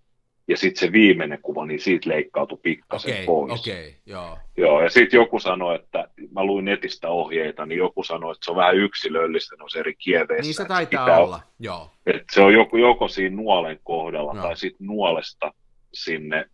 [0.49, 3.61] Ja sitten se viimeinen kuva, niin siitä leikkautui pikkasen okay, pois.
[3.61, 4.39] Okay, joo.
[4.57, 8.51] Joo, ja sitten joku sanoi, että, mä luin netistä ohjeita, niin joku sanoi, että se
[8.51, 10.43] on vähän yksilöllistä noissa eri kieveissä.
[10.43, 11.91] Niin se taitaa pitää, olla, joo.
[12.07, 14.43] Että se on joko, joko siinä nuolen kohdalla joo.
[14.43, 15.53] tai sitten nuolesta
[15.95, 16.45] sinne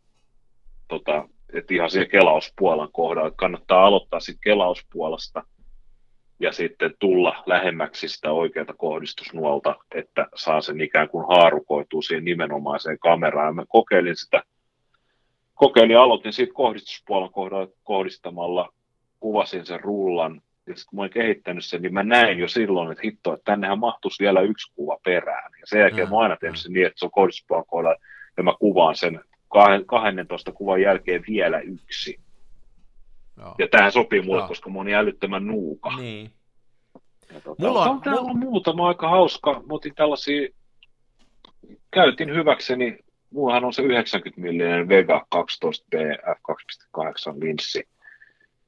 [0.89, 3.31] tota, että ihan siellä kelauspuolan kohdalla.
[3.31, 5.43] Kannattaa aloittaa sitten kelauspuolesta
[6.41, 12.99] ja sitten tulla lähemmäksi sitä oikeata kohdistusnuolta, että saa sen ikään kuin haarukoitua siihen nimenomaiseen
[12.99, 13.49] kameraan.
[13.49, 14.43] Ja mä kokeilin sitä
[15.55, 17.31] kokeilin aloitin siitä kohdistuspuolen
[17.85, 18.73] kohdistamalla,
[19.21, 22.93] kuvasin sen rullan, ja sitten kun mä olin kehittänyt sen, niin mä näin jo silloin,
[22.93, 25.53] että hitto, että tännehän mahtuisi vielä yksi kuva perään.
[25.61, 27.97] Ja sen jälkeen mä oon aina tehnyt sen niin, että se on kohdistuspuolen kohdalla,
[28.37, 29.21] ja mä kuvaan sen
[29.51, 32.21] 12 kuvan jälkeen vielä yksi.
[33.37, 33.55] Joo.
[33.59, 34.49] Ja tähän sopii mulle, Joo.
[34.49, 35.97] koska mä oon niin älyttömän nuuka.
[35.97, 36.31] Niin.
[37.35, 38.35] Ja tota, mulla on, on täällä mulla...
[38.35, 39.53] muutama aika hauska.
[39.53, 40.49] Mä otin tällaisia,
[41.91, 42.99] käytin hyväkseni,
[43.31, 47.89] mullahan on se 90 mm Vega 12B f2.8 linssi.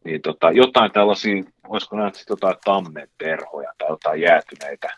[0.04, 4.88] Niin tota, jotain tällaisia, voisiko nähdä jotain tammenperhoja tai jotain jäätyneitä.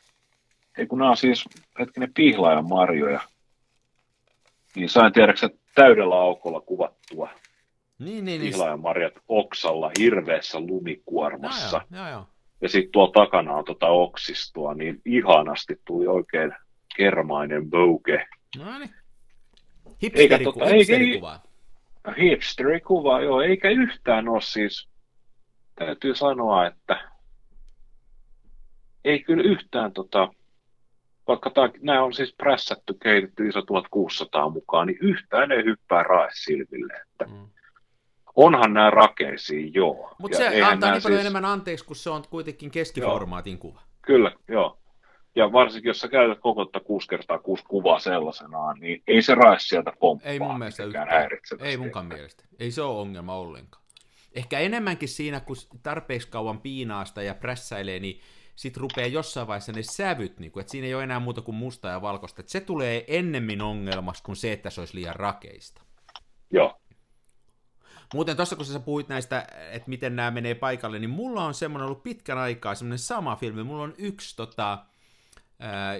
[0.78, 1.44] Ei kun nämä on siis
[1.78, 3.20] hetkinen pihlaajan marjoja.
[4.76, 7.28] Niin sain tiedäksä täydellä aukolla kuvattua
[7.98, 8.80] niin, niin, niin.
[8.80, 11.80] marjat oksalla hirveässä lumikuormassa.
[11.90, 12.24] Ja, ja, ja.
[12.60, 16.52] ja sitten tuolla takana on tota oksistoa, niin ihanasti tuli oikein
[16.96, 18.26] kermainen bouke.
[18.58, 18.94] No niin.
[20.02, 21.40] Hipsteri, tota, hipsterikuva.
[22.18, 24.88] Hipsterikuva, joo, eikä yhtään ole siis,
[25.74, 27.10] täytyy sanoa, että
[29.04, 30.28] ei kyllä yhtään tota,
[31.28, 36.28] vaikka tämä, nämä on siis prässätty, kehitetty ISO 1600 mukaan, niin yhtään ei hyppää rae
[36.32, 36.94] silmille.
[36.94, 37.48] Että mm.
[38.36, 40.14] Onhan nämä rakeisia, joo.
[40.18, 41.20] Mutta se antaa niin paljon siis...
[41.20, 43.60] enemmän anteeksi, kun se on kuitenkin keskiformaatin joo.
[43.60, 43.82] kuva.
[44.02, 44.78] Kyllä, joo.
[45.36, 49.56] Ja varsinkin, jos sä käytät koko 6 kertaa 6 kuvaa sellaisenaan, niin ei se rae
[49.58, 50.30] sieltä pomppaa.
[50.30, 51.08] Ei mun mielestä yhtään.
[51.60, 52.44] Ei munkaan mielestä.
[52.58, 53.84] Ei se ole ongelma ollenkaan.
[54.34, 58.20] Ehkä enemmänkin siinä, kun tarpeeksi kauan piinaasta ja prässäilee, niin
[58.56, 61.54] sitten rupeaa jossain vaiheessa ne sävyt, niin kuin, että siinä ei ole enää muuta kuin
[61.54, 62.40] musta ja valkoista.
[62.40, 65.82] Että se tulee ennemmin ongelmasta kuin se, että se olisi liian rakeista.
[66.50, 66.80] Joo.
[68.14, 71.86] Muuten tuossa kun sä puhuit näistä, että miten nämä menee paikalle, niin mulla on semmoinen
[71.86, 73.62] ollut pitkän aikaa semmoinen sama filmi.
[73.62, 74.84] Mulla on yksi tota,
[75.58, 75.94] ää,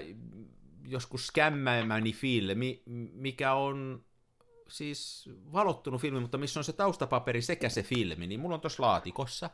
[0.87, 2.83] joskus skämmäimäni filmi,
[3.13, 4.03] mikä on
[4.67, 8.83] siis valottunut filmi, mutta missä on se taustapaperi sekä se filmi, niin mulla on tuossa
[8.83, 9.49] laatikossa.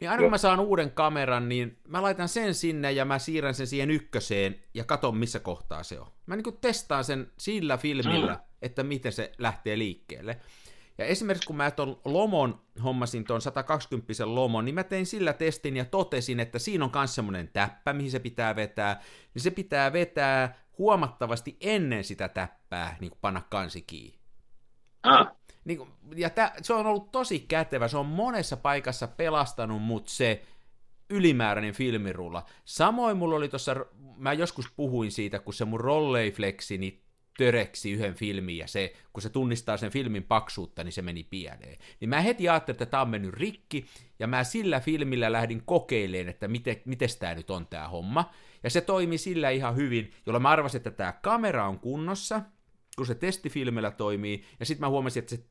[0.00, 3.54] Niin aina kun mä saan uuden kameran, niin mä laitan sen sinne ja mä siirrän
[3.54, 6.06] sen siihen ykköseen ja katon missä kohtaa se on.
[6.26, 8.40] Mä niin testaan sen sillä filmillä, mm.
[8.62, 10.40] että miten se lähtee liikkeelle.
[10.98, 15.76] Ja esimerkiksi kun mä tuon lomon hommasin tuon 120 lomon, niin mä tein sillä testin
[15.76, 19.00] ja totesin, että siinä on myös semmoinen täppä, mihin se pitää vetää,
[19.34, 24.18] niin se pitää vetää huomattavasti ennen sitä täppää, niin kuin panna kansi kiinni.
[25.02, 25.26] Ah.
[25.68, 25.80] Niin,
[26.16, 30.42] ja tä, se on ollut tosi kätevä, se on monessa paikassa pelastanut mut se
[31.10, 32.44] ylimääräinen filmirulla.
[32.64, 33.76] Samoin mulla oli tuossa,
[34.16, 37.02] mä joskus puhuin siitä, kun se mun rolleiflexi, niin
[37.38, 41.78] töreksi yhden filmin ja se, kun se tunnistaa sen filmin paksuutta, niin se meni pieleen.
[42.00, 43.86] Niin mä heti ajattelin, että tämä on mennyt rikki,
[44.18, 48.30] ja mä sillä filmillä lähdin kokeilemaan, että miten, miten tämä nyt on tämä homma.
[48.62, 52.42] Ja se toimi sillä ihan hyvin, jolloin mä arvasin, että tämä kamera on kunnossa,
[52.98, 55.44] kun se testifilmillä toimii, ja sitten mä huomasin, että se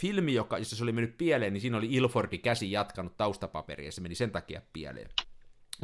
[0.00, 3.92] filmi, joka, jossa se oli mennyt pieleen, niin siinä oli Ilfordi käsi jatkanut taustapaperia, ja
[3.92, 5.10] se meni sen takia pieleen.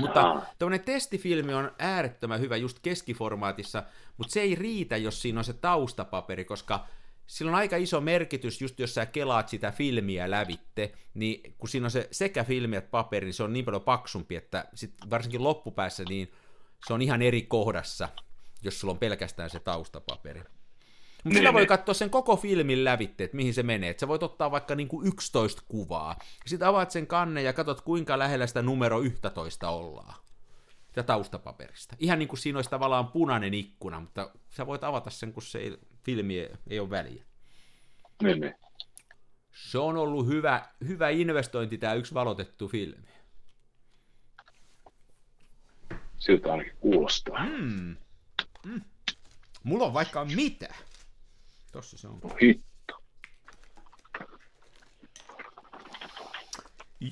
[0.01, 3.83] Mutta tämmöinen testifilmi on äärettömän hyvä just keskiformaatissa,
[4.17, 6.87] mutta se ei riitä, jos siinä on se taustapaperi, koska
[7.27, 11.87] sillä on aika iso merkitys, just jos sä kelaat sitä filmiä lävitte, niin kun siinä
[11.87, 15.45] on se sekä filmi että paperi, niin se on niin paljon paksumpi, että sit varsinkin
[15.45, 16.33] loppupäässä niin
[16.87, 18.09] se on ihan eri kohdassa,
[18.63, 20.43] jos sulla on pelkästään se taustapaperi.
[21.25, 21.69] Mutta sillä niin, voi niin.
[21.69, 23.91] katsoa sen koko filmin lävitte, että mihin se menee.
[23.91, 26.19] Että sä voit ottaa vaikka niinku 11 kuvaa.
[26.47, 30.15] Sitten avaat sen kannen ja katsot, kuinka lähellä sitä numero 11 ollaan.
[30.97, 31.97] Ja taustapaperista.
[31.99, 35.59] Ihan niin kuin siinä olisi tavallaan punainen ikkuna, mutta sä voit avata sen, kun se
[35.59, 37.25] ei, filmi ei, ei ole väliä.
[38.23, 38.55] Niin, niin.
[39.55, 43.09] Se on ollut hyvä, hyvä investointi, tämä yksi valotettu filmi.
[46.19, 47.45] Siltä ainakin kuulostaa.
[47.45, 47.97] Mm.
[48.65, 48.81] Mm.
[49.63, 50.75] Mulla on vaikka mitä.
[51.75, 52.21] Tossa se on.
[52.43, 52.95] Hitto.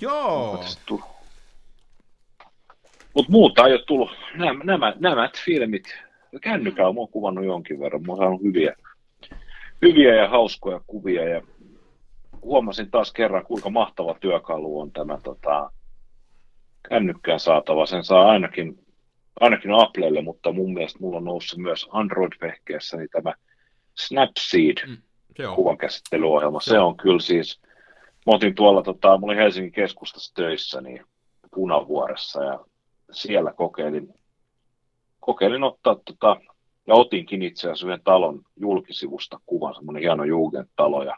[0.00, 0.64] Joo.
[3.14, 4.10] Mutta muuta ei ole tullut.
[4.34, 5.84] Nämä, nämä, nämä filmit,
[6.40, 8.02] kännykä on kuvannut jonkin verran.
[8.02, 8.76] Mä oon hyviä,
[9.82, 11.42] hyviä ja hauskoja kuvia ja
[12.42, 15.70] huomasin taas kerran, kuinka mahtava työkalu on tämä tota,
[16.88, 17.86] kännykkään saatava.
[17.86, 18.78] Sen saa ainakin,
[19.40, 23.34] ainakin Applelle, mutta mun mielestä mulla on noussut myös Android-vehkeessä niin tämä
[23.94, 24.96] Snapseed mm,
[25.36, 25.56] se on.
[25.56, 26.60] kuvankäsittelyohjelma.
[26.60, 27.60] Se, on kyllä siis,
[28.26, 31.04] mä otin tuolla, tota, mä olin Helsingin keskustassa töissä, niin
[31.54, 32.64] Punavuoressa ja
[33.10, 34.14] siellä kokeilin,
[35.20, 36.36] kokeilin ottaa tota,
[36.86, 41.16] ja otinkin itse asiassa yhden talon julkisivusta kuvan, semmoinen hieno Jugendt-talo ja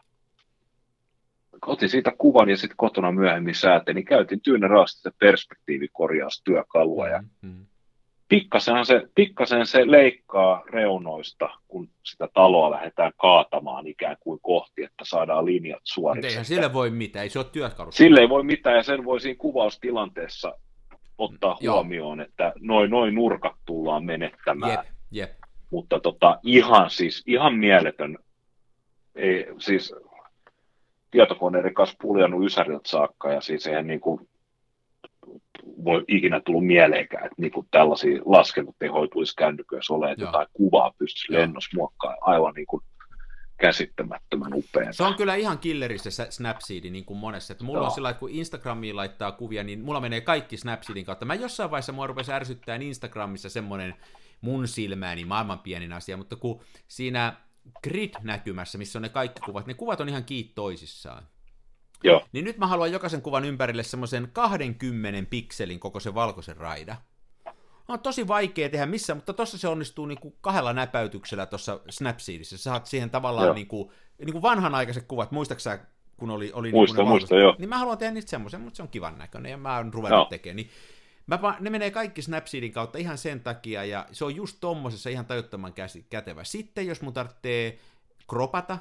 [1.65, 7.65] otin siitä kuvan ja sitten kotona myöhemmin säätelin, niin käytin tyynä raasti perspektiivikorjaustyökalua ja mm-hmm.
[8.27, 15.05] Pikkasen se, pikkasen se leikkaa reunoista, kun sitä taloa lähdetään kaatamaan ikään kuin kohti, että
[15.05, 16.27] saadaan linjat suoriksi.
[16.27, 17.91] Eihän sille voi mitään, ei se ole työkalu.
[17.91, 20.57] Sille ei voi mitään, ja sen voi siinä kuvaustilanteessa
[21.17, 22.27] ottaa mm, huomioon, Joo.
[22.27, 24.71] että noin noin nurkat tullaan menettämään.
[24.71, 25.31] Jep, jep.
[25.69, 28.17] Mutta tota, ihan siis, ihan mieletön,
[29.15, 29.93] ei, siis
[31.11, 34.27] tietokoneiden kanssa puljannut Ysäriltä saakka, ja siis eihän niin kuin,
[35.85, 41.33] voi ikinä tullut mieleenkään, että niinku tällaisia laskentatehoja tulisi kännyköissä ole, että jotain kuvaa pystyisi
[41.33, 42.81] lennossa muokkaamaan aivan niin kuin
[43.57, 44.93] käsittämättömän upea.
[44.93, 47.53] Se on kyllä ihan killerissä se Snapseedi niin kuin monessa.
[47.53, 47.85] Että mulla Joo.
[47.85, 51.25] on sillä että kun Instagramiin laittaa kuvia, niin mulla menee kaikki Snapseedin kautta.
[51.25, 53.95] Mä jossain vaiheessa mua rupesi ärsyttämään Instagramissa semmoinen
[54.41, 57.33] mun silmääni maailman pienin asia, mutta kun siinä
[57.83, 61.23] grid-näkymässä, missä on ne kaikki kuvat, ne kuvat on ihan kiinni toisissaan.
[62.03, 62.25] Joo.
[62.31, 66.95] Niin nyt mä haluan jokaisen kuvan ympärille semmoisen 20 pikselin koko se valkoisen raida.
[67.87, 72.57] On tosi vaikea tehdä missä, mutta tuossa se onnistuu niin kuin kahdella näpäytyksellä tuossa Snapseedissä.
[72.57, 75.79] Sä saat siihen tavallaan niin kuin, niin kuin vanhanaikaiset kuvat, muistaaksä
[76.17, 77.55] kun oli, oli muista, niin muista, joo.
[77.59, 80.19] Niin mä haluan tehdä niitä semmoisen, mutta se on kivan näköinen ja mä oon ruvennut
[80.19, 80.25] joo.
[80.29, 80.55] tekemään.
[80.55, 80.69] Niin
[81.27, 85.25] mä, ne menee kaikki Snapseedin kautta ihan sen takia ja se on just tommosessa ihan
[85.25, 85.73] tajuttoman
[86.09, 86.43] kätevä.
[86.43, 87.79] Sitten jos mun tarvitsee
[88.29, 88.77] kropata,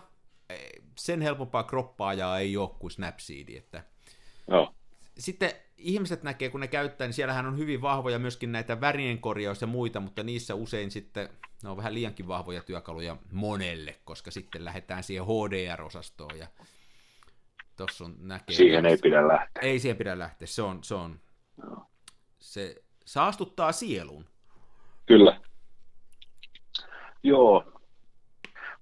[0.98, 3.48] sen helpompaa kroppaajaa ei ole kuin Snapseed.
[3.56, 3.84] Että...
[4.48, 4.74] Joo.
[5.18, 9.60] Sitten ihmiset näkee, kun ne käyttää, niin siellähän on hyvin vahvoja myöskin näitä värien korjaus
[9.60, 11.28] ja muita, mutta niissä usein sitten
[11.62, 16.46] ne on vähän liiankin vahvoja työkaluja monelle, koska sitten lähdetään siihen HDR-osastoon ja
[18.00, 18.56] on näkee.
[18.56, 19.62] Siihen ei pidä lähteä.
[19.62, 21.20] Ei siihen pidä lähteä, se on, se on,
[21.58, 21.86] Joo.
[22.38, 24.26] se saastuttaa sielun.
[25.06, 25.40] Kyllä.
[27.22, 27.64] Joo,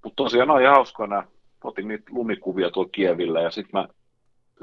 [0.04, 1.26] mutta tosiaan on ihan hauskoa nämä
[1.64, 3.88] otin niitä lumikuvia tuolla Kievillä ja sitten mä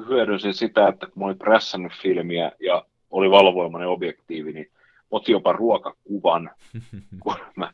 [0.08, 4.72] hyödynsin sitä, että kun mä olin prässännyt filmiä ja oli valovoimainen objektiivi, niin
[5.12, 6.52] otin jopa ruokakuvan,
[7.24, 7.74] kun mä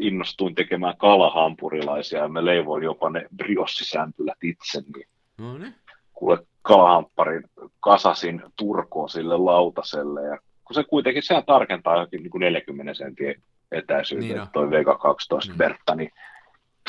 [0.00, 5.08] innostuin tekemään kalahampurilaisia ja mä leivoin jopa ne briossisämpylät itse, niin
[5.38, 5.74] no niin.
[6.12, 7.42] kuule kalahampparin
[7.80, 13.42] kasasin turkoon sille lautaselle ja kun se kuitenkin sehän tarkentaa johonkin niin kuin 40 sentin
[13.72, 15.58] etäisyyteen, niin toi Vega 12 niin.
[15.58, 16.10] Bertta, niin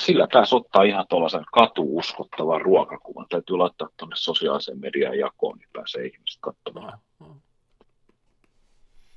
[0.02, 3.26] sillä pääsi ottaa ihan tuollaisen katuuskottavan ruokakuvan.
[3.30, 7.00] Täytyy laittaa tuonne sosiaaliseen median jakoon, niin pääsee ihmiset katsomaan.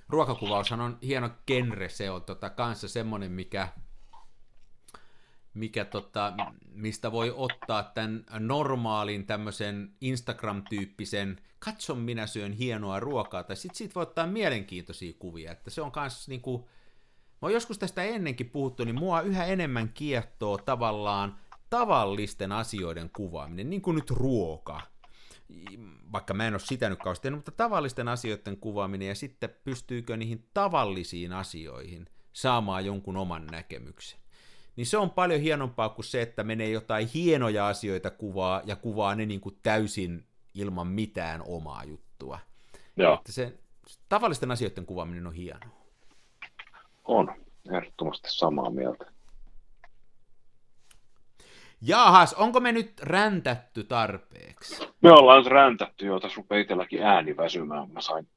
[0.08, 3.68] Ruokakuvaushan on hieno genre, se on tota, kanssa semmoinen, mikä,
[5.54, 6.32] mikä tota,
[6.72, 13.94] mistä voi ottaa tämän normaalin tämmöisen Instagram-tyyppisen katso minä syön hienoa ruokaa, tai sitten siitä
[13.94, 16.68] voi ottaa mielenkiintoisia kuvia, että se on kanssa niinku,
[17.42, 21.38] Mä oon joskus tästä ennenkin puhuttu, niin mua yhä enemmän kiehtoo tavallaan
[21.70, 24.80] tavallisten asioiden kuvaaminen, niin kuin nyt ruoka.
[26.12, 30.48] Vaikka mä en ole sitä nyt kauheasti mutta tavallisten asioiden kuvaaminen ja sitten pystyykö niihin
[30.54, 34.20] tavallisiin asioihin saamaan jonkun oman näkemyksen.
[34.76, 39.14] Niin se on paljon hienompaa kuin se, että menee jotain hienoja asioita kuvaa ja kuvaa
[39.14, 42.38] ne niin kuin täysin ilman mitään omaa juttua.
[42.96, 43.14] Joo.
[43.14, 43.58] Että se
[44.08, 45.77] tavallisten asioiden kuvaaminen on hienoa.
[47.08, 47.34] On,
[47.72, 49.06] ehdottomasti samaa mieltä.
[51.82, 54.88] Jahas, onko me nyt räntätty tarpeeksi?
[55.02, 57.90] Me ollaan räntätty jo, tässä rupeaa itselläkin ääni väsymään.
[57.90, 58.28] Mä sain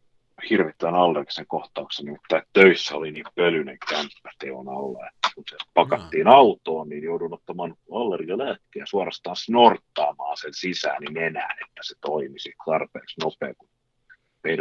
[0.49, 6.35] hirvittävän allergisen kohtauksen, nimittäin töissä oli niin pölyinen kämppä teon alla, kun se pakattiin no.
[6.35, 13.21] autoon, niin joudun ottamaan allergialääkkeä suorastaan snorttaamaan sen sisään niin nenään, että se toimisi tarpeeksi
[13.21, 13.69] nopea, kun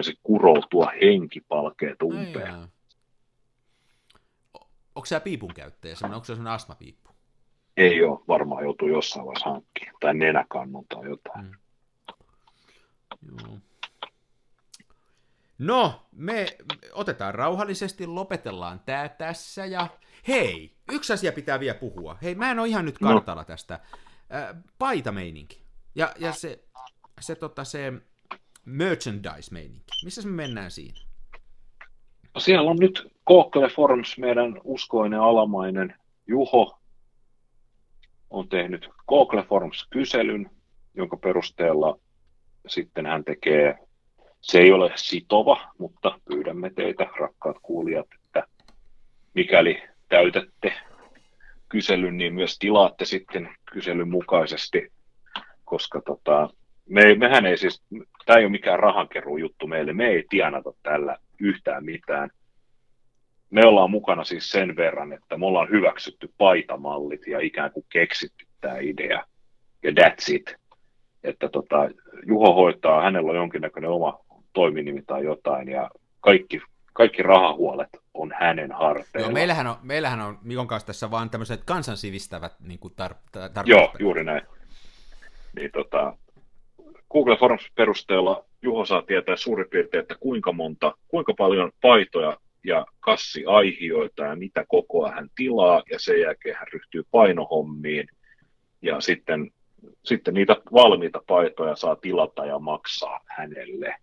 [0.03, 2.55] se kuroutua henkipalkeet umpeen.
[2.55, 2.67] Ai
[4.95, 7.11] Onko se piipun käyttäjä, onko se sellainen astmapiippu?
[7.77, 11.45] Ei ole, varmaan joutuu jossain vaiheessa hankkimaan, tai nenäkannun tai jotain.
[11.45, 13.37] Mm.
[13.41, 13.59] Joo.
[15.59, 16.47] No, me
[16.93, 19.87] otetaan rauhallisesti, lopetellaan tämä tässä ja
[20.29, 22.19] hei, yksi asia pitää vielä puhua.
[22.23, 23.09] Hei, mä en ole ihan nyt no.
[23.09, 23.47] kartalla no.
[23.47, 23.75] tästä.
[23.75, 25.63] Äh, paitameininki.
[25.95, 26.65] Ja, ja se,
[27.21, 27.93] se, tota, se
[28.65, 30.05] merchandise-meininki.
[30.05, 31.01] Missä me mennään siinä?
[32.39, 35.95] siellä on nyt Google Forms, meidän uskoinen alamainen
[36.27, 36.79] Juho,
[38.31, 40.51] on tehnyt Google Forms-kyselyn,
[40.95, 41.99] jonka perusteella
[42.67, 43.79] sitten hän tekee,
[44.41, 48.45] se ei ole sitova, mutta pyydämme teitä, rakkaat kuulijat, että
[49.35, 50.73] mikäli täytätte
[51.69, 54.93] kyselyn, niin myös tilaatte sitten kyselyn mukaisesti,
[55.65, 56.51] koska tota,
[56.89, 57.83] me, mehän ei siis,
[58.27, 62.31] tämä ei ole mikään rahankeruu juttu meille, me ei tienata tällä yhtään mitään.
[63.51, 68.47] Me ollaan mukana siis sen verran, että me ollaan hyväksytty paitamallit ja ikään kuin keksitty
[68.61, 69.25] tämä idea.
[69.83, 70.55] Ja that's it.
[71.25, 71.91] Että tota,
[72.27, 74.19] Juho hoitaa, hänellä on jonkinnäköinen oma
[74.53, 75.91] toiminimi tai jotain, ja
[76.21, 76.61] kaikki
[76.93, 79.29] kaikki rahahuolet on hänen harteilla.
[79.29, 83.63] Joo, meillähän on, meillähän on Mikon kanssa tässä vaan tämmöiset kansansivistävät niin kuin tar- tar-
[83.65, 84.43] Joo, juuri näin.
[85.57, 86.17] Niin, tota,
[87.13, 92.87] Google Forms perusteella Juho saa tietää suurin piirtein, että kuinka monta, kuinka paljon paitoja ja
[93.01, 98.07] kassiaihioita ja mitä kokoa hän tilaa, ja sen jälkeen hän ryhtyy painohommiin,
[98.83, 99.51] ja sitten,
[100.05, 103.95] sitten niitä valmiita paitoja saa tilata ja maksaa hänelle.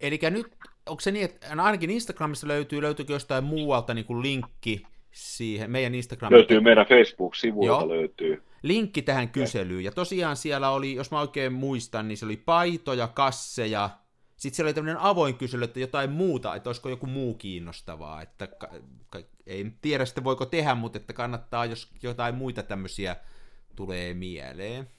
[0.00, 0.46] Eli nyt,
[0.86, 5.94] onko se niin, että ainakin Instagramissa löytyy, löytyykö jostain muualta niin kuin linkki siihen, meidän
[5.94, 6.32] Instagram.
[6.32, 8.42] Löytyy meidän Facebook-sivuilta löytyy.
[8.62, 13.08] Linkki tähän kyselyyn, ja tosiaan siellä oli, jos mä oikein muistan, niin se oli paitoja,
[13.08, 13.90] kasseja,
[14.42, 18.46] sitten siellä oli tämmöinen avoin kysely, että jotain muuta, että olisiko joku muu kiinnostavaa, että
[18.46, 18.70] ka-
[19.10, 23.16] ka- ei tiedä sitten voiko tehdä, mutta että kannattaa, jos jotain muita tämmöisiä
[23.76, 24.90] tulee mieleen.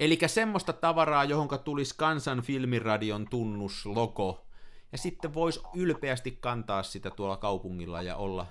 [0.00, 4.46] Eli semmoista tavaraa, johon tulisi kansan filmiradion tunnuslogo,
[4.92, 8.46] ja sitten voisi ylpeästi kantaa sitä tuolla kaupungilla ja olla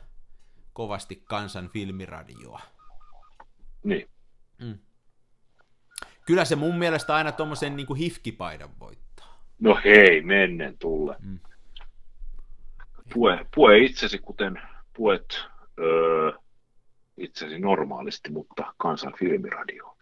[0.74, 2.62] kovasti kansan filmiradioa.
[3.84, 4.10] Niin.
[4.62, 4.80] Mm.
[6.26, 9.07] Kyllä se mun mielestä aina tuommoisen niin hifkipaidan voittaa.
[9.60, 11.16] No hei, mennen tulle.
[11.20, 11.40] Mm.
[13.14, 14.62] Pue, pue itsesi, kuten
[14.94, 15.40] puet
[15.80, 16.32] öö,
[17.18, 19.98] itsesi normaalisti, mutta kansan filmiradio.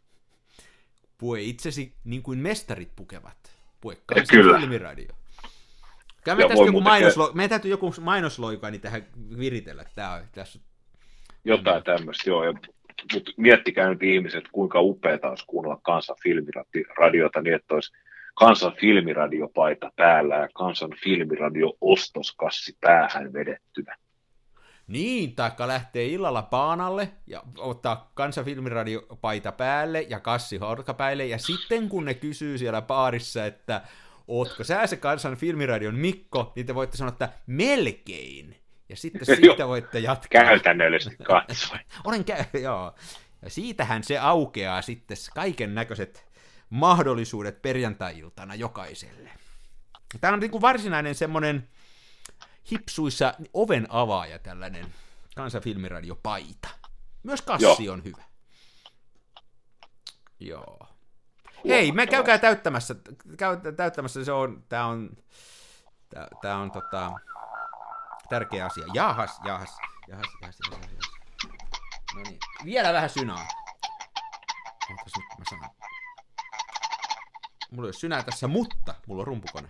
[1.18, 3.38] Pue itsesi niin kuin mestarit pukevat.
[3.82, 4.60] Pue kansan Kyllä.
[4.60, 5.14] filmiradio.
[6.24, 7.32] Kyllä me tästä joku mainoslo...
[7.34, 9.06] Meidän täytyy joku mainosloikani tähän
[9.38, 9.86] viritellä.
[9.96, 10.60] Tämä on, tässä...
[11.44, 12.54] Jotain tämmöistä, joo.
[13.14, 17.94] Mutta miettikää nyt ihmiset, kuinka upeaa olisi kuunnella kansan filmiradiota niin, että olisi
[18.36, 23.96] kansan filmiradiopaita päällä ja kansan filmiradio ostoskassi päähän vedettynä.
[24.88, 32.06] Niin, taikka lähtee illalla paanalle ja ottaa kansanfilmiradiopaita päälle ja kassi horkapäille, ja sitten kun
[32.06, 33.82] ne kysyy siellä baarissa, että
[34.28, 38.56] ootko sä se kansan filmiradion Mikko, niin te voitte sanoa, että melkein.
[38.90, 40.44] Ja sitten siitä voitte jatkaa.
[40.44, 41.82] Käytännöllisesti katsoen.
[42.06, 42.96] Olen käy, joo.
[43.42, 46.26] Ja siitähän se aukeaa sitten kaiken näköiset
[46.70, 49.30] mahdollisuudet perjantai-iltana jokaiselle.
[50.22, 51.70] Tämä on niin kuin varsinainen semmoinen
[52.72, 54.94] hipsuissa oven avaaja tällainen
[55.36, 56.70] kansanfilmiradiopaita.
[57.24, 57.94] Myös kassi Joo.
[57.94, 58.24] on hyvä.
[60.40, 60.88] Joo.
[61.68, 62.96] Hei, me käykää täyttämässä,
[63.38, 65.10] käy, täyttämässä, se on, tää on,
[66.10, 67.12] tää, tää on tota,
[68.30, 68.86] tärkeä asia.
[68.94, 69.78] Jahas, jahas,
[70.08, 71.16] jahas, jahas, jahas, jahas.
[72.16, 73.48] No niin, vielä vähän synää.
[74.90, 75.85] Ootas nyt, mä sanon.
[77.76, 79.70] Mulla ei ole synää tässä, mutta mulla on rumpukone.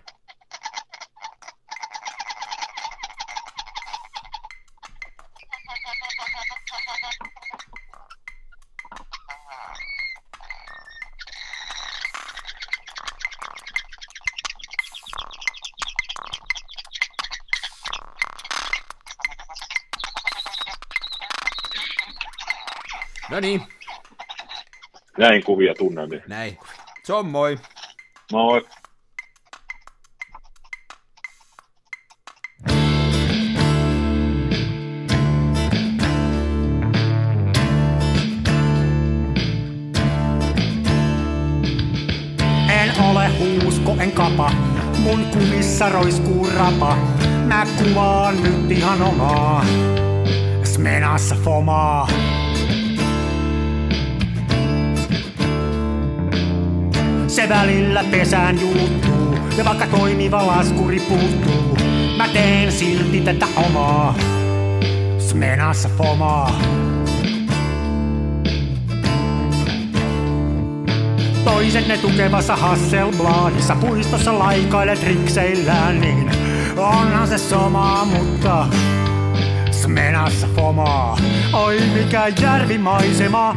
[23.30, 23.62] No niin.
[25.18, 26.20] Näin kuvia tunnelmia.
[26.26, 26.58] Näin.
[27.02, 27.58] Se on moi.
[28.32, 28.60] Moi.
[42.68, 44.50] En ole huusko, en kapa,
[45.02, 46.96] mun kumissa roiskuu rapa.
[47.46, 49.64] Mä kuvaan nyt ihan omaa,
[50.64, 52.08] smenassa fomaa.
[57.48, 61.78] Välillä pesään juuttuu, ja vaikka toimiva laskuri puuttuu,
[62.16, 64.14] mä teen silti tätä omaa,
[65.18, 66.60] smenassa fomaa.
[71.44, 76.30] Toiset ne tukevassa Hasselbladissa puistossa laikailet rikseillään, niin
[76.76, 78.66] onhan se somaa, mutta
[79.70, 81.18] smenassa fomaa.
[81.52, 83.56] Oi mikä järvimaisema,